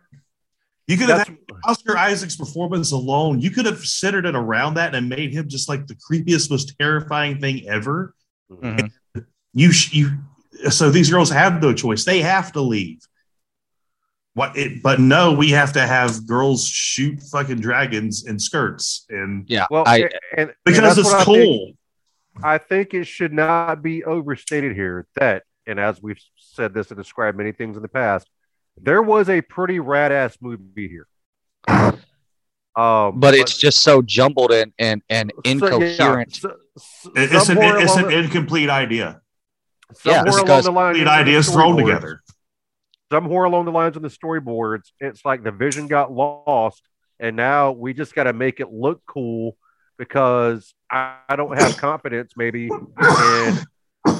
you 0.87 0.97
could 0.97 1.09
have 1.09 1.27
had 1.27 1.37
Oscar 1.65 1.97
Isaac's 1.97 2.35
performance 2.35 2.91
alone, 2.91 3.39
you 3.41 3.49
could 3.49 3.65
have 3.65 3.79
centered 3.85 4.25
it 4.25 4.35
around 4.35 4.75
that 4.75 4.93
and 4.93 5.09
made 5.09 5.33
him 5.33 5.47
just 5.49 5.67
like 5.67 5.87
the 5.87 5.95
creepiest, 5.95 6.51
most 6.51 6.75
terrifying 6.79 7.39
thing 7.39 7.67
ever. 7.67 8.13
Mhm. 8.51 8.91
You, 9.53 9.71
you. 9.91 10.17
So 10.69 10.91
these 10.91 11.09
girls 11.09 11.29
have 11.31 11.61
no 11.61 11.73
choice; 11.73 12.03
they 12.03 12.21
have 12.21 12.51
to 12.51 12.61
leave. 12.61 12.99
What? 14.35 14.55
It, 14.57 14.83
but 14.83 14.99
no, 14.99 15.33
we 15.33 15.49
have 15.51 15.73
to 15.73 15.81
have 15.81 16.27
girls 16.27 16.67
shoot 16.67 17.19
fucking 17.31 17.61
dragons 17.61 18.25
in 18.27 18.37
skirts, 18.37 19.05
and 19.09 19.45
Yeah, 19.49 19.65
well, 19.71 19.83
I 19.87 20.01
and, 20.01 20.11
and 20.37 20.53
because 20.65 20.81
that's 20.81 20.97
it's 20.99 21.07
what 21.07 21.21
I 21.21 21.23
think- 21.23 21.45
cool. 21.45 21.71
I 22.43 22.57
think 22.57 22.93
it 22.93 23.05
should 23.05 23.31
not 23.31 23.81
be 23.81 24.03
overstated 24.03 24.75
here 24.75 25.07
that, 25.15 25.43
and 25.65 25.79
as 25.79 26.01
we've 26.01 26.19
said 26.35 26.73
this 26.73 26.91
and 26.91 26.97
described 26.97 27.37
many 27.37 27.53
things 27.53 27.77
in 27.77 27.81
the 27.81 27.87
past, 27.87 28.29
there 28.75 29.01
was 29.01 29.29
a 29.29 29.39
pretty 29.41 29.79
rad 29.79 30.11
ass 30.11 30.37
movie 30.41 30.89
here. 30.89 31.07
Um, 32.77 33.21
but 33.21 33.33
it's 33.35 33.57
just 33.57 33.83
so 33.83 34.01
jumbled 34.01 34.51
and 34.51 34.73
and 34.77 35.01
and 35.09 35.31
so, 35.61 35.79
yeah, 35.81 35.87
incoherent. 35.91 36.35
so- 36.35 36.55
so- 36.77 37.11
it's 37.15 37.47
an, 37.47 37.57
it's 37.61 37.95
an 37.95 38.03
the- 38.09 38.19
incomplete 38.19 38.69
idea. 38.69 39.21
Yeah, 40.03 40.23
along 40.23 40.41
because 40.41 40.65
the 40.65 40.71
lines 40.71 40.97
Complete 40.97 41.09
ideas 41.13 41.49
thrown 41.49 41.77
together. 41.77 42.21
Somewhere 43.15 43.45
along 43.45 43.63
the 43.63 43.71
lines 43.71 43.95
of 43.95 44.01
the 44.01 44.09
storyboards, 44.09 44.91
it's 44.99 45.23
like 45.23 45.41
the 45.41 45.51
vision 45.51 45.87
got 45.87 46.11
lost, 46.11 46.81
and 47.17 47.37
now 47.37 47.71
we 47.71 47.93
just 47.93 48.13
got 48.13 48.25
to 48.25 48.33
make 48.33 48.59
it 48.59 48.73
look 48.73 49.01
cool 49.05 49.55
because 49.97 50.73
I, 50.91 51.19
I 51.29 51.37
don't 51.37 51.57
have 51.57 51.77
confidence 51.77 52.33
maybe 52.35 52.65
in 52.65 53.59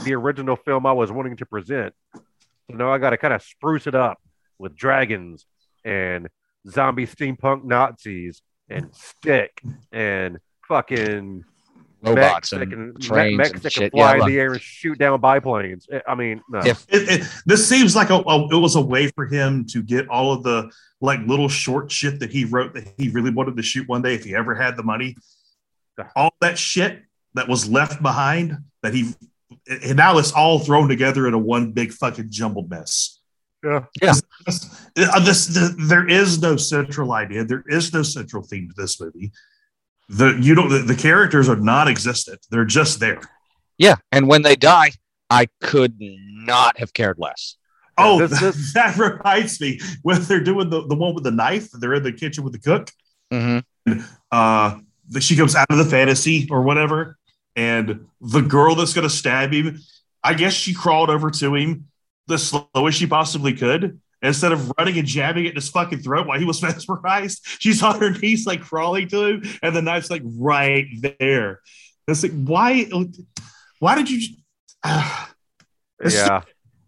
the 0.05 0.13
original 0.13 0.55
film 0.55 0.85
I 0.85 0.93
was 0.93 1.11
wanting 1.11 1.35
to 1.35 1.45
present. 1.45 1.93
So 2.15 2.77
now 2.77 2.89
I 2.89 2.97
got 2.97 3.09
to 3.09 3.17
kind 3.17 3.33
of 3.33 3.43
spruce 3.43 3.85
it 3.85 3.95
up 3.95 4.17
with 4.59 4.77
dragons 4.77 5.45
and 5.83 6.29
zombie 6.65 7.05
steampunk 7.05 7.65
Nazis 7.65 8.41
and 8.69 8.95
stick 8.95 9.61
and 9.91 10.37
fucking 10.69 11.43
robots 12.09 12.33
mechs 12.33 12.49
that 12.51 12.61
and 12.61 12.71
can, 12.71 13.01
trains 13.01 13.37
mechs 13.37 13.51
and 13.51 13.61
that 13.61 13.73
can 13.73 13.81
shit. 13.83 13.91
fly 13.91 14.01
Yeah, 14.01 14.13
in 14.13 14.19
look, 14.19 14.27
the 14.29 14.39
air 14.39 14.51
and 14.53 14.61
shoot 14.61 14.97
down 14.97 15.19
biplanes. 15.21 15.87
I 16.07 16.15
mean, 16.15 16.41
no. 16.49 16.59
If- 16.59 16.85
It, 16.89 17.09
it, 17.21 17.27
this 17.45 17.67
seems 17.67 17.95
like 17.95 18.09
a, 18.09 18.15
a- 18.15 18.47
it 18.55 18.59
was 18.59 18.75
a 18.75 18.81
way 18.81 19.07
for 19.07 19.25
him 19.25 19.65
to 19.67 19.81
get 19.83 20.07
all 20.09 20.31
of 20.31 20.43
the 20.43 20.71
like 21.01 21.19
little 21.27 21.49
short 21.49 21.91
shit 21.91 22.19
that 22.19 22.31
he 22.31 22.45
wrote 22.45 22.73
that 22.73 22.93
he 22.97 23.09
really 23.09 23.31
wanted 23.31 23.57
to 23.57 23.63
shoot 23.63 23.87
one 23.87 24.01
day 24.01 24.15
if 24.15 24.23
he 24.23 24.35
ever 24.35 24.55
had 24.55 24.77
the 24.77 24.83
money. 24.83 25.15
All 26.15 26.33
that 26.41 26.57
shit 26.57 27.03
that 27.35 27.47
was 27.47 27.69
left 27.69 28.01
behind 28.01 28.57
that 28.83 28.93
he 28.93 29.13
and 29.67 29.95
now 29.97 30.17
it's 30.17 30.31
all 30.31 30.59
thrown 30.59 30.87
together 30.89 31.27
in 31.27 31.33
a 31.33 31.37
one 31.39 31.71
big 31.71 31.91
fucking 31.91 32.27
jumbled 32.29 32.69
mess. 32.69 33.19
Yeah. 33.63 33.85
Yeah. 34.01 34.13
This, 34.45 34.89
uh, 34.97 35.19
this- 35.21 35.47
the- 35.47 35.75
there 35.87 36.07
is 36.07 36.39
no 36.41 36.55
central 36.55 37.13
idea. 37.13 37.43
There 37.45 37.63
is 37.67 37.93
no 37.93 38.03
central 38.03 38.43
theme 38.43 38.69
to 38.69 38.73
this 38.81 38.99
movie. 39.01 39.31
The 40.09 40.37
you 40.41 40.53
don't 40.55 40.69
the, 40.69 40.79
the 40.79 40.95
characters 40.95 41.49
are 41.49 41.55
non-existent. 41.55 42.45
They're 42.51 42.65
just 42.65 42.99
there. 42.99 43.21
yeah, 43.77 43.95
and 44.11 44.27
when 44.27 44.43
they 44.43 44.55
die, 44.55 44.91
I 45.29 45.47
could 45.61 45.95
not 45.99 46.77
have 46.77 46.93
cared 46.93 47.17
less. 47.17 47.57
Oh, 47.97 48.19
This- 48.27 48.39
this- 48.39 48.73
that 48.75 48.97
reminds 48.97 49.59
me 49.59 49.79
when 50.03 50.21
they're 50.23 50.43
doing 50.43 50.69
the, 50.69 50.85
the 50.85 50.95
one 50.95 51.15
with 51.15 51.23
the 51.23 51.31
knife, 51.31 51.69
they're 51.71 51.93
in 51.95 52.03
the 52.03 52.11
kitchen 52.11 52.43
with 52.43 52.53
the 52.53 52.59
cook. 52.59 52.91
hmm 53.31 53.59
Uh, 54.31 54.79
the, 55.09 55.21
she 55.21 55.35
comes 55.35 55.55
out 55.55 55.67
of 55.69 55.77
the 55.77 55.85
fantasy 55.85 56.47
or 56.51 56.61
whatever, 56.63 57.17
and 57.55 58.07
the 58.21 58.41
girl 58.41 58.75
that's 58.75 58.93
going 58.93 59.07
to 59.07 59.13
stab 59.13 59.53
him, 59.53 59.79
I 60.23 60.33
guess 60.33 60.53
she 60.53 60.73
crawled 60.73 61.09
over 61.09 61.29
to 61.31 61.55
him 61.55 61.87
the 62.27 62.37
slowest 62.37 62.97
she 62.97 63.07
possibly 63.07 63.53
could. 63.53 63.99
Instead 64.21 64.51
of 64.51 64.71
running 64.77 64.97
and 64.97 65.07
jabbing 65.07 65.45
it 65.45 65.49
in 65.49 65.55
his 65.55 65.69
fucking 65.69 65.99
throat 65.99 66.25
while 66.27 66.39
he 66.39 66.45
was 66.45 66.61
mesmerized, 66.63 67.45
she's 67.59 67.83
on 67.83 67.99
her 67.99 68.11
knees, 68.11 68.45
like 68.47 68.61
crawling 68.61 69.07
to 69.09 69.23
him, 69.25 69.43
and 69.61 69.75
the 69.75 69.81
knife's 69.81 70.09
like 70.09 70.23
right 70.25 70.87
there. 71.19 71.61
It's 72.07 72.23
like, 72.23 72.31
why? 72.33 72.85
Why 73.79 73.95
did 73.95 74.09
you? 74.09 74.35
Uh, 74.83 75.25
It's 75.99 76.15
yeah. 76.15 76.41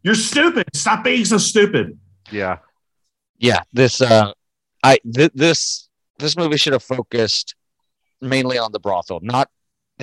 You're 0.03 0.15
stupid. 0.15 0.65
Stop 0.73 1.03
being 1.05 1.23
so 1.23 1.37
stupid. 1.37 1.97
Yeah. 2.29 2.57
yeah 3.37 3.61
this 3.71 4.01
uh 4.01 4.33
i 4.83 4.99
th- 5.15 5.31
this 5.33 5.87
this 6.19 6.35
movie 6.35 6.57
should 6.57 6.73
have 6.73 6.83
focused 6.83 7.55
mainly 8.19 8.57
on 8.57 8.71
the 8.73 8.79
brothel 8.79 9.19
not 9.21 9.49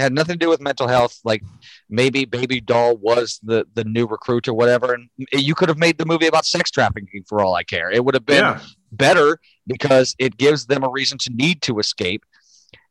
had 0.02 0.12
nothing 0.12 0.34
to 0.34 0.38
do 0.44 0.48
with 0.48 0.60
mental 0.60 0.88
health 0.88 1.20
like 1.24 1.42
maybe 1.88 2.24
baby 2.24 2.60
doll 2.60 2.96
was 2.96 3.38
the 3.42 3.66
the 3.74 3.84
new 3.84 4.06
recruit 4.06 4.48
or 4.48 4.54
whatever 4.54 4.92
and 4.94 5.08
you 5.32 5.54
could 5.54 5.68
have 5.68 5.78
made 5.78 5.98
the 5.98 6.06
movie 6.06 6.26
about 6.26 6.44
sex 6.44 6.70
trafficking 6.70 7.22
for 7.28 7.40
all 7.40 7.54
i 7.54 7.62
care. 7.62 7.90
It 7.90 8.04
would 8.04 8.14
have 8.14 8.26
been 8.26 8.44
Yeah. 8.44 8.60
better 8.92 9.38
because 9.66 10.14
it 10.18 10.36
gives 10.36 10.66
them 10.66 10.82
a 10.84 10.88
reason 10.88 11.18
to 11.18 11.30
need 11.32 11.62
to 11.62 11.78
escape 11.78 12.24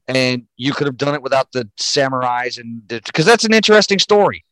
and 0.08 0.44
you 0.58 0.74
could 0.74 0.88
have 0.88 0.98
done 0.98 1.14
it 1.16 1.22
without 1.22 1.52
the 1.52 1.70
samurais 1.80 2.58
and 2.58 2.88
because 2.88 3.26
that's 3.26 3.44
an 3.46 3.54
interesting 3.54 4.00
story. 4.00 4.44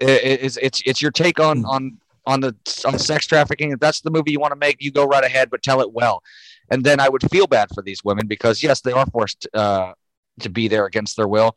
I- 0.00 0.04
I- 0.06 0.38
it's, 0.46 0.56
it's 0.56 0.82
it's 0.84 1.02
your 1.02 1.10
take 1.10 1.38
on 1.40 1.64
on 1.64 1.98
on 2.26 2.40
the 2.40 2.54
on 2.84 2.98
sex 2.98 3.26
trafficking. 3.26 3.72
If 3.72 3.80
that's 3.80 4.00
the 4.00 4.10
movie 4.10 4.30
you 4.32 4.38
want 4.40 4.52
to 4.52 4.58
make 4.58 4.76
you 4.80 4.92
go 4.92 5.04
right 5.04 5.24
ahead 5.24 5.50
but 5.50 5.62
tell 5.62 5.80
it 5.80 5.92
well. 5.92 6.22
And 6.70 6.84
then 6.84 7.00
i 7.00 7.08
would 7.08 7.22
feel 7.30 7.46
bad 7.46 7.68
for 7.74 7.82
these 7.82 8.02
women 8.04 8.26
because 8.26 8.62
yes 8.62 8.80
they 8.80 8.92
are 8.92 9.06
forced 9.06 9.46
uh, 9.54 9.92
to 10.40 10.48
be 10.50 10.68
there 10.68 10.86
against 10.86 11.16
their 11.16 11.28
will 11.28 11.56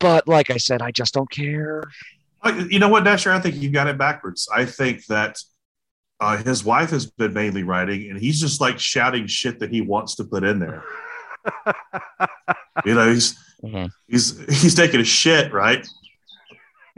but 0.00 0.26
like 0.28 0.50
i 0.50 0.56
said 0.56 0.82
i 0.82 0.90
just 0.90 1.14
don't 1.14 1.30
care 1.30 1.82
You 2.70 2.78
know 2.78 2.88
what, 2.88 3.04
Dasher? 3.04 3.32
I 3.32 3.40
think 3.40 3.56
you've 3.56 3.72
got 3.72 3.86
it 3.86 3.96
backwards. 3.96 4.46
I 4.54 4.66
think 4.66 5.06
that 5.06 5.38
uh, 6.20 6.36
his 6.36 6.62
wife 6.62 6.90
has 6.90 7.06
been 7.06 7.32
mainly 7.32 7.62
writing, 7.62 8.10
and 8.10 8.20
he's 8.20 8.38
just 8.38 8.60
like 8.60 8.78
shouting 8.78 9.26
shit 9.26 9.60
that 9.60 9.70
he 9.70 9.80
wants 9.80 10.16
to 10.16 10.24
put 10.24 10.44
in 10.44 10.58
there. 10.58 10.82
You 12.84 12.94
know, 12.94 13.08
he's 13.12 13.34
Mhm. 13.64 13.88
he's 14.08 14.38
he's 14.62 14.74
taking 14.74 15.00
a 15.00 15.04
shit, 15.04 15.52
right? 15.54 15.86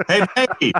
Hey, 0.08 0.26
hey, 0.58 0.72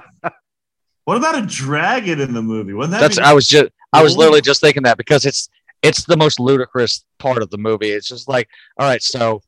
what 1.05 1.16
about 1.16 1.39
a 1.39 1.47
dragon 1.47 2.20
in 2.20 2.34
the 2.34 2.43
movie? 2.43 2.72
Wouldn't 2.72 2.91
that 2.93 3.01
that's 3.03 3.18
be- 3.18 3.22
i 3.22 3.32
was 3.32 3.47
just 3.47 3.70
i 3.93 4.03
was 4.03 4.16
literally 4.16 4.41
just 4.41 4.61
thinking 4.61 4.82
that 4.82 4.97
because 4.97 5.24
it's 5.24 5.49
it's 5.82 6.05
the 6.05 6.16
most 6.16 6.41
ludicrous 6.41 7.05
part 7.18 7.41
of 7.43 7.51
the 7.51 7.59
movie 7.59 7.91
it's 7.91 8.09
just 8.09 8.26
like 8.28 8.49
all 8.78 8.89
right 8.89 9.03
so 9.03 9.41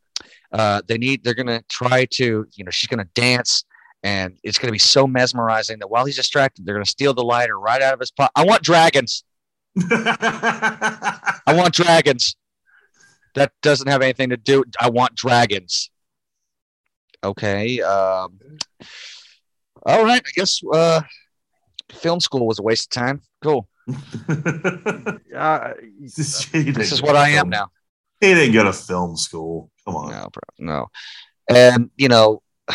uh 0.53 0.81
they 0.87 0.99
need 0.99 1.23
they're 1.23 1.35
gonna 1.35 1.63
try 1.69 2.05
to 2.07 2.47
you 2.55 2.65
know 2.65 2.71
she's 2.71 2.89
gonna 2.89 3.09
dance 3.15 3.65
and 4.03 4.37
it's 4.43 4.59
gonna 4.59 4.73
be 4.73 4.79
so 4.79 5.07
mesmerizing 5.07 5.79
that 5.79 5.89
while 5.89 6.05
he's 6.05 6.17
distracted 6.17 6.65
they're 6.65 6.75
gonna 6.75 6.87
steal 6.87 7.15
the 7.15 7.23
lighter 7.25 7.59
right 7.59 7.83
out 7.83 7.95
of 7.95 8.01
his 8.01 8.11
pocket. 8.11 8.33
I 8.37 8.45
want 8.45 8.63
dragons. 8.63 9.25
I 9.91 11.31
want 11.49 11.75
dragons. 11.75 12.37
That 13.35 13.53
doesn't 13.63 13.89
have 13.89 14.03
anything 14.03 14.31
to 14.31 14.37
do 14.37 14.65
i 14.81 14.89
want 14.91 15.15
dragons. 15.15 15.91
Okay 17.23 17.81
um 17.81 18.39
all 19.87 20.05
right 20.05 20.23
i 20.27 20.31
guess 20.35 20.61
uh 20.73 21.01
film 21.93 22.21
school 22.21 22.47
was 22.47 22.59
a 22.59 22.63
waste 22.63 22.95
of 22.95 23.01
time. 23.01 23.23
Cool. 23.43 23.69
Uh, 25.39 25.73
this 26.01 26.51
is 26.91 27.01
what 27.01 27.15
I 27.15 27.29
am 27.29 27.49
now. 27.49 27.71
He 28.21 28.35
didn't 28.35 28.53
go 28.55 28.65
to 28.65 28.73
film 28.73 29.17
school. 29.17 29.71
Come 29.85 29.97
on. 29.97 30.11
No, 30.11 30.29
bro, 30.33 30.43
no. 30.59 30.87
And 31.49 31.91
you 31.97 32.09
know, 32.09 32.43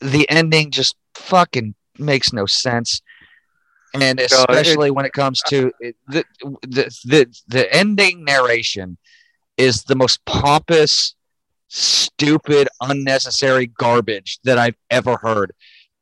the 0.00 0.28
ending 0.28 0.70
just 0.70 0.96
fucking 1.14 1.74
makes 1.98 2.32
no 2.32 2.46
sense. 2.46 3.02
And 3.94 4.20
it- 4.20 4.30
especially 4.30 4.90
when 4.90 5.06
it 5.06 5.12
comes 5.12 5.40
to 5.44 5.72
it, 5.80 5.96
the, 6.06 6.24
the 6.62 6.94
the 7.04 7.26
the 7.48 7.74
ending 7.74 8.24
narration 8.24 8.98
is 9.56 9.84
the 9.84 9.96
most 9.96 10.24
pompous, 10.24 11.14
stupid, 11.68 12.68
unnecessary 12.80 13.66
garbage 13.66 14.38
that 14.44 14.58
I've 14.58 14.76
ever 14.90 15.16
heard. 15.16 15.52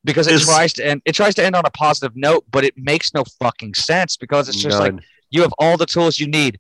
Because 0.04 0.26
it 0.26 0.34
Is- 0.34 0.44
tries 0.46 0.72
to 0.74 0.86
end, 0.86 1.02
it 1.04 1.14
tries 1.14 1.34
to 1.36 1.44
end 1.44 1.56
on 1.56 1.64
a 1.64 1.70
positive 1.70 2.14
note, 2.16 2.44
but 2.50 2.64
it 2.64 2.74
makes 2.76 3.14
no 3.14 3.24
fucking 3.40 3.74
sense 3.74 4.16
because 4.16 4.48
it's 4.48 4.60
just 4.60 4.78
like 4.80 4.92
you 5.30 5.42
have 5.42 5.52
all 5.58 5.76
the 5.76 5.86
tools 5.86 6.18
you 6.18 6.26
need. 6.26 6.58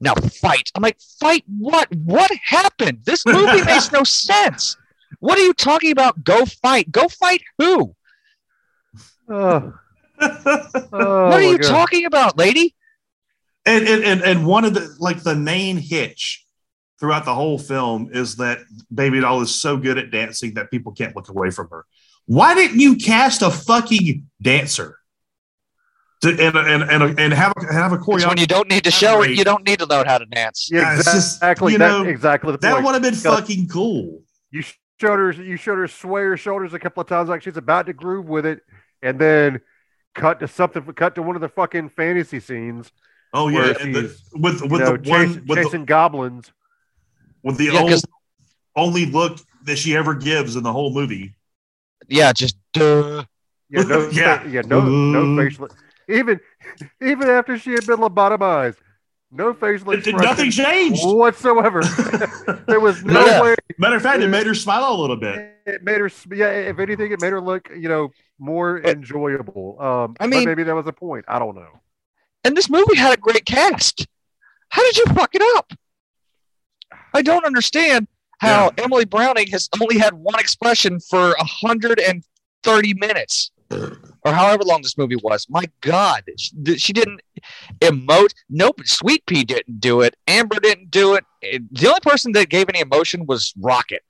Now 0.00 0.14
fight. 0.14 0.70
I'm 0.74 0.82
like, 0.82 0.98
fight 1.20 1.44
what? 1.46 1.88
What 1.94 2.30
happened? 2.44 3.00
This 3.04 3.24
movie 3.24 3.62
makes 3.64 3.90
no 3.92 4.04
sense. 4.04 4.76
What 5.20 5.38
are 5.38 5.42
you 5.42 5.54
talking 5.54 5.92
about? 5.92 6.22
Go 6.22 6.44
fight. 6.44 6.90
Go 6.90 7.08
fight 7.08 7.42
who? 7.58 7.94
Oh, 10.18 11.28
what 11.28 11.34
are 11.34 11.42
you 11.42 11.58
God. 11.58 11.68
talking 11.68 12.06
about, 12.06 12.38
lady? 12.38 12.74
and, 13.66 13.86
and 13.86 14.04
and 14.04 14.22
and 14.22 14.46
one 14.46 14.64
of 14.64 14.72
the 14.74 14.96
like 14.98 15.22
the 15.22 15.34
main 15.34 15.76
hitch 15.76 16.46
throughout 16.98 17.24
the 17.24 17.34
whole 17.34 17.58
film 17.58 18.08
is 18.12 18.36
that 18.36 18.60
Baby 18.94 19.20
Doll 19.20 19.42
is 19.42 19.60
so 19.60 19.76
good 19.76 19.98
at 19.98 20.10
dancing 20.10 20.54
that 20.54 20.70
people 20.70 20.92
can't 20.92 21.14
look 21.14 21.28
away 21.28 21.50
from 21.50 21.68
her. 21.70 21.84
Why 22.24 22.54
didn't 22.54 22.80
you 22.80 22.96
cast 22.96 23.42
a 23.42 23.50
fucking 23.50 24.28
dancer 24.40 24.98
to, 26.22 26.28
and 26.30 26.56
and 26.56 26.82
and 26.90 27.20
and 27.20 27.32
have 27.34 27.52
a, 27.56 27.72
have 27.72 27.92
a 27.92 27.96
It's 28.08 28.26
when 28.26 28.38
you 28.38 28.46
don't 28.46 28.68
need 28.68 28.84
to 28.84 28.90
show 28.90 29.22
it, 29.22 29.30
you 29.32 29.44
don't 29.44 29.66
need 29.66 29.78
to 29.80 29.86
know 29.86 30.02
how 30.06 30.18
to 30.18 30.24
dance. 30.26 30.68
Yeah, 30.72 30.80
Yeah, 30.80 30.94
it's 30.96 31.04
just, 31.04 31.36
exactly. 31.36 31.72
you 31.72 31.78
know, 31.78 32.04
exactly 32.04 32.52
the 32.52 32.58
That 32.58 32.82
would 32.82 32.94
have 32.94 33.02
been 33.02 33.14
fucking 33.14 33.68
cool. 33.68 34.22
you 34.50 34.62
showed 35.00 35.18
her 35.18 35.30
you 35.32 35.56
showed 35.56 35.76
her 35.78 35.88
sway 35.88 36.22
her 36.22 36.36
shoulders 36.36 36.72
a 36.72 36.78
couple 36.78 37.00
of 37.02 37.06
times 37.06 37.28
like 37.28 37.42
she's 37.42 37.56
about 37.58 37.86
to 37.86 37.92
groove 37.92 38.26
with 38.26 38.46
it 38.46 38.60
and 39.02 39.18
then 39.18 39.60
cut 40.14 40.40
to 40.40 40.48
something 40.48 40.82
cut 40.94 41.14
to 41.16 41.22
one 41.22 41.36
of 41.36 41.42
the 41.42 41.48
fucking 41.50 41.90
fantasy 41.90 42.40
scenes 42.40 42.90
Oh 43.34 43.48
yeah, 43.48 43.58
Where 43.58 43.78
and 43.82 43.94
the, 43.94 44.02
she's, 44.08 44.22
with 44.32 44.62
with 44.62 44.70
you 44.72 44.78
know, 44.78 44.96
the 44.96 45.10
one 45.10 45.26
chase- 45.26 45.36
with 45.36 45.46
the, 45.48 45.64
chasing 45.64 45.84
goblins 45.84 46.50
with 47.42 47.58
the 47.58 47.64
Yeah, 47.64 47.80
only, 47.80 47.92
'cause- 47.92 48.04
only 48.74 49.06
look 49.06 49.38
that 49.64 49.76
she 49.76 49.94
ever 49.94 50.14
gives 50.14 50.56
in 50.56 50.62
the 50.62 50.72
whole 50.72 50.92
movie. 50.94 51.34
Yeah, 52.08 52.32
just 52.32 52.56
duh. 52.72 53.24
yeah 53.68 53.82
no 53.82 54.08
Yeah. 54.12 54.44
yeah 54.46 54.60
no 54.62 54.80
no 54.80 55.36
facial 55.44 55.68
even 56.08 56.40
even 57.02 57.28
after 57.28 57.58
she 57.58 57.70
had 57.72 57.86
been 57.86 57.96
lobotomized 57.98 58.76
no 59.30 59.52
facial 59.52 59.90
It- 59.90 59.94
it- 59.94 59.98
expression 60.08 60.24
nothing 60.30 60.50
changed. 60.50 61.02
whatsoever 61.04 61.80
there 62.68 62.80
was 62.80 63.04
no 63.04 63.24
Yeah. 63.26 63.42
way 63.42 63.54
Matter 63.78 63.96
of 63.96 64.02
fact, 64.02 64.22
it 64.22 64.28
made 64.28 64.46
her 64.46 64.54
smile 64.54 64.94
a 64.94 64.98
little 65.00 65.16
bit. 65.16 65.54
it 65.66 65.82
made 65.82 65.98
her 65.98 66.10
yeah 66.32 66.48
if 66.50 66.78
anything 66.78 67.12
it 67.12 67.20
made 67.20 67.32
her 67.32 67.40
look 67.40 67.68
you 67.76 67.88
know 67.88 68.10
more 68.38 68.80
enjoyable 68.80 69.76
um 69.80 70.16
I 70.20 70.24
but 70.24 70.28
mean- 70.30 70.44
maybe 70.44 70.62
that 70.62 70.74
was 70.74 70.86
a 70.86 70.92
point 70.92 71.24
i 71.28 71.38
don't 71.38 71.54
know 71.56 71.80
And 72.44 72.56
this 72.56 72.70
movie 72.70 72.96
had 72.96 73.12
a 73.12 73.20
great 73.20 73.44
cast. 73.44 74.06
How 74.68 74.82
did 74.82 74.96
you 74.98 75.06
fuck 75.06 75.34
it 75.34 75.42
up? 75.56 75.72
I 77.12 77.22
don't 77.22 77.44
understand 77.44 78.06
how 78.38 78.70
Emily 78.78 79.04
Browning 79.04 79.48
has 79.48 79.68
only 79.80 79.98
had 79.98 80.12
one 80.14 80.38
expression 80.38 81.00
for 81.00 81.34
130 81.38 82.94
minutes 82.94 83.50
or 84.26 84.32
however 84.32 84.62
long 84.64 84.82
this 84.82 84.98
movie 84.98 85.16
was. 85.16 85.46
My 85.48 85.64
God, 85.80 86.22
she, 86.36 86.76
she 86.78 86.92
didn't 86.92 87.20
emote. 87.80 88.34
Nope, 88.50 88.80
Sweet 88.84 89.24
Pea 89.26 89.44
didn't 89.44 89.80
do 89.80 90.00
it. 90.02 90.16
Amber 90.26 90.56
didn't 90.60 90.90
do 90.90 91.14
it. 91.14 91.24
It- 91.40 91.62
The 91.72 91.86
only 91.88 92.00
person 92.02 92.32
that 92.32 92.48
gave 92.48 92.68
any 92.68 92.80
emotion 92.80 93.24
was 93.26 93.54
Rocket. 93.58 94.02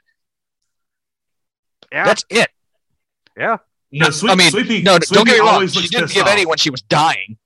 yeah 1.92 2.04
That's 2.04 2.24
it. 2.30 2.48
yeah 3.36 3.58
No, 3.92 4.10
Sweet- 4.10 4.30
I 4.30 4.34
mean, 4.34 4.50
Sweet 4.50 4.66
Pea- 4.68 4.82
no, 4.82 4.98
Sweet 4.98 5.14
don't 5.16 5.24
get 5.26 5.34
Pea 5.34 5.40
me 5.40 5.46
wrong. 5.46 5.54
always 5.54 5.72
She 5.72 5.78
looks 5.80 5.90
didn't 5.90 6.04
pissed 6.04 6.14
give 6.14 6.24
off. 6.26 6.32
any 6.32 6.46
when 6.46 6.58
she 6.58 6.70
was 6.70 6.82
dying. 6.82 7.36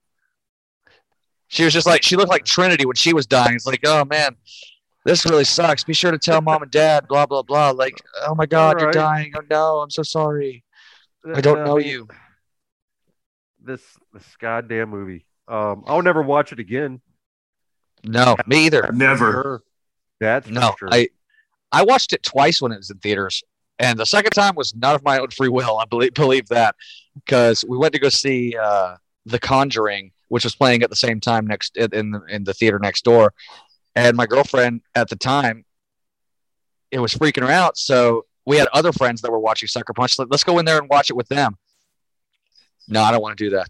She 1.49 1.65
was 1.65 1.73
just 1.73 1.85
like 1.85 2.01
she 2.01 2.15
looked 2.15 2.29
like 2.31 2.45
Trinity 2.45 2.85
when 2.85 2.95
she 2.95 3.13
was 3.13 3.25
dying. 3.27 3.55
It's 3.55 3.65
like, 3.67 3.81
oh 3.85 4.05
man, 4.05 4.37
this 5.03 5.25
really 5.25 5.43
sucks. 5.43 5.83
Be 5.83 5.93
sure 5.93 6.11
to 6.11 6.17
tell 6.17 6.39
mom 6.41 6.61
and 6.63 6.71
dad. 6.71 7.07
Blah 7.09 7.25
blah 7.25 7.41
blah. 7.41 7.71
Like, 7.71 7.93
oh 8.25 8.35
my 8.35 8.45
God, 8.45 8.79
you're 8.79 8.91
dying. 8.91 9.33
Oh 9.35 9.41
no, 9.49 9.79
I'm 9.81 9.89
so 9.89 10.01
sorry. 10.03 10.63
Uh, 11.27 11.33
I 11.35 11.41
don't 11.41 11.65
know 11.65 11.77
you. 11.77 12.07
This 13.63 13.81
this 14.13 14.23
goddamn 14.39 14.89
movie. 14.89 15.25
Um, 15.47 15.83
I'll 15.87 16.01
never 16.01 16.21
watch 16.21 16.51
it 16.51 16.59
again. 16.59 17.01
No, 18.03 18.35
me 18.47 18.65
either. 18.65 18.89
Never. 18.93 19.31
Sure. 19.31 19.63
That's 20.19 20.47
for 20.47 20.53
No, 20.53 20.75
sure. 20.79 20.89
I 20.91 21.09
I 21.71 21.83
watched 21.83 22.13
it 22.13 22.23
twice 22.23 22.61
when 22.61 22.71
it 22.71 22.77
was 22.77 22.89
in 22.89 22.97
theaters, 22.97 23.43
and 23.79 23.97
the 23.99 24.05
second 24.05 24.31
time 24.31 24.55
was 24.55 24.75
not 24.75 24.95
of 24.95 25.03
my 25.03 25.19
own 25.19 25.29
free 25.29 25.49
will. 25.49 25.77
I 25.77 25.85
believe 25.85 26.13
believe 26.13 26.47
that 26.49 26.75
because 27.15 27.63
we 27.67 27.77
went 27.77 27.93
to 27.93 27.99
go 27.99 28.09
see 28.09 28.55
uh, 28.57 28.95
The 29.25 29.39
Conjuring, 29.39 30.11
which 30.29 30.43
was 30.43 30.55
playing 30.55 30.83
at 30.83 30.89
the 30.89 30.95
same 30.95 31.19
time 31.19 31.45
next 31.47 31.77
in 31.77 31.93
in 31.93 32.11
the, 32.11 32.21
in 32.29 32.43
the 32.43 32.53
theater 32.53 32.79
next 32.79 33.03
door, 33.03 33.33
and 33.95 34.15
my 34.17 34.25
girlfriend 34.25 34.81
at 34.95 35.09
the 35.09 35.15
time, 35.15 35.65
it 36.91 36.99
was 36.99 37.13
freaking 37.13 37.43
her 37.43 37.51
out. 37.51 37.77
So 37.77 38.25
we 38.45 38.57
had 38.57 38.67
other 38.73 38.91
friends 38.91 39.21
that 39.21 39.31
were 39.31 39.39
watching 39.39 39.67
Sucker 39.67 39.93
Punch. 39.93 40.17
Let's 40.17 40.43
go 40.43 40.57
in 40.59 40.65
there 40.65 40.79
and 40.79 40.89
watch 40.89 41.09
it 41.09 41.15
with 41.15 41.27
them. 41.27 41.57
No, 42.87 43.01
I 43.03 43.11
don't 43.11 43.21
want 43.21 43.37
to 43.37 43.43
do 43.43 43.49
that. 43.51 43.67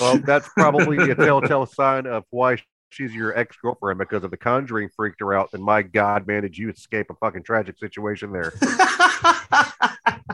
well, 0.00 0.18
that's 0.18 0.48
probably 0.50 1.10
a 1.10 1.14
telltale 1.14 1.66
sign 1.66 2.06
of 2.06 2.24
why 2.30 2.56
she's 2.90 3.14
your 3.14 3.36
ex 3.36 3.56
girlfriend 3.60 3.98
because 3.98 4.24
of 4.24 4.30
the 4.30 4.36
Conjuring 4.36 4.88
freaked 4.96 5.20
her 5.20 5.34
out. 5.34 5.50
And 5.52 5.62
my 5.62 5.82
God, 5.82 6.26
man, 6.26 6.42
did 6.42 6.56
you 6.56 6.70
escape 6.70 7.10
a 7.10 7.14
fucking 7.14 7.42
tragic 7.42 7.78
situation 7.78 8.32
there? 8.32 8.52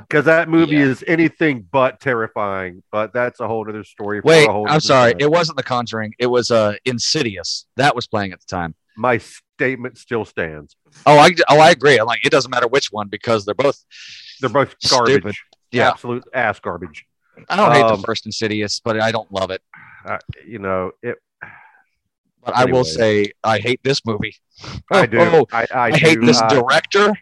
Because 0.08 0.24
that 0.24 0.48
movie 0.48 0.74
Yeah. 0.76 0.86
is 0.86 1.04
anything 1.06 1.66
but 1.70 2.00
terrifying. 2.00 2.82
But 2.90 3.12
that's 3.12 3.38
a 3.38 3.46
whole 3.46 3.68
other 3.68 3.84
story. 3.84 4.20
For 4.20 4.26
Wait, 4.26 4.48
a 4.48 4.52
whole 4.52 4.68
I'm 4.68 4.80
sorry. 4.80 5.12
time. 5.12 5.20
It 5.20 5.30
wasn't 5.30 5.56
The 5.56 5.62
Conjuring. 5.62 6.14
It 6.18 6.26
was 6.26 6.50
uh, 6.50 6.74
Insidious. 6.84 7.66
That 7.76 7.94
was 7.94 8.08
playing 8.08 8.32
at 8.32 8.40
the 8.40 8.46
time. 8.46 8.74
My 8.96 9.18
statement 9.18 9.98
still 9.98 10.24
stands. 10.24 10.74
Oh, 11.06 11.16
I 11.16 11.30
oh 11.48 11.60
I 11.60 11.70
agree. 11.70 11.96
I'm 11.98 12.06
like 12.06 12.24
it 12.26 12.30
doesn't 12.30 12.50
matter 12.50 12.66
which 12.66 12.88
one 12.90 13.06
because 13.08 13.44
they're 13.44 13.54
both 13.54 13.84
They're 14.40 14.50
both 14.50 14.74
Stupid. 14.80 15.22
garbage. 15.22 15.42
Yeah. 15.70 15.90
Absolute 15.90 16.24
ass 16.34 16.58
garbage. 16.58 17.06
I 17.48 17.56
don't 17.56 17.72
hate 17.72 17.82
Um, 17.84 18.00
the 18.00 18.06
first 18.06 18.26
Insidious, 18.26 18.80
but 18.80 19.00
I 19.00 19.10
don't 19.12 19.30
love 19.32 19.50
it. 19.50 19.62
Uh, 20.04 20.18
you 20.46 20.58
know, 20.58 20.92
it. 21.02 21.16
But 22.44 22.56
I 22.56 22.64
will 22.66 22.84
say 22.84 23.32
I 23.44 23.58
hate 23.58 23.80
this 23.82 24.04
movie. 24.06 24.34
I 24.92 25.06
do. 25.06 25.18
Oh, 25.20 25.46
I, 25.52 25.66
I, 25.74 25.80
I, 25.88 25.96
hate 25.96 26.20
do, 26.20 26.26
this 26.26 26.40
uh, 26.40 26.48
director 26.48 27.12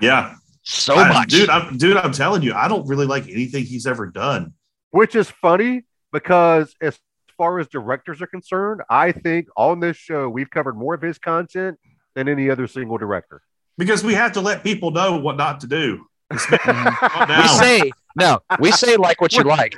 Yeah, 0.00 0.34
so 0.62 0.94
I- 0.94 1.08
much. 1.08 1.28
dude. 1.30 1.48
I'm 1.50 1.76
dude. 1.76 1.96
I'm 1.96 2.12
telling 2.12 2.42
you, 2.42 2.54
I 2.54 2.68
don't 2.68 2.86
really 2.86 3.06
like 3.06 3.24
anything 3.28 3.64
he's 3.64 3.86
ever 3.86 4.06
done. 4.06 4.54
which 4.90 5.14
is 5.14 5.30
funny 5.30 5.82
because 6.12 6.74
as 6.80 6.98
far 7.38 7.58
as 7.58 7.68
directors 7.68 8.20
are 8.22 8.26
concerned, 8.26 8.82
I 8.90 9.12
think 9.12 9.48
on 9.56 9.80
this 9.80 9.96
show 9.96 10.28
we've 10.28 10.50
covered 10.50 10.76
more 10.76 10.94
of 10.94 11.02
his 11.02 11.18
content 11.18 11.78
than 12.14 12.28
any 12.28 12.50
other 12.50 12.66
single 12.66 12.98
director. 12.98 13.42
Because 13.78 14.04
we 14.04 14.12
have 14.14 14.32
to 14.32 14.40
let 14.42 14.62
people 14.62 14.90
know 14.90 15.16
what 15.18 15.36
not 15.36 15.60
to 15.60 15.66
do. 15.66 16.06
Mhm. 16.32 17.42
We 17.42 17.48
say 17.48 17.90
no. 18.16 18.40
We 18.58 18.72
say 18.72 18.96
like 18.96 19.20
what 19.20 19.32
you 19.32 19.42
like. 19.42 19.76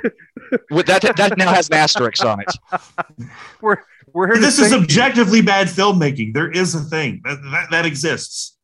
With 0.69 0.85
that 0.87 1.01
that 1.01 1.37
now 1.37 1.53
has 1.53 1.69
an 1.69 1.75
asterisk 1.75 2.23
on 2.23 2.41
it. 2.41 2.47
We're 3.61 3.77
we're 4.13 4.27
here. 4.27 4.41
this 4.41 4.59
is 4.59 4.69
say- 4.69 4.77
objectively 4.77 5.41
bad 5.41 5.67
filmmaking. 5.67 6.33
There 6.33 6.49
is 6.49 6.73
a 6.73 6.79
thing 6.79 7.21
that 7.25 7.41
that, 7.51 7.67
that 7.71 7.85
exists. 7.85 8.57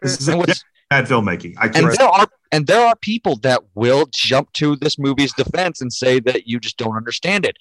This 0.00 0.20
is 0.20 0.28
objectively 0.28 0.62
bad 0.90 1.06
filmmaking. 1.06 1.54
I 1.58 1.66
and 1.66 1.92
there 1.92 2.06
are 2.06 2.28
and 2.52 2.66
there 2.66 2.86
are 2.86 2.94
people 2.96 3.36
that 3.36 3.62
will 3.74 4.06
jump 4.12 4.52
to 4.54 4.76
this 4.76 4.98
movie's 4.98 5.32
defense 5.32 5.80
and 5.80 5.92
say 5.92 6.20
that 6.20 6.46
you 6.46 6.60
just 6.60 6.76
don't 6.76 6.96
understand 6.96 7.46
it. 7.46 7.56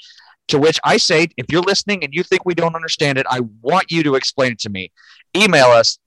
To 0.49 0.59
which 0.59 0.79
I 0.83 0.97
say, 0.97 1.29
if 1.37 1.45
you're 1.49 1.61
listening 1.61 2.03
and 2.03 2.13
you 2.13 2.23
think 2.23 2.45
we 2.45 2.53
don't 2.53 2.75
understand 2.75 3.17
it, 3.17 3.25
I 3.29 3.41
want 3.61 3.89
you 3.89 4.03
to 4.03 4.15
explain 4.15 4.51
it 4.51 4.59
to 4.59 4.69
me. 4.69 4.91
Email 5.35 5.67
us. 5.67 5.97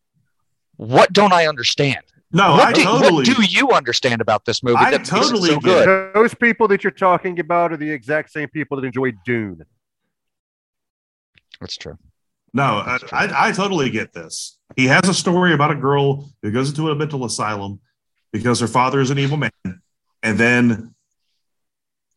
What 0.76 1.12
don't 1.12 1.32
I 1.32 1.46
understand? 1.46 2.02
No, 2.34 2.54
what, 2.54 2.64
I 2.64 2.72
do, 2.72 2.82
totally. 2.82 3.12
what 3.12 3.24
do 3.26 3.44
you 3.44 3.70
understand 3.70 4.20
about 4.20 4.44
this 4.44 4.64
movie 4.64 4.76
I 4.76 4.90
that 4.90 5.04
totally 5.04 5.50
so 5.50 5.60
get 5.60 5.84
good? 5.86 6.14
Those 6.14 6.34
people 6.34 6.66
that 6.66 6.82
you're 6.82 6.90
talking 6.90 7.38
about 7.38 7.72
are 7.72 7.76
the 7.76 7.88
exact 7.88 8.32
same 8.32 8.48
people 8.48 8.76
that 8.76 8.84
enjoy 8.84 9.12
Dune. 9.24 9.64
That's 11.60 11.76
true. 11.76 11.96
No, 12.52 12.62
I, 12.62 12.98
I, 13.12 13.48
I 13.48 13.52
totally 13.52 13.88
get 13.88 14.12
this. 14.12 14.58
He 14.74 14.86
has 14.86 15.08
a 15.08 15.14
story 15.14 15.54
about 15.54 15.70
a 15.70 15.76
girl 15.76 16.28
who 16.42 16.50
goes 16.50 16.70
into 16.70 16.90
a 16.90 16.96
mental 16.96 17.24
asylum 17.24 17.78
because 18.32 18.58
her 18.58 18.66
father 18.66 19.00
is 19.00 19.10
an 19.10 19.18
evil 19.18 19.36
man, 19.36 19.52
and 20.24 20.36
then, 20.36 20.92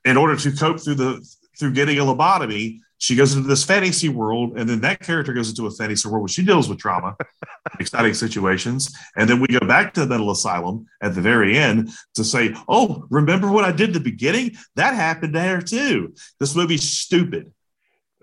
in 0.03 0.17
order 0.17 0.35
to 0.35 0.51
cope 0.51 0.79
through 0.79 0.95
the 0.95 1.23
through 1.59 1.73
getting 1.73 1.97
a 1.99 2.03
lobotomy, 2.03 2.79
she 2.99 3.15
goes 3.15 3.35
into 3.35 3.47
this 3.47 3.63
fantasy 3.63 4.09
world, 4.09 4.57
and 4.57 4.67
then 4.67 4.81
that 4.81 4.99
character 5.01 5.31
goes 5.33 5.49
into 5.49 5.67
a 5.67 5.71
fantasy 5.71 6.07
world 6.09 6.21
where 6.23 6.27
she 6.27 6.43
deals 6.43 6.67
with 6.67 6.79
trauma, 6.79 7.15
exciting 7.79 8.13
situations, 8.15 8.95
and 9.15 9.29
then 9.29 9.39
we 9.39 9.47
go 9.47 9.59
back 9.67 9.93
to 9.93 9.99
the 10.01 10.07
mental 10.07 10.31
asylum 10.31 10.85
at 11.01 11.13
the 11.13 11.21
very 11.21 11.57
end 11.57 11.89
to 12.15 12.23
say, 12.23 12.55
"Oh, 12.67 13.05
remember 13.11 13.51
what 13.51 13.65
I 13.65 13.71
did 13.71 13.89
at 13.89 13.93
the 13.93 13.99
beginning? 13.99 14.55
That 14.75 14.95
happened 14.95 15.35
there 15.35 15.61
too." 15.61 16.13
This 16.39 16.55
movie's 16.55 16.89
stupid. 16.89 17.51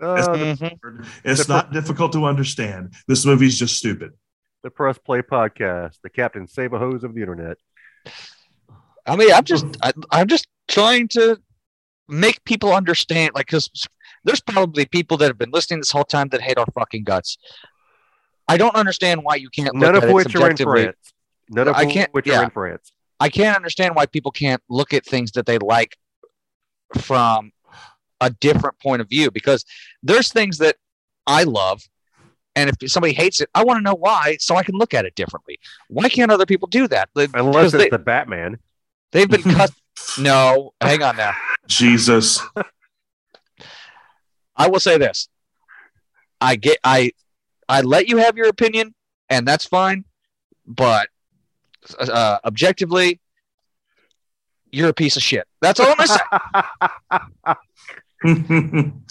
Uh, 0.01 0.15
the. 0.35 1.05
It's 1.23 1.45
The- 1.45 1.53
not 1.53 1.71
difficult 1.71 2.11
to 2.13 2.25
understand. 2.25 2.93
This 3.07 3.25
movie's 3.25 3.57
just 3.57 3.77
stupid. 3.77 4.11
the 4.61 4.69
Press 4.71 4.97
Play 4.97 5.21
Podcast, 5.21 6.01
the 6.03 6.09
Captain 6.09 6.47
Save 6.47 6.73
a 6.73 6.79
Hose 6.79 7.03
of 7.05 7.13
the 7.13 7.21
Internet. 7.21 7.57
I 9.05 9.15
mean, 9.15 9.31
I'm 9.31 9.43
just, 9.43 9.65
I, 9.81 9.93
I'm 10.11 10.27
just 10.27 10.47
trying 10.67 11.07
to 11.09 11.37
make 12.07 12.43
people 12.45 12.73
understand, 12.73 13.31
like, 13.35 13.47
because 13.47 13.69
there's 14.23 14.41
probably 14.41 14.85
people 14.85 15.17
that 15.17 15.27
have 15.27 15.37
been 15.37 15.51
listening 15.51 15.79
this 15.79 15.91
whole 15.91 16.03
time 16.03 16.29
that 16.29 16.41
hate 16.41 16.57
our 16.57 16.65
fucking 16.73 17.03
guts. 17.03 17.37
I 18.47 18.57
don't 18.57 18.75
understand 18.75 19.23
why 19.23 19.35
you 19.35 19.49
can't 19.49 19.73
look 19.73 19.81
None 19.81 19.95
of 19.95 20.03
at 20.03 20.09
it 20.09 20.13
which 20.13 20.35
are 20.35 20.49
in. 20.49 20.57
France. 20.57 20.95
None 21.49 21.67
of 21.67 21.75
I 21.75 21.85
can't- 21.85 22.13
which 22.13 22.27
yeah. 22.27 22.39
are 22.39 22.43
in 22.45 22.49
France. 22.51 22.91
I 23.19 23.29
can't 23.29 23.55
understand 23.55 23.95
why 23.95 24.05
people 24.05 24.31
can't 24.31 24.61
look 24.69 24.93
at 24.93 25.05
things 25.05 25.31
that 25.31 25.45
they 25.45 25.57
like 25.57 25.95
from 26.99 27.51
a 28.21 28.29
different 28.29 28.79
point 28.79 29.01
of 29.01 29.09
view 29.09 29.31
because 29.31 29.65
there's 30.03 30.31
things 30.31 30.57
that 30.59 30.75
I 31.25 31.43
love. 31.43 31.81
And 32.57 32.69
if 32.69 32.91
somebody 32.91 33.13
hates 33.13 33.41
it, 33.41 33.49
I 33.55 33.63
want 33.63 33.77
to 33.79 33.81
know 33.81 33.95
why 33.95 34.37
so 34.39 34.55
I 34.55 34.63
can 34.63 34.75
look 34.75 34.93
at 34.93 35.05
it 35.05 35.15
differently. 35.15 35.59
Why 35.89 36.07
can't 36.09 36.31
other 36.31 36.45
people 36.45 36.67
do 36.67 36.87
that? 36.89 37.09
Unless 37.15 37.33
because 37.33 37.73
it's 37.73 37.83
they, 37.83 37.89
the 37.89 37.99
Batman. 37.99 38.59
they've 39.11 39.29
been 39.29 39.43
cut. 39.55 39.71
no, 40.19 40.73
hang 40.81 41.01
on 41.03 41.17
now. 41.17 41.33
Jesus. 41.67 42.41
I 44.55 44.69
will 44.69 44.79
say 44.79 44.97
this. 44.97 45.27
I 46.39 46.55
get 46.55 46.77
I 46.83 47.11
I 47.67 47.81
let 47.81 48.07
you 48.07 48.17
have 48.17 48.37
your 48.37 48.47
opinion 48.47 48.93
and 49.29 49.47
that's 49.47 49.65
fine, 49.65 50.05
but 50.65 51.09
uh, 51.99 52.39
objectively 52.45 53.19
you're 54.71 54.89
a 54.89 54.93
piece 54.93 55.15
of 55.15 55.23
shit. 55.23 55.47
That's 55.61 55.79
all 55.79 55.87
I'm 55.87 55.97
going 55.97 56.09
to 56.09 56.19
say. 57.45 57.55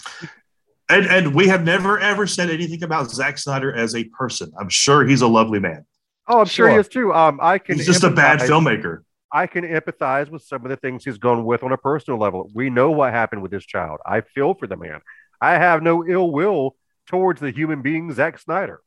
and 0.89 1.05
and 1.07 1.33
we 1.33 1.47
have 1.47 1.63
never 1.63 1.99
ever 1.99 2.27
said 2.27 2.49
anything 2.49 2.83
about 2.83 3.09
Zack 3.09 3.37
Snyder 3.37 3.73
as 3.73 3.95
a 3.95 4.03
person. 4.05 4.51
I'm 4.59 4.69
sure 4.69 5.05
he's 5.05 5.21
a 5.21 5.27
lovely 5.27 5.59
man. 5.59 5.85
Oh, 6.27 6.41
I'm 6.41 6.47
sure, 6.47 6.69
he 6.69 6.75
is 6.75 6.87
too. 6.87 7.13
Um, 7.13 7.39
I 7.41 7.59
can. 7.59 7.77
He's 7.77 7.85
just 7.85 8.03
a 8.03 8.09
bad 8.09 8.39
filmmaker. 8.39 9.03
I 9.31 9.47
can 9.47 9.63
empathize 9.65 10.29
with 10.29 10.43
some 10.43 10.63
of 10.63 10.69
the 10.69 10.77
things 10.77 11.03
he's 11.03 11.17
gone 11.17 11.45
with 11.45 11.63
on 11.63 11.71
a 11.71 11.77
personal 11.77 12.19
level. 12.19 12.49
We 12.53 12.69
know 12.69 12.91
what 12.91 13.11
happened 13.11 13.41
with 13.41 13.51
this 13.51 13.65
child. 13.65 13.99
I 14.05 14.21
feel 14.21 14.53
for 14.53 14.67
the 14.67 14.77
man. 14.77 15.01
I 15.41 15.53
have 15.53 15.83
no 15.83 16.05
ill 16.07 16.31
will 16.31 16.75
towards 17.07 17.41
the 17.41 17.51
human 17.51 17.81
being 17.81 18.13
Zack 18.13 18.39
Snyder, 18.39 18.81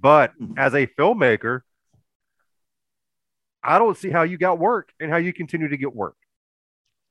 but 0.00 0.32
as 0.56 0.74
a 0.74 0.86
filmmaker, 0.86 1.60
I 3.62 3.78
don't 3.78 3.96
see 3.96 4.10
how 4.10 4.22
you 4.22 4.38
got 4.38 4.58
work 4.58 4.90
and 5.00 5.10
how 5.10 5.16
you 5.16 5.32
continue 5.32 5.68
to 5.68 5.76
get 5.76 5.94
work. 5.94 6.16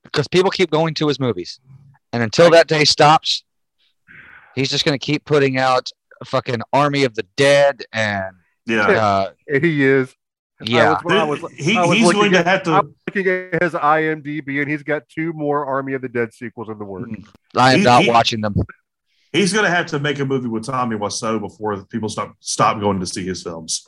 because 0.03 0.27
people 0.27 0.51
keep 0.51 0.69
going 0.69 0.93
to 0.93 1.07
his 1.07 1.19
movies. 1.19 1.59
And 2.13 2.21
until 2.21 2.49
that 2.51 2.67
day 2.67 2.85
stops, 2.85 3.43
he's 4.53 4.69
just 4.69 4.85
going 4.85 4.97
to 4.97 5.03
keep 5.03 5.25
putting 5.25 5.57
out 5.57 5.89
a 6.21 6.25
fucking 6.25 6.61
Army 6.71 7.03
of 7.05 7.15
the 7.15 7.23
Dead 7.35 7.83
and 7.91 8.35
Yeah. 8.67 8.87
uh, 8.87 9.31
he 9.59 9.83
is. 9.83 10.15
Yeah. 10.67 10.97
was- 11.03 11.13
I 11.13 11.23
was- 11.23 11.51
he, 11.53 11.77
I 11.77 11.85
was 11.85 11.97
he's 11.97 12.05
looking 12.07 12.21
going 12.21 12.31
to 12.33 12.39
at- 12.39 12.45
have 12.47 12.63
to. 12.63 12.71
I'm 12.73 12.95
looking 13.07 13.27
at 13.27 13.61
his 13.63 13.73
IMDb, 13.73 14.61
and 14.61 14.69
he's 14.69 14.83
got 14.83 15.07
two 15.09 15.33
more 15.33 15.65
Army 15.65 15.93
of 15.93 16.01
the 16.01 16.09
Dead 16.09 16.33
sequels 16.33 16.69
in 16.69 16.77
the 16.77 16.85
work. 16.85 17.07
I 17.55 17.73
am 17.73 17.79
he- 17.79 17.85
not 17.85 18.03
he- 18.03 18.09
watching 18.09 18.41
them. 18.41 18.55
He's 19.33 19.51
going 19.51 19.65
to 19.65 19.71
have 19.71 19.87
to 19.87 19.99
make 19.99 20.19
a 20.19 20.25
movie 20.25 20.47
with 20.47 20.65
Tommy 20.65 20.95
Wiseau 20.95 21.39
before 21.41 21.83
people 21.85 22.07
stop 22.07 22.35
stop 22.39 22.79
going 22.79 22.99
to 23.01 23.05
see 23.05 23.25
his 23.25 23.43
films. 23.43 23.85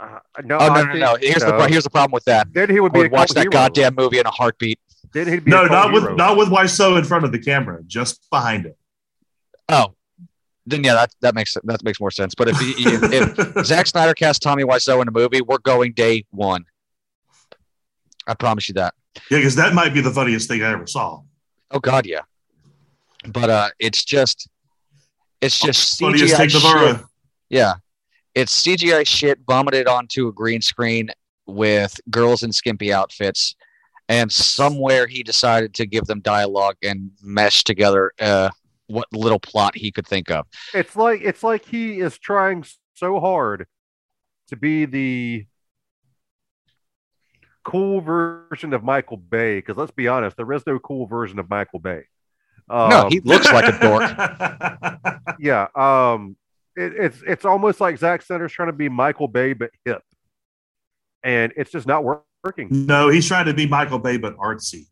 Uh, 0.00 0.18
no, 0.44 0.56
Oh 0.58 0.68
I 0.68 0.82
no, 0.82 0.92
no, 0.92 0.98
no! 0.98 1.16
Here's 1.20 1.34
the 1.36 1.40
so. 1.40 1.50
pro- 1.52 1.66
here's 1.66 1.84
the 1.84 1.90
problem 1.90 2.12
with 2.12 2.24
that. 2.24 2.46
Then 2.52 2.70
he 2.70 2.78
would 2.80 2.92
I 2.92 2.94
be 2.94 2.98
a 2.98 3.02
would 3.02 3.12
watch 3.12 3.30
that 3.30 3.40
hero. 3.42 3.50
goddamn 3.52 3.94
movie 3.96 4.18
in 4.18 4.26
a 4.26 4.30
heartbeat. 4.30 4.78
Then 5.12 5.26
he'd 5.28 5.44
be 5.44 5.50
No, 5.50 5.64
a 5.64 5.68
cult 5.68 5.70
not 5.86 5.92
with 5.92 6.02
hero. 6.04 6.14
not 6.16 6.36
with 6.36 6.48
Wiseau 6.48 6.96
in 6.98 7.04
front 7.04 7.24
of 7.24 7.32
the 7.32 7.38
camera, 7.38 7.80
just 7.86 8.28
behind 8.30 8.66
it. 8.66 8.76
Oh, 9.68 9.94
then 10.66 10.84
yeah, 10.84 10.94
that 10.94 11.14
that 11.20 11.34
makes 11.34 11.56
that 11.64 11.84
makes 11.84 12.00
more 12.00 12.10
sense. 12.10 12.34
But 12.34 12.48
if 12.48 12.56
if, 12.60 13.36
if 13.36 13.66
Zack 13.66 13.86
Snyder 13.86 14.14
cast 14.14 14.42
Tommy 14.42 14.64
Wiseau 14.64 15.02
in 15.02 15.08
a 15.08 15.12
movie, 15.12 15.40
we're 15.42 15.58
going 15.58 15.92
day 15.92 16.24
one. 16.30 16.64
I 18.26 18.34
promise 18.34 18.68
you 18.68 18.74
that. 18.74 18.94
yeah, 19.30 19.38
because 19.38 19.54
that 19.56 19.74
might 19.74 19.92
be 19.92 20.00
the 20.00 20.10
funniest 20.10 20.48
thing 20.48 20.62
I 20.62 20.72
ever 20.72 20.86
saw. 20.86 21.20
Oh 21.70 21.80
God, 21.80 22.06
yeah. 22.06 22.22
But 23.26 23.50
uh, 23.50 23.68
it's 23.78 24.04
just, 24.04 24.48
it's 25.40 25.58
just 25.58 25.98
Funniest 25.98 26.34
CGI 26.34 26.96
shit. 26.96 27.06
Yeah, 27.50 27.74
it's 28.34 28.62
CGI 28.62 29.06
shit 29.06 29.38
vomited 29.46 29.86
onto 29.86 30.28
a 30.28 30.32
green 30.32 30.62
screen 30.62 31.10
with 31.46 32.00
girls 32.10 32.42
in 32.42 32.52
skimpy 32.52 32.92
outfits, 32.92 33.54
and 34.08 34.32
somewhere 34.32 35.06
he 35.06 35.22
decided 35.22 35.74
to 35.74 35.86
give 35.86 36.04
them 36.04 36.20
dialogue 36.20 36.76
and 36.82 37.10
mesh 37.22 37.64
together 37.64 38.12
uh, 38.20 38.50
what 38.86 39.06
little 39.12 39.40
plot 39.40 39.76
he 39.76 39.90
could 39.90 40.06
think 40.06 40.30
of. 40.30 40.46
It's 40.72 40.94
like 40.96 41.20
it's 41.22 41.42
like 41.42 41.64
he 41.64 42.00
is 42.00 42.18
trying 42.18 42.64
so 42.94 43.20
hard 43.20 43.66
to 44.48 44.56
be 44.56 44.84
the 44.84 45.46
cool 47.64 48.00
version 48.00 48.72
of 48.74 48.84
Michael 48.84 49.16
Bay. 49.16 49.58
Because 49.58 49.76
let's 49.76 49.90
be 49.92 50.08
honest, 50.08 50.36
there 50.36 50.50
is 50.52 50.66
no 50.66 50.78
cool 50.78 51.06
version 51.06 51.38
of 51.38 51.48
Michael 51.48 51.78
Bay. 51.78 52.02
Um, 52.68 52.90
no, 52.90 53.08
he 53.10 53.20
looks 53.20 53.50
like 53.52 53.66
a 53.66 53.78
dork. 53.78 55.36
yeah. 55.38 55.66
Um, 55.74 56.36
it, 56.76 56.92
it's 56.94 57.22
it's 57.26 57.44
almost 57.44 57.80
like 57.80 57.98
Zack 57.98 58.22
Snyder's 58.22 58.52
trying 58.52 58.68
to 58.68 58.72
be 58.72 58.88
Michael 58.88 59.28
Bay 59.28 59.52
but 59.52 59.70
hip, 59.84 60.02
and 61.22 61.52
it's 61.56 61.70
just 61.70 61.86
not 61.86 62.04
working. 62.04 62.68
no, 62.70 63.08
he's 63.08 63.26
trying 63.26 63.46
to 63.46 63.54
be 63.54 63.66
Michael 63.66 63.98
Bay 63.98 64.16
but 64.16 64.36
artsy. 64.36 64.86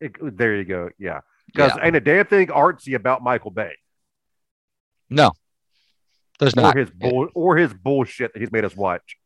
It- 0.00 0.36
there 0.36 0.56
you 0.56 0.64
go. 0.64 0.90
Yeah, 0.98 1.20
because 1.46 1.72
Yeah. 1.76 1.86
ain't 1.86 1.96
a 1.96 2.00
damn 2.00 2.26
thing 2.26 2.48
artsy 2.48 2.94
about 2.94 3.22
Michael 3.22 3.50
Bay 3.50 3.72
No, 5.10 5.32
there's 6.38 6.54
or 6.54 6.62
not. 6.62 6.76
his 6.76 6.90
bull 6.90 7.28
or 7.34 7.56
his 7.56 7.72
bullshit 7.74 8.32
that 8.32 8.40
he's 8.40 8.52
made 8.52 8.64
us 8.64 8.74
watch. 8.76 9.16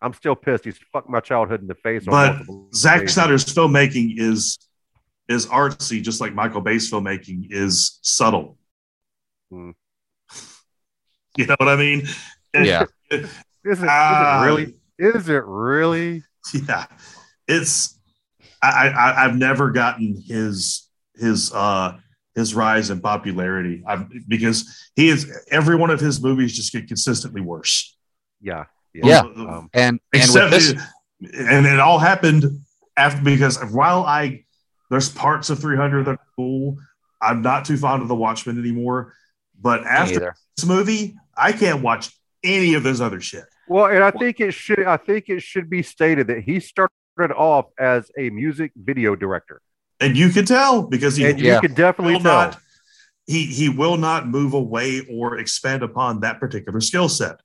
I'm 0.00 0.12
still 0.14 0.34
pissed. 0.34 0.64
He's 0.64 0.78
fucked 0.92 1.08
my 1.08 1.20
childhood 1.20 1.60
in 1.60 1.68
the 1.68 1.76
face. 1.76 2.04
But 2.04 2.32
multiple 2.34 2.68
Zack. 2.74 3.08
Snyder's 3.08 3.44
filmmaking 3.44 4.14
is 4.18 4.58
is 5.28 5.46
artsy, 5.46 6.02
just 6.02 6.20
like 6.20 6.34
Michael 6.34 6.60
Bay's 6.60 6.90
filmmaking 6.90 7.46
is 7.50 7.98
subtle. 8.02 8.58
Hmm. 9.50 9.70
You 11.38 11.46
know 11.46 11.56
what 11.58 11.68
I 11.68 11.76
mean? 11.76 12.06
Yeah. 12.52 12.84
Is 13.10 13.20
it, 13.22 13.30
is 13.64 13.78
Ah, 13.88 14.42
it 14.42 14.46
really? 14.46 14.74
Is 14.98 15.28
it 15.30 15.44
really? 15.46 16.24
Yeah, 16.68 16.84
it's 17.48 17.98
I, 18.62 18.88
I 18.88 19.24
I've 19.24 19.36
never 19.36 19.70
gotten 19.70 20.20
his 20.26 20.88
his 21.22 21.52
uh 21.52 21.96
his 22.34 22.54
rise 22.54 22.88
in 22.90 22.98
popularity 23.00 23.82
i 23.86 23.94
because 24.26 24.58
he 24.96 25.08
is 25.08 25.20
every 25.50 25.76
one 25.76 25.90
of 25.90 26.00
his 26.00 26.22
movies 26.22 26.50
just 26.56 26.72
get 26.72 26.88
consistently 26.88 27.40
worse. 27.40 27.96
Yeah. 28.40 28.64
Yeah. 28.94 29.20
Um, 29.20 29.70
And 29.72 30.00
and 30.00 30.00
with 30.12 30.22
Except 30.22 30.50
this, 30.50 30.74
and 31.54 31.66
it 31.66 31.80
all 31.80 31.98
happened 31.98 32.42
after 32.96 33.22
because 33.22 33.56
while 33.70 34.02
I 34.04 34.44
there's 34.90 35.08
parts 35.08 35.48
of 35.50 35.58
300 35.58 36.04
that 36.04 36.10
are 36.12 36.28
cool, 36.36 36.76
I'm 37.22 37.40
not 37.40 37.64
too 37.64 37.78
fond 37.78 38.02
of 38.02 38.08
the 38.08 38.14
Watchmen 38.14 38.58
anymore. 38.58 39.14
But 39.60 39.84
after 39.84 40.34
this 40.56 40.66
movie, 40.66 41.16
I 41.36 41.52
can't 41.52 41.80
watch 41.82 42.10
any 42.42 42.74
of 42.74 42.82
those 42.82 43.00
other 43.00 43.20
shit. 43.20 43.44
well, 43.68 43.86
and 43.86 44.02
I 44.02 44.10
think 44.10 44.40
it 44.40 44.52
should. 44.52 44.84
I 44.84 44.96
think 44.98 45.28
it 45.28 45.42
should 45.42 45.70
be 45.70 45.82
stated 45.82 46.26
that 46.26 46.40
he 46.42 46.60
started 46.60 47.32
off 47.34 47.66
as 47.78 48.10
a 48.18 48.28
music 48.30 48.72
video 48.76 49.14
director, 49.14 49.62
And 50.02 50.16
you 50.16 50.30
can 50.30 50.44
tell 50.44 50.82
because 50.82 51.16
he 51.16 51.24
and 51.24 51.38
Yeah. 51.40 51.54
you 51.56 51.60
can 51.60 51.74
definitely 51.74 52.14
will 52.14 52.20
tell. 52.20 52.32
not 52.50 52.58
he 53.26 53.46
he 53.46 53.68
will 53.68 53.96
not 53.96 54.26
move 54.28 54.52
away 54.52 55.00
or 55.10 55.38
expand 55.38 55.82
upon 55.82 56.20
that 56.20 56.40
particular 56.40 56.80
skill 56.80 57.08
set. 57.08 57.36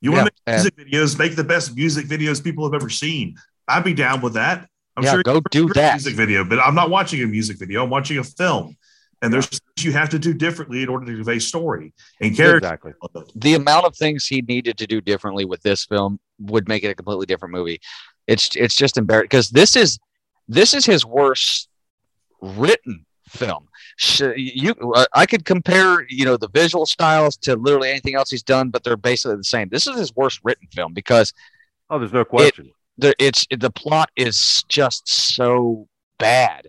You 0.00 0.12
want 0.12 0.28
to 0.28 0.32
Yeah, 0.46 0.52
make 0.54 0.62
music 0.64 0.76
videos, 0.76 1.18
make 1.18 1.36
the 1.36 1.44
best 1.44 1.76
music 1.76 2.06
videos 2.06 2.42
people 2.42 2.64
have 2.64 2.74
ever 2.74 2.88
seen. 2.88 3.36
I'd 3.68 3.84
be 3.84 3.92
down 3.94 4.22
with 4.22 4.32
that. 4.34 4.66
I'm 4.96 5.04
Yeah, 5.04 5.12
sure 5.12 5.22
go 5.22 5.40
do 5.50 5.68
that. 5.74 5.94
music 5.94 6.14
video, 6.14 6.44
but 6.44 6.58
I'm 6.58 6.74
not 6.74 6.90
watching 6.90 7.22
a 7.22 7.26
music 7.26 7.58
video. 7.58 7.84
I'm 7.84 7.90
watching 7.90 8.18
a 8.18 8.24
film. 8.24 8.76
And 9.22 9.30
there's 9.30 9.46
things 9.48 9.84
you 9.84 9.92
have 9.92 10.08
to 10.08 10.18
do 10.18 10.32
differently 10.32 10.82
in 10.82 10.88
order 10.88 11.04
to 11.04 11.12
convey 11.14 11.38
story 11.38 11.92
and 12.22 12.34
character. 12.34 12.56
Exactly. 12.56 12.92
the 13.36 13.54
amount 13.54 13.84
of 13.84 13.94
things 13.94 14.26
he 14.26 14.40
needed 14.40 14.78
to 14.78 14.86
do 14.86 15.02
differently 15.02 15.44
with 15.44 15.60
this 15.60 15.84
film 15.84 16.18
would 16.38 16.66
make 16.68 16.82
it 16.84 16.88
a 16.88 16.94
completely 16.94 17.26
different 17.26 17.52
movie. 17.52 17.78
It's 18.26 18.48
it's 18.56 18.74
just 18.74 18.96
embarrassing 18.96 19.26
because 19.26 19.50
this 19.50 19.76
is 19.76 19.98
this 20.50 20.74
is 20.74 20.84
his 20.84 21.06
worst 21.06 21.68
written 22.42 23.06
film. 23.28 23.66
You, 24.36 24.74
uh, 24.94 25.04
I 25.14 25.26
could 25.26 25.44
compare 25.44 26.04
you 26.08 26.24
know 26.24 26.36
the 26.36 26.48
visual 26.48 26.86
styles 26.86 27.36
to 27.38 27.54
literally 27.56 27.90
anything 27.90 28.14
else 28.14 28.30
he's 28.30 28.42
done, 28.42 28.70
but 28.70 28.82
they're 28.82 28.96
basically 28.96 29.36
the 29.36 29.44
same. 29.44 29.68
This 29.68 29.86
is 29.86 29.96
his 29.96 30.14
worst 30.14 30.40
written 30.44 30.66
film 30.74 30.92
because 30.94 31.32
Oh, 31.90 31.98
there's 31.98 32.12
no 32.12 32.24
question. 32.24 32.70
the 32.98 33.14
it's 33.18 33.46
the 33.50 33.70
plot 33.70 34.10
is 34.16 34.64
just 34.68 35.08
so 35.08 35.86
bad 36.18 36.68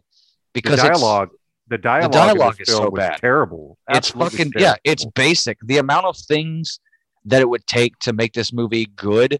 because 0.53 0.79
it's- 0.79 0.99
dialogue, 0.99 1.29
the 1.67 1.77
dialogue, 1.77 2.11
dialogue 2.11 2.55
is 2.59 2.67
so 2.69 2.89
bad. 2.91 3.17
terrible. 3.19 3.77
it's 3.87 3.97
Absolutely 3.97 4.37
fucking 4.37 4.51
yeah 4.55 4.61
terrible. 4.61 4.79
it's 4.85 5.05
basic 5.15 5.57
the 5.63 5.77
amount 5.77 6.05
of 6.05 6.17
things 6.17 6.79
that 7.25 7.39
it 7.41 7.47
would 7.49 7.65
take 7.67 7.97
to 7.99 8.13
make 8.13 8.33
this 8.33 8.51
movie 8.51 8.87
good 8.95 9.39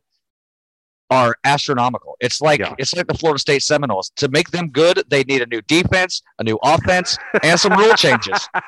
are 1.12 1.36
astronomical 1.44 2.16
it's 2.22 2.40
like 2.42 2.60
Yeah. 2.62 2.74
it's 2.80 2.96
like 2.96 3.06
the 3.08 3.14
florida 3.14 3.38
state 3.40 3.62
seminoles 3.62 4.12
to 4.16 4.28
make 4.30 4.50
them 4.52 4.70
good 4.70 5.04
they 5.10 5.24
need 5.26 5.42
a 5.42 5.46
new 5.46 5.62
defense 5.64 6.22
a 6.40 6.44
new 6.44 6.58
offense 6.64 7.18
and 7.44 7.60
some 7.60 7.74
rule 7.74 7.94
changes 7.94 8.48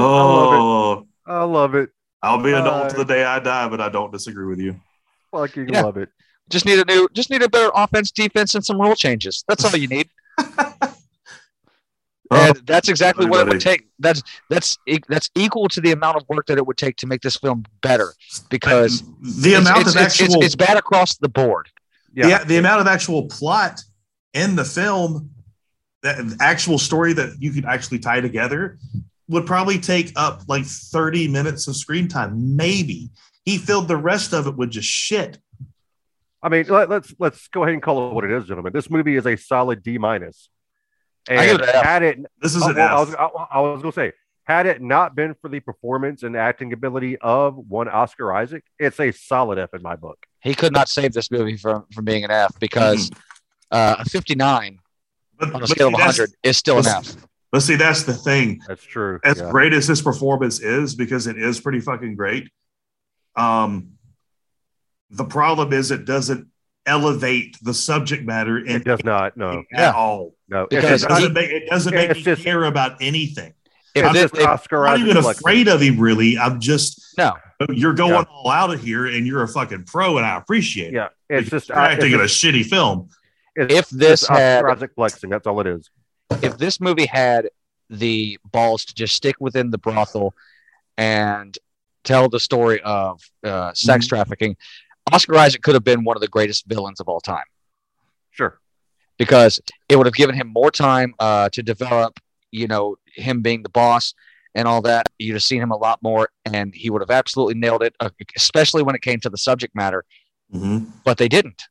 Oh, 0.00 1.06
I 1.26 1.42
love 1.42 1.74
it. 1.74 1.90
I'll 2.22 2.42
be 2.42 2.50
an 2.50 2.56
Uh, 2.56 2.60
adult 2.60 2.90
to 2.90 2.96
the 2.98 3.04
day 3.04 3.24
I 3.24 3.38
die, 3.40 3.68
but 3.68 3.80
I 3.80 3.88
don't 3.88 4.12
disagree 4.12 4.46
with 4.46 4.60
you. 4.60 4.80
Fucking 5.32 5.68
Yeah. 5.72 5.82
love 5.82 5.96
it. 5.96 6.08
just 6.48 6.64
need 6.64 6.78
a 6.78 6.84
new 6.84 7.08
just 7.12 7.30
need 7.30 7.42
a 7.42 7.48
better 7.48 7.70
offense 7.74 8.10
defense 8.10 8.54
and 8.54 8.64
some 8.64 8.80
rule 8.80 8.94
changes 8.94 9.44
that's 9.48 9.64
all 9.64 9.76
you 9.76 9.86
need 9.88 10.08
and 12.30 12.56
that's 12.66 12.88
exactly 12.88 13.26
what 13.26 13.40
it 13.40 13.48
would 13.48 13.60
take 13.60 13.86
that's 13.98 14.22
that's 14.50 14.76
that's 15.08 15.30
equal 15.34 15.68
to 15.68 15.80
the 15.80 15.92
amount 15.92 16.16
of 16.16 16.24
work 16.28 16.46
that 16.46 16.58
it 16.58 16.66
would 16.66 16.76
take 16.76 16.96
to 16.96 17.06
make 17.06 17.20
this 17.22 17.36
film 17.36 17.64
better 17.82 18.12
because 18.50 19.02
the 19.20 19.50
it's- 19.54 19.60
amount 19.66 19.80
it's, 19.80 19.90
of 19.90 19.96
it's- 19.96 20.20
actual 20.20 20.36
it's, 20.36 20.46
it's 20.46 20.56
bad 20.56 20.76
across 20.76 21.16
the 21.16 21.28
board 21.28 21.68
Yeah. 22.14 22.38
the, 22.40 22.44
the 22.46 22.56
amount 22.58 22.80
of 22.80 22.86
actual 22.86 23.26
plot 23.26 23.80
in 24.34 24.56
the 24.56 24.64
film, 24.64 25.30
that 26.02 26.16
actual 26.40 26.78
story 26.78 27.14
that 27.14 27.30
you 27.40 27.50
could 27.50 27.64
actually 27.64 27.98
tie 27.98 28.20
together, 28.20 28.78
would 29.26 29.46
probably 29.46 29.78
take 29.80 30.12
up 30.16 30.42
like 30.48 30.64
30 30.64 31.28
minutes 31.28 31.66
of 31.66 31.74
screen 31.76 32.08
time, 32.08 32.56
maybe. 32.56 33.10
He 33.44 33.56
filled 33.58 33.88
the 33.88 33.96
rest 33.96 34.34
of 34.34 34.46
it 34.46 34.54
with 34.56 34.70
just 34.70 34.86
shit. 34.86 35.38
I 36.42 36.50
mean, 36.50 36.66
let, 36.68 36.88
let's 36.90 37.12
let's 37.18 37.48
go 37.48 37.62
ahead 37.64 37.72
and 37.74 37.82
call 37.82 38.10
it 38.10 38.14
what 38.14 38.24
it 38.24 38.30
is, 38.30 38.44
gentlemen. 38.46 38.72
This 38.72 38.90
movie 38.90 39.16
is 39.16 39.26
a 39.26 39.36
solid 39.36 39.82
D 39.82 39.96
minus. 39.98 40.50
I 41.28 41.46
give 41.46 41.60
And 41.60 41.62
it 41.62 41.68
an 41.68 41.74
F. 41.76 41.84
had 41.84 42.02
it, 42.02 42.18
This 42.40 42.54
is 42.54 42.62
oh, 42.62 42.70
an 42.70 42.76
well, 42.76 42.88
I 42.98 43.02
F. 43.02 43.06
was, 43.08 43.14
I, 43.16 43.24
I 43.58 43.60
was 43.60 43.82
going 43.82 43.92
to 43.92 43.96
say, 43.96 44.12
had 44.44 44.66
it 44.66 44.80
not 44.80 45.14
been 45.14 45.34
for 45.42 45.48
the 45.48 45.60
performance 45.60 46.22
and 46.22 46.36
acting 46.36 46.72
ability 46.72 47.18
of 47.18 47.56
one 47.56 47.88
Oscar 47.88 48.32
Isaac, 48.32 48.64
it's 48.78 48.98
a 48.98 49.10
solid 49.12 49.58
F 49.58 49.74
in 49.74 49.82
my 49.82 49.94
book. 49.96 50.18
he 50.40 50.54
could 50.54 50.72
not 50.72 50.88
save 50.88 51.12
this 51.12 51.30
movie 51.30 51.56
from 51.56 51.84
from 51.92 52.04
being 52.04 52.24
an 52.24 52.30
F 52.30 52.58
because 52.58 53.10
uh, 53.70 53.96
a 53.98 54.04
59 54.08 54.78
But, 55.38 55.54
on 55.54 55.62
a 55.62 55.66
scale 55.66 55.88
of 55.88 55.94
see, 55.94 55.98
that's- 55.98 56.18
100 56.18 56.34
is 56.42 56.56
still 56.56 56.78
an 56.78 56.86
F. 56.86 57.16
But 57.52 57.60
see, 57.62 57.76
that's 57.76 58.02
the 58.04 58.12
thing. 58.14 58.60
That's 58.68 58.82
true. 58.84 59.20
As 59.24 59.38
Yeah. 59.38 59.50
great 59.50 59.72
as 59.72 59.86
his 59.86 60.02
performance 60.02 60.60
is, 60.60 60.94
because 60.94 61.26
it 61.26 61.38
is 61.38 61.60
pretty 61.60 61.80
fucking 61.80 62.14
great. 62.14 62.50
Um, 63.36 63.92
the 65.10 65.24
problem 65.24 65.72
is 65.72 65.90
it 65.90 66.04
doesn't 66.04 66.48
elevate 66.88 67.56
the 67.62 67.74
subject 67.74 68.24
matter 68.24 68.58
It 68.58 68.84
does 68.84 69.04
not. 69.04 69.36
No, 69.36 69.60
at 69.60 69.64
Yeah. 69.72 69.92
all. 69.92 70.34
no. 70.48 70.66
Because 70.68 71.04
It 71.04 71.08
doesn't 71.08 71.32
make 71.32 71.50
it 71.50 71.68
doesn't 71.68 71.94
make 71.94 72.14
me 72.16 72.22
just- 72.22 72.42
care 72.42 72.64
about 72.64 72.96
anything. 73.00 73.52
If 73.94 74.04
it's 74.04 74.12
this, 74.12 74.30
just 74.30 74.42
if- 74.42 74.46
Oscar 74.46 74.86
I'm 74.86 75.00
not 75.00 75.08
even 75.08 75.22
flexing. 75.22 75.42
afraid 75.42 75.68
of 75.68 75.80
him, 75.80 75.98
really. 75.98 76.38
I'm 76.38 76.60
just 76.60 77.16
no, 77.18 77.34
you're 77.70 77.94
going 77.94 78.12
Yeah. 78.12 78.22
all 78.30 78.50
out 78.50 78.72
of 78.72 78.80
here, 78.82 79.06
and 79.06 79.26
you're 79.26 79.42
a 79.42 79.48
fucking 79.48 79.84
pro, 79.84 80.16
and 80.18 80.26
I 80.26 80.36
appreciate 80.36 80.88
it. 80.88 80.94
Yeah, 80.94 81.08
it's 81.28 81.50
just 81.50 81.68
You're 81.68 81.78
acting 81.78 82.12
it's 82.12 82.14
in 82.14 82.20
a 82.20 82.24
shitty 82.24 82.64
film. 82.66 83.08
it's 83.56 83.74
if 83.74 83.88
this 83.90 84.20
just 84.20 84.30
Oscar 84.30 84.40
had 84.42 84.64
Isaac 84.66 84.90
flexing. 84.94 85.30
That's 85.30 85.46
all 85.46 85.60
it 85.60 85.66
is. 85.66 85.90
if 86.42 86.58
this 86.58 86.80
movie 86.80 87.06
had 87.06 87.48
the 87.90 88.38
balls 88.52 88.84
to 88.84 88.94
just 88.94 89.14
stick 89.14 89.36
within 89.40 89.70
the 89.70 89.78
brothel 89.78 90.34
and 90.96 91.56
tell 92.04 92.28
the 92.28 92.38
story 92.40 92.80
of 92.82 93.20
uh, 93.44 93.72
sex 93.74 94.06
Mhm. 94.06 94.08
trafficking, 94.10 94.56
Oscar 95.12 95.36
Isaac 95.36 95.62
could 95.62 95.74
have 95.74 95.84
been 95.84 96.04
one 96.04 96.16
of 96.16 96.20
the 96.20 96.28
greatest 96.28 96.66
villains 96.66 97.00
of 97.00 97.08
all 97.08 97.20
time 97.20 97.44
Sure. 98.30 98.58
because 99.18 99.60
it 99.88 99.96
would 99.96 100.06
have 100.06 100.14
given 100.14 100.34
him 100.34 100.48
more 100.48 100.70
time 100.70 101.14
uh, 101.18 101.48
to 101.50 101.62
develop, 101.62 102.18
you 102.50 102.66
know, 102.66 102.96
him 103.14 103.42
being 103.42 103.62
the 103.62 103.68
boss 103.68 104.14
and 104.54 104.66
all 104.68 104.80
that. 104.82 105.08
You'd 105.18 105.34
have 105.34 105.42
seen 105.42 105.60
him 105.62 105.70
a 105.70 105.76
lot 105.76 106.00
more, 106.02 106.28
and 106.44 106.74
he 106.74 106.90
would 106.90 107.02
have 107.02 107.10
absolutely 107.10 107.54
nailed 107.54 107.82
it, 107.82 107.94
uh, 108.00 108.10
especially 108.36 108.82
when 108.82 108.94
it 108.94 109.02
came 109.02 109.20
to 109.20 109.30
the 109.30 109.38
subject 109.38 109.74
matter. 109.74 110.04
But 111.04 111.18
they 111.18 111.28
didn't. 111.28 111.62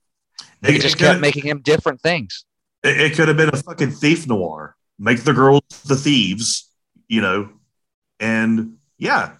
They 0.62 0.76
It, 0.76 0.82
just 0.82 0.96
it 0.96 1.00
kept 1.00 1.14
could, 1.16 1.22
making 1.22 1.44
him 1.46 1.62
different 1.62 2.02
things. 2.02 2.46
it, 2.84 3.00
it 3.00 3.16
could 3.16 3.28
have 3.28 3.38
been 3.38 3.50
a 3.54 3.58
fucking 3.58 3.92
thief 3.92 4.28
noir. 4.28 4.76
Make 5.00 5.24
the 5.24 5.34
girls 5.34 5.62
the 5.86 5.96
thieves, 5.96 6.70
you 7.08 7.22
know, 7.22 7.50
and 8.20 8.78
yeah, 8.98 9.34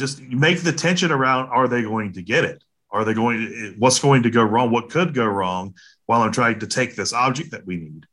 just 0.00 0.20
make 0.22 0.62
the 0.62 0.72
tension 0.72 1.12
around: 1.12 1.48
Are 1.50 1.68
they 1.68 1.82
going 1.82 2.14
to 2.14 2.22
get 2.22 2.44
it? 2.44 2.64
Are 2.90 3.04
they 3.04 3.14
going? 3.14 3.76
What's 3.78 4.00
going 4.00 4.24
to 4.24 4.30
go 4.30 4.42
wrong? 4.42 4.72
What 4.72 4.90
could 4.90 5.14
go 5.14 5.24
wrong 5.26 5.74
while 6.06 6.22
I'm 6.22 6.32
trying 6.32 6.58
to 6.58 6.66
take 6.66 6.96
this 6.96 7.12
object 7.12 7.52
that 7.52 7.64
we 7.64 7.76
need? 7.76 8.06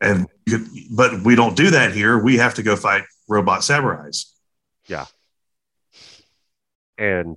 And 0.00 0.28
you 0.46 0.58
could, 0.58 0.68
but 0.94 1.22
we 1.22 1.34
don't 1.34 1.56
do 1.56 1.70
that 1.70 1.92
here. 1.92 2.22
We 2.22 2.36
have 2.36 2.54
to 2.54 2.62
go 2.62 2.76
fight 2.76 3.02
robot 3.28 3.60
samurais. 3.60 4.26
Yeah. 4.86 5.06
And 6.98 7.36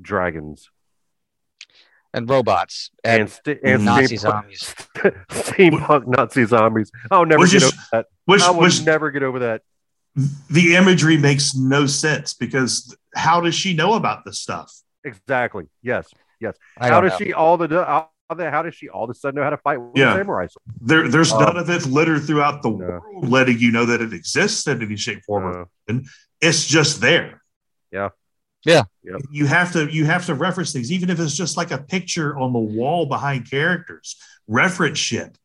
dragons 0.00 0.70
And 2.14 2.28
robots 2.30 2.90
and 3.04 3.22
and, 3.22 3.30
st- 3.30 3.60
and 3.62 3.84
Nazi 3.84 4.16
steampunk- 4.16 4.20
zombies. 4.20 4.74
steampunk 5.30 6.06
Nazi 6.06 6.46
zombies. 6.46 6.90
I'll 7.10 7.26
never 7.26 7.40
Which 7.40 7.52
get 7.52 7.62
is- 7.62 7.72
over 7.72 7.82
that. 7.92 8.06
Which, 8.24 8.42
I 8.42 8.50
will 8.50 8.60
which 8.60 8.82
never 8.84 9.10
get 9.10 9.22
over 9.22 9.40
that. 9.40 9.62
The 10.50 10.76
imagery 10.76 11.16
makes 11.16 11.54
no 11.54 11.86
sense 11.86 12.34
because 12.34 12.94
how 13.14 13.40
does 13.40 13.54
she 13.54 13.74
know 13.74 13.94
about 13.94 14.24
this 14.24 14.40
stuff? 14.40 14.72
Exactly. 15.04 15.66
Yes. 15.82 16.08
I 16.78 16.88
How 16.88 17.00
does 17.00 17.12
know. 17.12 17.18
she 17.18 17.32
all 17.32 17.56
the 17.56 17.68
how, 17.68 18.08
the- 18.36 18.50
how 18.50 18.62
does 18.62 18.74
she 18.74 18.88
all 18.88 19.04
of 19.04 19.10
a 19.10 19.14
sudden 19.14 19.36
know 19.36 19.44
how 19.44 19.50
to 19.50 19.56
fight 19.58 19.76
with 19.78 19.92
Yeah. 19.96 20.14
samurai? 20.16 20.46
sword? 20.48 20.76
There, 20.80 21.08
there's 21.08 21.30
Um, 21.32 21.42
none 21.42 21.56
of 21.56 21.70
it 21.70 21.86
littered 21.86 22.24
throughout 22.24 22.62
the 22.62 22.70
no. 22.70 22.76
world, 22.76 23.28
letting 23.28 23.58
you 23.58 23.70
know 23.70 23.84
that 23.86 24.00
it 24.00 24.12
exists 24.12 24.66
in 24.66 24.82
any 24.82 24.96
shape, 24.96 25.22
form, 25.24 25.44
or 25.44 25.68
Uh, 25.88 25.98
it's 26.40 26.66
just 26.66 27.00
there. 27.00 27.42
Yeah. 27.92 28.08
Yeah. 28.64 28.82
You 29.30 29.46
have 29.46 29.72
to 29.74 29.92
you 29.92 30.04
have 30.06 30.26
to 30.26 30.34
reference 30.34 30.72
things, 30.72 30.90
even 30.90 31.10
if 31.10 31.20
it's 31.20 31.36
just 31.36 31.56
like 31.56 31.70
a 31.70 31.78
picture 31.78 32.36
on 32.36 32.52
the 32.52 32.58
wall 32.58 33.06
behind 33.06 33.48
characters. 33.50 34.16
Reference 34.48 34.98
shit, 34.98 35.38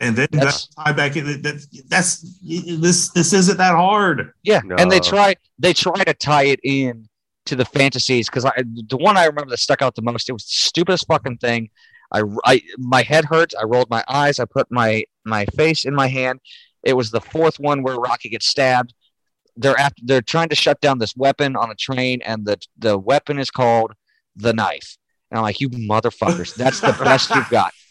and 0.00 0.14
then 0.16 0.28
That's- 0.30 0.66
that's 0.66 0.74
tie 0.74 0.92
back 0.92 1.16
in. 1.16 1.42
That, 1.42 1.66
that's 1.88 2.20
this. 2.42 3.10
This 3.10 3.32
isn't 3.32 3.58
that 3.58 3.74
hard. 3.74 4.32
Yeah, 4.42 4.60
and 4.78 4.90
they 4.90 5.00
try 5.00 5.34
they 5.58 5.72
try 5.72 6.04
to 6.04 6.14
tie 6.14 6.44
it 6.44 6.60
in 6.62 7.08
to 7.46 7.56
the 7.56 7.64
fantasies 7.64 8.28
because 8.28 8.44
I 8.44 8.52
the 8.62 8.96
one 8.96 9.16
I 9.16 9.24
remember 9.24 9.50
that 9.50 9.58
stuck 9.58 9.82
out 9.82 9.94
the 9.94 10.02
most. 10.02 10.28
It 10.28 10.32
was 10.32 10.44
the 10.44 10.54
stupidest 10.54 11.06
fucking 11.06 11.38
thing. 11.38 11.70
I, 12.12 12.22
I 12.44 12.62
my 12.78 13.02
head 13.02 13.24
hurts. 13.24 13.54
I 13.54 13.64
rolled 13.64 13.90
my 13.90 14.04
eyes. 14.08 14.38
I 14.38 14.44
put 14.44 14.68
my 14.70 15.04
my 15.24 15.46
face 15.56 15.84
in 15.84 15.94
my 15.94 16.06
hand. 16.06 16.40
It 16.82 16.94
was 16.94 17.10
the 17.10 17.20
fourth 17.20 17.58
one 17.58 17.82
where 17.82 17.96
Rocky 17.96 18.28
gets 18.28 18.46
stabbed. 18.46 18.94
They're 19.56 19.78
after 19.78 20.02
they're 20.04 20.22
trying 20.22 20.48
to 20.50 20.54
shut 20.54 20.80
down 20.80 20.98
this 20.98 21.16
weapon 21.16 21.56
on 21.56 21.70
a 21.70 21.74
train, 21.74 22.22
and 22.22 22.46
the 22.46 22.58
the 22.78 22.96
weapon 22.96 23.38
is 23.38 23.50
called 23.50 23.92
the 24.36 24.52
knife. 24.52 24.96
And 25.30 25.38
I'm 25.38 25.42
like, 25.42 25.60
you 25.60 25.68
motherfuckers, 25.68 26.54
that's 26.54 26.80
the 26.80 26.92
best 27.02 27.30
you've 27.34 27.50
got. 27.50 27.72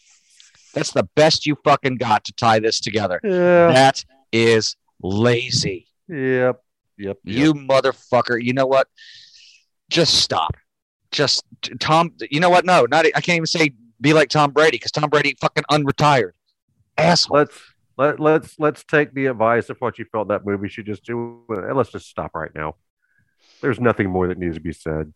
That's 0.78 0.92
the 0.92 1.10
best 1.16 1.48
you 1.48 1.58
fucking 1.64 1.96
got 1.96 2.24
to 2.26 2.34
tie 2.34 2.60
this 2.60 2.80
together. 2.80 3.20
Yeah. 3.24 3.72
That 3.72 4.06
is 4.32 4.76
lazy. 5.02 5.88
Yep. 6.08 6.62
Yep. 7.00 7.18
You 7.24 7.56
motherfucker. 7.56 8.42
You 8.42 8.54
know 8.54 8.68
what? 8.68 8.88
Just 9.90 10.22
stop. 10.22 10.56
Just 11.12 11.44
Tom. 11.80 12.14
You 12.30 12.40
know 12.40 12.52
what? 12.52 12.64
No, 12.64 12.86
not. 12.92 13.08
I 13.08 13.22
can't 13.22 13.38
even 13.38 13.48
say 13.48 13.72
be 14.00 14.14
like 14.14 14.30
Tom 14.30 14.52
Brady 14.52 14.78
because 14.78 14.92
Tom 14.92 15.10
Brady 15.10 15.36
fucking 15.42 15.64
unretired. 15.72 16.34
Asshole. 16.96 17.38
let's 17.38 17.60
let 17.98 18.20
let's 18.20 18.60
let's 18.60 18.84
take 18.84 19.16
the 19.16 19.26
advice 19.26 19.72
of 19.72 19.78
what 19.80 19.98
you 19.98 20.06
felt 20.12 20.28
that 20.28 20.46
movie 20.46 20.68
should 20.68 20.86
just 20.86 21.04
do 21.04 21.44
and 21.50 21.76
let's 21.76 21.92
just 21.92 22.08
stop 22.08 22.36
right 22.36 22.52
now. 22.54 22.76
There's 23.62 23.80
nothing 23.80 24.12
more 24.12 24.28
that 24.28 24.38
needs 24.38 24.56
to 24.56 24.62
be 24.62 24.74
said. 24.74 25.12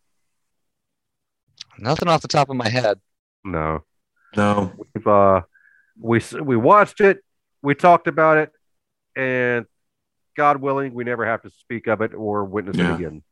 Nothing 1.78 2.08
off 2.08 2.22
the 2.22 2.28
top 2.28 2.50
of 2.50 2.56
my 2.56 2.68
head. 2.68 3.00
No. 3.44 3.84
No. 4.36 4.72
We've 4.92 5.06
uh 5.06 5.42
we 6.02 6.20
we 6.42 6.56
watched 6.56 7.00
it, 7.00 7.18
we 7.62 7.74
talked 7.74 8.08
about 8.08 8.36
it, 8.38 8.50
and 9.16 9.66
God 10.36 10.60
willing, 10.60 10.92
we 10.94 11.04
never 11.04 11.24
have 11.24 11.42
to 11.42 11.50
speak 11.50 11.86
of 11.86 12.00
it 12.00 12.12
or 12.14 12.44
witness 12.44 12.76
Yeah. 12.76 12.92
it 12.92 12.94
again. 12.96 13.22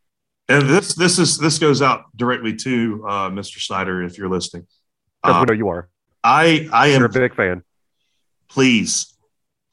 And 0.48 0.68
this 0.68 0.94
this 0.94 1.18
is 1.18 1.38
this 1.38 1.58
goes 1.58 1.82
out 1.82 2.04
directly 2.16 2.54
to 2.56 3.04
uh, 3.08 3.30
Mr. 3.30 3.60
Snyder 3.60 4.02
if 4.02 4.18
you're 4.18 4.28
listening. 4.28 4.66
Because 5.22 5.36
Uh, 5.36 5.40
we 5.40 5.46
know 5.46 5.58
you 5.58 5.68
are. 5.68 5.88
I 6.24 6.68
I 6.72 6.86
You're 6.88 7.06
a 7.06 7.08
big 7.08 7.34
fan. 7.34 7.62
please, 8.48 9.16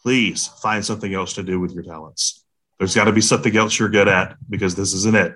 please 0.01 0.47
find 0.47 0.83
something 0.85 1.13
else 1.13 1.33
to 1.33 1.43
do 1.43 1.59
with 1.59 1.71
your 1.73 1.83
talents. 1.83 2.45
There's 2.79 2.93
got 2.95 3.05
to 3.05 3.11
be 3.11 3.21
something 3.21 3.55
else 3.57 3.77
you're 3.79 3.89
good 3.89 4.07
at 4.07 4.37
because 4.49 4.75
this 4.75 4.93
isn't 4.93 5.15
it. 5.15 5.35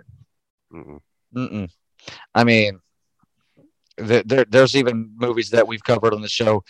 Mm-mm. 0.71 0.99
Mm-mm. 1.35 1.69
I 2.35 2.43
mean, 2.43 2.79
th- 3.97 4.25
there, 4.25 4.45
there's 4.45 4.75
even 4.75 5.11
movies 5.17 5.49
that 5.49 5.67
we've 5.67 5.83
covered 5.83 6.13
on 6.13 6.21
the 6.21 6.29
show 6.29 6.63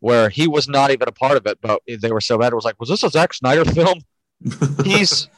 where 0.00 0.28
he 0.28 0.46
was 0.46 0.68
not 0.68 0.90
even 0.90 1.08
a 1.08 1.12
part 1.12 1.36
of 1.36 1.46
it, 1.46 1.58
but 1.60 1.80
they 2.00 2.12
were 2.12 2.20
so 2.20 2.38
bad. 2.38 2.52
It 2.52 2.56
was 2.56 2.64
like, 2.64 2.78
was 2.80 2.88
this 2.88 3.02
a 3.02 3.10
Zack 3.10 3.32
Snyder 3.34 3.64
film? 3.64 4.00
He's 4.84 5.28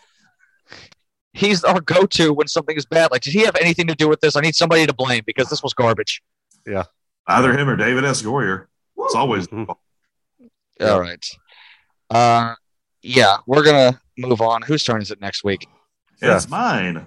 he's 1.32 1.64
our 1.64 1.80
go-to 1.80 2.32
when 2.32 2.48
something 2.48 2.76
is 2.76 2.84
bad. 2.84 3.10
Like, 3.10 3.22
did 3.22 3.32
he 3.32 3.40
have 3.40 3.56
anything 3.56 3.86
to 3.86 3.94
do 3.94 4.08
with 4.08 4.20
this? 4.20 4.36
I 4.36 4.40
need 4.40 4.54
somebody 4.54 4.86
to 4.86 4.92
blame 4.92 5.22
because 5.26 5.48
this 5.48 5.62
was 5.62 5.72
garbage. 5.74 6.22
Yeah, 6.66 6.84
either 7.26 7.56
him 7.56 7.68
or 7.68 7.76
David 7.76 8.04
S. 8.04 8.20
Goyer. 8.22 8.66
It's 8.98 9.14
always 9.14 9.46
Mhm. 9.48 9.74
All 10.82 11.00
right. 11.00 11.24
Uh, 12.10 12.54
yeah, 13.02 13.38
we're 13.46 13.62
gonna 13.62 13.98
move 14.18 14.40
on. 14.42 14.62
Whose 14.62 14.84
turn 14.84 15.00
is 15.00 15.10
it 15.10 15.20
next 15.20 15.44
week? 15.44 15.66
it's 16.20 16.48
mine. 16.50 17.06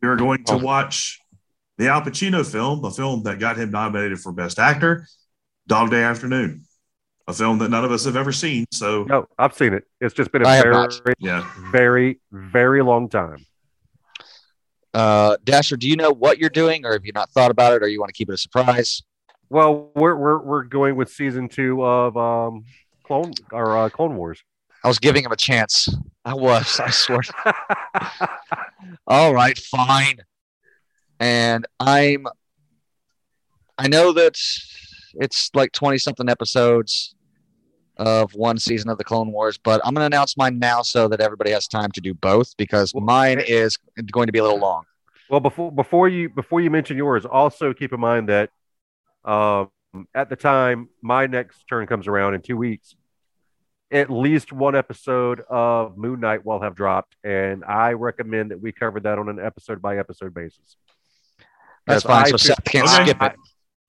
We 0.00 0.06
are 0.08 0.14
going 0.16 0.44
to 0.44 0.52
Oh. 0.54 0.58
watch 0.58 1.20
the 1.78 1.88
Al 1.88 2.02
Pacino 2.02 2.48
film, 2.48 2.84
a 2.84 2.90
film 2.92 3.24
that 3.24 3.40
got 3.40 3.56
him 3.56 3.70
nominated 3.72 4.20
for 4.20 4.30
Best 4.30 4.58
Actor, 4.60 5.08
Dog 5.66 5.90
Day 5.90 6.02
Afternoon, 6.02 6.64
a 7.26 7.32
film 7.32 7.58
that 7.58 7.70
none 7.70 7.84
of 7.84 7.92
us 7.92 8.04
have 8.04 8.16
ever 8.16 8.32
seen. 8.32 8.66
So 8.72 9.04
No, 9.04 9.28
I've 9.38 9.54
seen 9.54 9.74
it. 9.74 9.84
It's 10.00 10.14
just 10.14 10.32
been 10.32 10.42
a 10.42 10.48
I 10.48 10.56
have 10.56 10.64
very, 10.64 11.14
yeah, 11.18 11.48
very, 11.70 12.20
very 12.30 12.82
long 12.82 13.08
time. 13.08 13.44
Uh, 14.94 15.36
Dasher, 15.44 15.76
do 15.76 15.88
you 15.88 15.96
know 15.96 16.10
what 16.10 16.38
you're 16.38 16.48
doing, 16.48 16.86
or 16.86 16.92
have 16.92 17.04
you 17.04 17.12
not 17.12 17.30
thought 17.30 17.50
about 17.50 17.74
it, 17.74 17.82
or 17.82 17.88
you 17.88 18.00
want 18.00 18.08
to 18.08 18.14
keep 18.14 18.30
it 18.30 18.34
a 18.34 18.38
surprise? 18.38 19.02
Well, 19.50 19.90
we're 19.94 20.16
we're 20.16 20.38
we're 20.38 20.62
going 20.64 20.96
with 20.96 21.10
season 21.10 21.48
two 21.48 21.84
of 21.84 22.16
um 22.16 22.64
Clone 23.04 23.32
or 23.52 23.76
uh, 23.76 23.88
Clone 23.88 24.16
Wars. 24.16 24.42
I 24.82 24.88
was 24.88 24.98
giving 24.98 25.24
him 25.24 25.32
a 25.32 25.36
chance. 25.36 25.88
I 26.24 26.34
was. 26.34 26.80
I 26.80 26.90
swear. 26.90 27.20
All 29.06 29.34
right, 29.34 29.58
fine. 29.58 30.18
And 31.20 31.66
I'm. 31.78 32.26
I 33.78 33.88
know 33.88 34.12
that 34.12 34.36
it's 35.20 35.50
like 35.54 35.72
twenty 35.72 35.98
something 35.98 36.28
episodes 36.28 37.14
of 37.98 38.34
one 38.34 38.58
season 38.58 38.90
of 38.90 38.98
the 38.98 39.04
Clone 39.04 39.32
Wars, 39.32 39.56
but 39.58 39.80
I'm 39.84 39.94
going 39.94 40.02
to 40.02 40.14
announce 40.14 40.36
mine 40.36 40.58
now 40.58 40.82
so 40.82 41.08
that 41.08 41.20
everybody 41.20 41.50
has 41.52 41.66
time 41.66 41.90
to 41.92 42.00
do 42.00 42.12
both 42.12 42.54
because 42.58 42.94
mine 42.94 43.40
is 43.40 43.78
going 44.12 44.26
to 44.26 44.32
be 44.32 44.38
a 44.38 44.42
little 44.42 44.58
long. 44.58 44.84
Well, 45.30 45.40
before 45.40 45.72
before 45.72 46.08
you 46.08 46.28
before 46.28 46.60
you 46.60 46.70
mention 46.70 46.96
yours, 46.96 47.24
also 47.24 47.72
keep 47.72 47.92
in 47.92 48.00
mind 48.00 48.28
that 48.28 48.50
um, 49.24 49.70
at 50.14 50.28
the 50.28 50.36
time 50.36 50.88
my 51.02 51.26
next 51.26 51.64
turn 51.68 51.86
comes 51.86 52.06
around 52.06 52.34
in 52.34 52.42
two 52.42 52.56
weeks, 52.56 52.94
at 53.90 54.10
least 54.10 54.52
one 54.52 54.76
episode 54.76 55.40
of 55.48 55.96
Moon 55.96 56.20
Knight 56.20 56.44
will 56.44 56.60
have 56.60 56.74
dropped, 56.74 57.16
and 57.24 57.64
I 57.64 57.92
recommend 57.92 58.50
that 58.50 58.60
we 58.60 58.72
cover 58.72 59.00
that 59.00 59.18
on 59.18 59.28
an 59.28 59.40
episode 59.40 59.80
by 59.80 59.98
episode 59.98 60.34
basis. 60.34 60.76
That's 61.86 62.02
fine. 62.02 62.26
I 62.26 62.30
So 62.30 62.36
Seth 62.36 62.62
can't 62.64 62.86
Okay. 62.88 63.04
skip 63.04 63.22
it. 63.22 63.32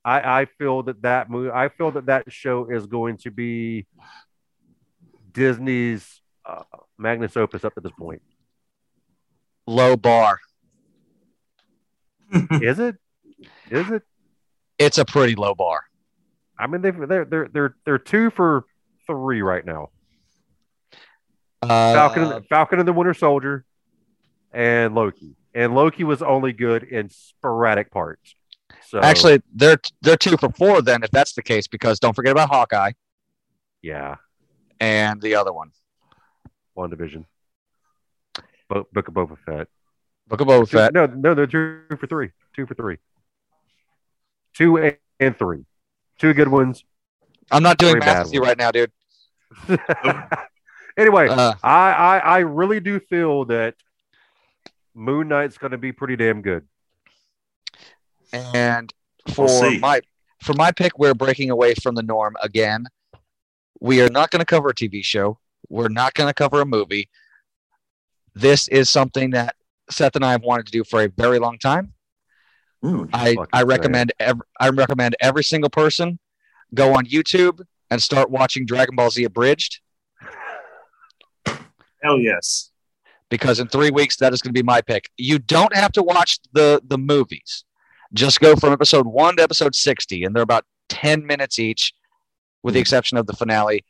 I, 0.08 0.41
I 0.41 0.45
feel 0.45 0.84
that 0.84 1.01
that 1.01 1.30
movie, 1.30 1.51
I 1.51 1.68
feel 1.68 1.91
that 1.91 2.05
that 2.05 2.32
show 2.32 2.66
is 2.72 2.86
going 2.86 3.18
to 3.18 3.30
be 3.30 3.88
Disney's 5.34 6.22
uh, 6.45 6.64
magnus 6.97 7.36
opus 7.36 7.66
up 7.66 7.76
to 7.76 7.82
this 7.82 7.91
point. 7.91 8.22
Low 9.66 9.97
bar. 9.97 10.39
Is 12.51 12.80
it? 12.80 12.95
Is 13.70 13.89
it? 13.89 14.03
It's 14.80 14.97
a 14.97 15.03
pretty 15.03 15.36
low 15.36 15.53
bar. 15.53 15.82
I 16.58 16.68
mean, 16.68 16.82
they've, 16.82 17.08
they're 17.08 17.26
they're 17.26 17.49
they're 17.51 17.76
they're 17.84 17.99
two 17.99 18.30
for 18.30 18.64
three 19.08 19.41
right 19.41 19.66
now. 19.66 19.89
Uh, 21.62 21.93
Falcon, 21.93 22.24
and, 22.32 22.47
Falcon 22.47 22.80
and 22.80 22.88
the 22.88 22.93
Winter 22.93 23.14
Soldier, 23.14 23.66
and 24.53 24.95
Loki. 24.95 25.36
And 25.53 25.76
Loki 25.76 26.05
was 26.05 26.22
only 26.22 26.53
good 26.53 26.84
in 26.84 27.10
sporadic 27.10 27.91
parts. 27.91 28.37
So 28.88 28.99
Actually, 28.99 29.41
they're 29.53 29.78
they're 30.01 30.18
two 30.18 30.38
for 30.38 30.49
four 30.51 30.82
then, 30.82 31.03
if 31.03 31.11
that's 31.11 31.34
the 31.34 31.41
case, 31.41 31.68
because 31.68 31.99
don't 31.99 32.15
forget 32.15 32.32
about 32.32 32.49
Hawkeye 32.49 32.91
yeah, 33.82 34.15
and 34.80 35.22
the 35.22 35.36
other 35.36 35.53
one, 35.53 35.72
WandaVision. 36.78 37.26
Bo- 38.70 38.88
Book 38.91 39.07
of 39.07 39.13
Boba 39.13 39.38
Fett. 39.45 39.68
Book 40.28 40.41
of 40.41 40.47
Boba 40.47 40.68
Fett. 40.68 40.93
No, 40.93 41.05
no, 41.05 41.34
they're 41.34 41.47
two 41.47 41.84
for 41.97 42.07
three. 42.07 42.32
Two 42.55 42.65
for 42.65 42.74
three. 42.74 42.97
Two 44.53 44.78
and, 44.78 44.97
and 45.20 45.38
three. 45.38 45.63
Two 46.20 46.34
good 46.34 46.49
ones. 46.49 46.84
I'm 47.49 47.63
not 47.63 47.78
doing 47.78 47.99
math 47.99 48.26
with 48.26 48.34
you 48.34 48.41
right 48.41 48.57
now, 48.57 48.72
dude. 48.72 48.91
anyway, 50.97 51.30
Uh, 51.30 51.53
I, 51.63 51.91
I 51.91 52.18
I 52.18 52.38
really 52.39 52.82
do 52.82 52.99
feel 52.99 53.45
that 53.45 53.76
Moon 54.93 55.30
Knight's 55.30 55.57
going 55.57 55.72
to 55.72 55.78
be 55.78 55.93
pretty 55.93 56.18
damn 56.18 56.41
good. 56.41 56.68
And 58.34 58.94
for 59.34 59.46
We'll 59.46 59.80
my 59.80 60.02
for 60.42 60.54
my 60.54 60.72
pick, 60.72 60.98
we're 61.00 61.14
breaking 61.14 61.50
away 61.50 61.74
from 61.76 61.96
the 61.96 62.04
norm 62.04 62.36
again. 62.42 62.86
We 63.80 64.02
are 64.02 64.10
not 64.10 64.32
going 64.32 64.40
to 64.40 64.46
cover 64.46 64.70
a 64.70 64.74
TV 64.74 65.04
show. 65.04 65.40
We're 65.70 65.90
not 65.90 66.14
going 66.14 66.30
to 66.30 66.34
cover 66.34 66.62
a 66.62 66.66
movie. 66.66 67.10
This 68.34 68.68
is 68.68 68.90
something 68.90 69.32
that 69.32 69.56
Seth 69.90 70.16
and 70.16 70.24
I 70.24 70.32
have 70.32 70.44
wanted 70.44 70.68
to 70.68 70.72
do 70.72 70.84
for 70.84 71.04
a 71.04 71.08
very 71.10 71.40
long 71.40 71.58
time. 71.58 71.94
Ooh, 72.86 73.10
I, 73.12 73.36
I 73.52 73.64
recommend 73.64 74.14
every, 74.20 74.44
I 74.60 74.70
recommend 74.70 75.16
every 75.20 75.44
single 75.44 75.70
person 75.70 76.20
go 76.74 76.94
on 76.96 77.06
YouTube 77.06 77.62
and 77.90 78.02
start 78.02 78.30
watching 78.30 78.66
Dragon 78.66 78.96
Ball 78.96 79.10
Z 79.10 79.24
abridged 79.24 79.82
hell 82.02 82.20
yes. 82.20 82.72
because 83.30 83.60
in 83.60 83.68
three 83.68 83.92
weeks 83.92 84.18
that 84.18 84.34
is 84.34 84.42
going 84.42 84.54
to 84.54 84.58
be 84.58 84.64
my 84.64 84.82
pick. 84.82 85.10
You 85.18 85.40
don't 85.40 85.76
have 85.76 85.92
to 85.94 86.04
watch 86.04 86.40
the 86.54 86.82
the 86.86 86.98
movies. 86.98 87.64
Just 88.14 88.39
go 88.39 88.55
from 88.55 88.74
episode 88.74 89.05
one 89.05 89.36
to 89.38 89.43
episode 89.43 89.76
sixty, 89.76 90.24
and 90.24 90.36
they're 90.36 90.43
about 90.43 90.66
ten 90.89 91.26
minutes 91.26 91.60
each, 91.60 91.93
with 92.64 92.74
the 92.74 92.80
exception 92.80 93.18
of 93.18 93.28
the 93.28 93.34
finale. 93.34 93.86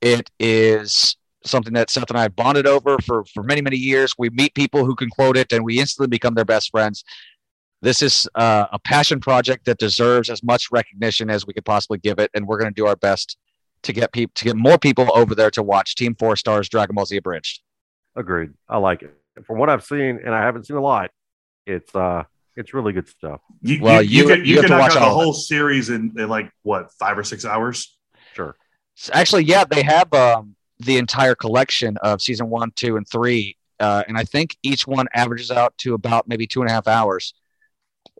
It 0.00 0.30
is 0.38 1.16
something 1.44 1.74
that 1.74 1.90
Seth 1.90 2.10
and 2.10 2.18
I 2.18 2.22
have 2.22 2.36
bonded 2.36 2.66
over 2.66 2.98
for 2.98 3.24
for 3.24 3.42
many 3.42 3.60
many 3.60 3.76
years. 3.76 4.14
We 4.18 4.30
meet 4.30 4.54
people 4.54 4.84
who 4.84 4.94
can 4.94 5.08
quote 5.10 5.36
it, 5.36 5.52
and 5.52 5.64
we 5.64 5.78
instantly 5.78 6.08
become 6.08 6.34
their 6.34 6.44
best 6.44 6.70
friends. 6.70 7.04
This 7.82 8.02
is 8.02 8.26
uh, 8.34 8.66
a 8.72 8.78
passion 8.78 9.20
project 9.20 9.66
that 9.66 9.78
deserves 9.78 10.30
as 10.30 10.42
much 10.42 10.68
recognition 10.72 11.28
as 11.28 11.46
we 11.46 11.52
could 11.52 11.66
possibly 11.66 11.98
give 11.98 12.18
it, 12.18 12.30
and 12.34 12.46
we're 12.46 12.58
going 12.58 12.70
to 12.70 12.74
do 12.74 12.86
our 12.86 12.96
best 12.96 13.36
to 13.82 13.92
get 13.92 14.12
people 14.12 14.32
to 14.36 14.44
get 14.44 14.56
more 14.56 14.78
people 14.78 15.10
over 15.14 15.34
there 15.34 15.50
to 15.50 15.62
watch 15.62 15.94
Team 15.94 16.16
Four 16.18 16.36
Star's 16.36 16.68
Dragon 16.68 16.94
Ball 16.94 17.04
Z 17.04 17.18
abridged. 17.18 17.60
Agreed. 18.16 18.50
I 18.68 18.78
like 18.78 19.02
it. 19.02 19.14
From 19.46 19.58
what 19.58 19.68
I've 19.68 19.84
seen, 19.84 20.20
and 20.24 20.34
I 20.34 20.42
haven't 20.42 20.66
seen 20.66 20.76
a 20.76 20.80
lot, 20.80 21.10
it's 21.66 21.94
uh 21.94 22.24
it's 22.56 22.72
really 22.74 22.92
good 22.92 23.08
stuff. 23.08 23.40
You, 23.62 23.80
Well, 23.82 24.02
you, 24.02 24.08
you, 24.08 24.22
you- 24.22 24.28
can, 24.36 24.38
you 24.40 24.44
you 24.44 24.56
have 24.56 24.62
can 24.64 24.70
to 24.72 24.76
knock 24.76 24.88
watch 24.90 24.96
out 24.96 25.08
the 25.08 25.14
whole 25.14 25.32
series 25.32 25.90
in, 25.90 26.14
in 26.18 26.28
like 26.28 26.50
what 26.62 26.92
five 26.98 27.18
or 27.18 27.24
six 27.24 27.44
hours. 27.44 27.96
Sure. 28.34 28.56
S- 28.98 29.10
Actually, 29.12 29.44
yeah, 29.44 29.64
they 29.64 29.82
have 29.82 30.12
um, 30.12 30.54
the 30.78 30.98
entire 30.98 31.34
collection 31.34 31.96
of 31.98 32.20
season 32.22 32.48
one, 32.50 32.70
two, 32.76 32.96
and 32.96 33.08
three, 33.08 33.56
uh, 33.80 34.04
and 34.08 34.16
I 34.16 34.24
think 34.24 34.56
each 34.62 34.86
one 34.86 35.06
averages 35.14 35.50
out 35.50 35.76
to 35.78 35.94
about 35.94 36.28
maybe 36.28 36.46
two 36.46 36.60
and 36.60 36.70
a 36.70 36.72
half 36.72 36.86
hours. 36.88 37.34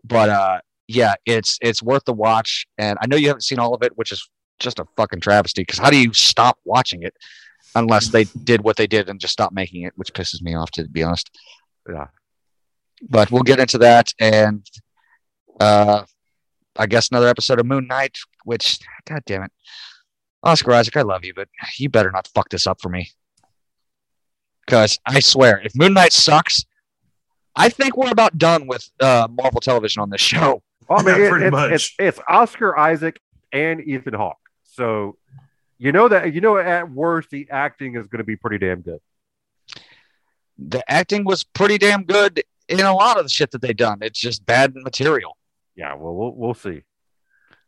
But 0.03 0.29
uh, 0.29 0.59
yeah, 0.87 1.15
it's 1.25 1.57
it's 1.61 1.81
worth 1.81 2.03
the 2.05 2.13
watch, 2.13 2.67
and 2.77 2.97
I 3.01 3.07
know 3.07 3.15
you 3.15 3.27
haven't 3.27 3.41
seen 3.41 3.59
all 3.59 3.73
of 3.73 3.81
it, 3.83 3.97
which 3.97 4.11
is 4.11 4.27
just 4.59 4.79
a 4.79 4.85
fucking 4.97 5.19
travesty. 5.21 5.61
Because 5.61 5.79
how 5.79 5.89
do 5.89 5.97
you 5.97 6.13
stop 6.13 6.57
watching 6.65 7.03
it 7.03 7.13
unless 7.75 8.07
they 8.09 8.23
did 8.43 8.63
what 8.63 8.77
they 8.77 8.87
did 8.87 9.09
and 9.09 9.19
just 9.19 9.33
stop 9.33 9.51
making 9.51 9.81
it, 9.83 9.91
which 9.97 10.13
pisses 10.13 10.41
me 10.41 10.55
off 10.55 10.71
to 10.71 10.87
be 10.87 11.03
honest. 11.03 11.29
Yeah. 11.89 12.07
But 13.01 13.31
we'll 13.31 13.43
get 13.43 13.59
into 13.59 13.77
that, 13.79 14.13
and 14.19 14.65
Uh, 15.59 16.03
I 16.77 16.85
guess 16.87 17.09
another 17.09 17.29
episode 17.29 17.59
of 17.59 17.65
Moon 17.65 17.87
Knight, 17.87 18.17
which, 18.43 18.79
god 19.07 19.23
damn 19.25 19.43
it, 19.43 19.51
Oscar 20.43 20.73
Isaac, 20.73 20.97
I 20.97 21.01
love 21.03 21.23
you, 21.23 21.33
but 21.33 21.47
you 21.77 21.87
better 21.89 22.11
not 22.11 22.27
fuck 22.35 22.49
this 22.49 22.67
up 22.67 22.81
for 22.81 22.89
me. 22.89 23.11
Because 24.65 24.99
I 25.05 25.19
swear, 25.21 25.61
if 25.63 25.75
Moon 25.75 25.93
Knight 25.93 26.11
sucks, 26.11 26.65
I 27.55 27.69
think 27.69 27.95
we're 27.95 28.11
about 28.11 28.37
done 28.37 28.67
with 28.67 28.89
uh, 28.99 29.27
Marvel 29.31 29.61
Television 29.61 30.01
on 30.01 30.09
this 30.09 30.19
show. 30.21 30.61
Well, 30.89 30.99
I 30.99 31.03
mean, 31.03 31.15
Yeah, 31.19 31.25
it- 31.25 31.29
pretty 31.29 31.45
it's, 31.45 31.51
much. 31.51 31.71
It's, 31.71 31.93
it's 31.99 32.19
Oscar 32.27 32.77
Isaac 32.77 33.21
and 33.53 33.79
Ethan 33.81 34.13
Hawke. 34.13 34.37
So 34.63 35.17
you 35.77 35.91
know 35.93 36.07
that 36.09 36.33
you 36.33 36.41
know 36.41 36.57
at 36.57 36.91
worst 36.91 37.29
the 37.29 37.47
acting 37.49 37.95
is 37.95 38.07
going 38.07 38.17
to 38.19 38.25
be 38.25 38.35
pretty 38.35 38.57
damn 38.57 38.81
good. 38.81 38.99
The 40.57 40.83
acting 40.91 41.23
was 41.23 41.43
pretty 41.43 41.77
damn 41.77 42.03
good 42.03 42.43
in 42.67 42.79
a 42.81 42.93
lot 42.93 43.17
of 43.17 43.23
the 43.23 43.29
shit 43.29 43.51
that 43.51 43.61
they've 43.61 43.75
done. 43.75 43.99
It's 44.01 44.19
just 44.19 44.45
bad 44.45 44.73
material. 44.75 45.37
Yeah, 45.75 45.93
well, 45.95 46.13
we'll 46.15 46.33
we'll 46.35 46.53
see. 46.53 46.81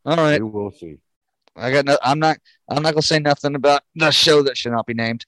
All 0.06 0.16
right, 0.18 0.41
We 0.41 0.50
will 0.50 0.72
see. 0.72 0.98
I 1.56 1.72
got. 1.72 1.86
No, 1.86 1.98
I'm 2.04 2.20
not. 2.20 2.38
I'm 2.70 2.82
not 2.84 2.93
gonna 2.93 3.02
say 3.02 3.20
nothing 3.20 3.56
about 3.56 3.82
the 3.95 4.12
show 4.12 4.41
that 4.43 4.58
should 4.58 4.72
not 4.72 4.86
be 4.86 4.93
named. 4.93 5.26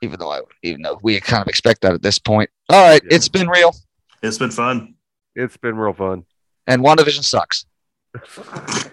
Even 0.00 0.18
though 0.20 0.30
I, 0.30 0.40
even 0.62 0.82
though 0.82 0.98
we 1.02 1.18
kind 1.20 1.42
of 1.42 1.48
expect 1.48 1.82
that 1.82 1.92
at 1.92 2.02
this 2.02 2.18
point. 2.18 2.50
All 2.68 2.80
right, 2.88 3.02
Yeah. 3.02 3.16
it's 3.16 3.28
been 3.28 3.48
real, 3.48 3.74
It's 4.22 4.38
been 4.38 4.50
fun. 4.52 4.94
It's 5.34 5.56
been 5.56 5.76
real 5.76 5.92
fun. 5.92 6.24
and 6.66 6.82
WandaVision 6.82 7.24
sucks. 7.24 7.66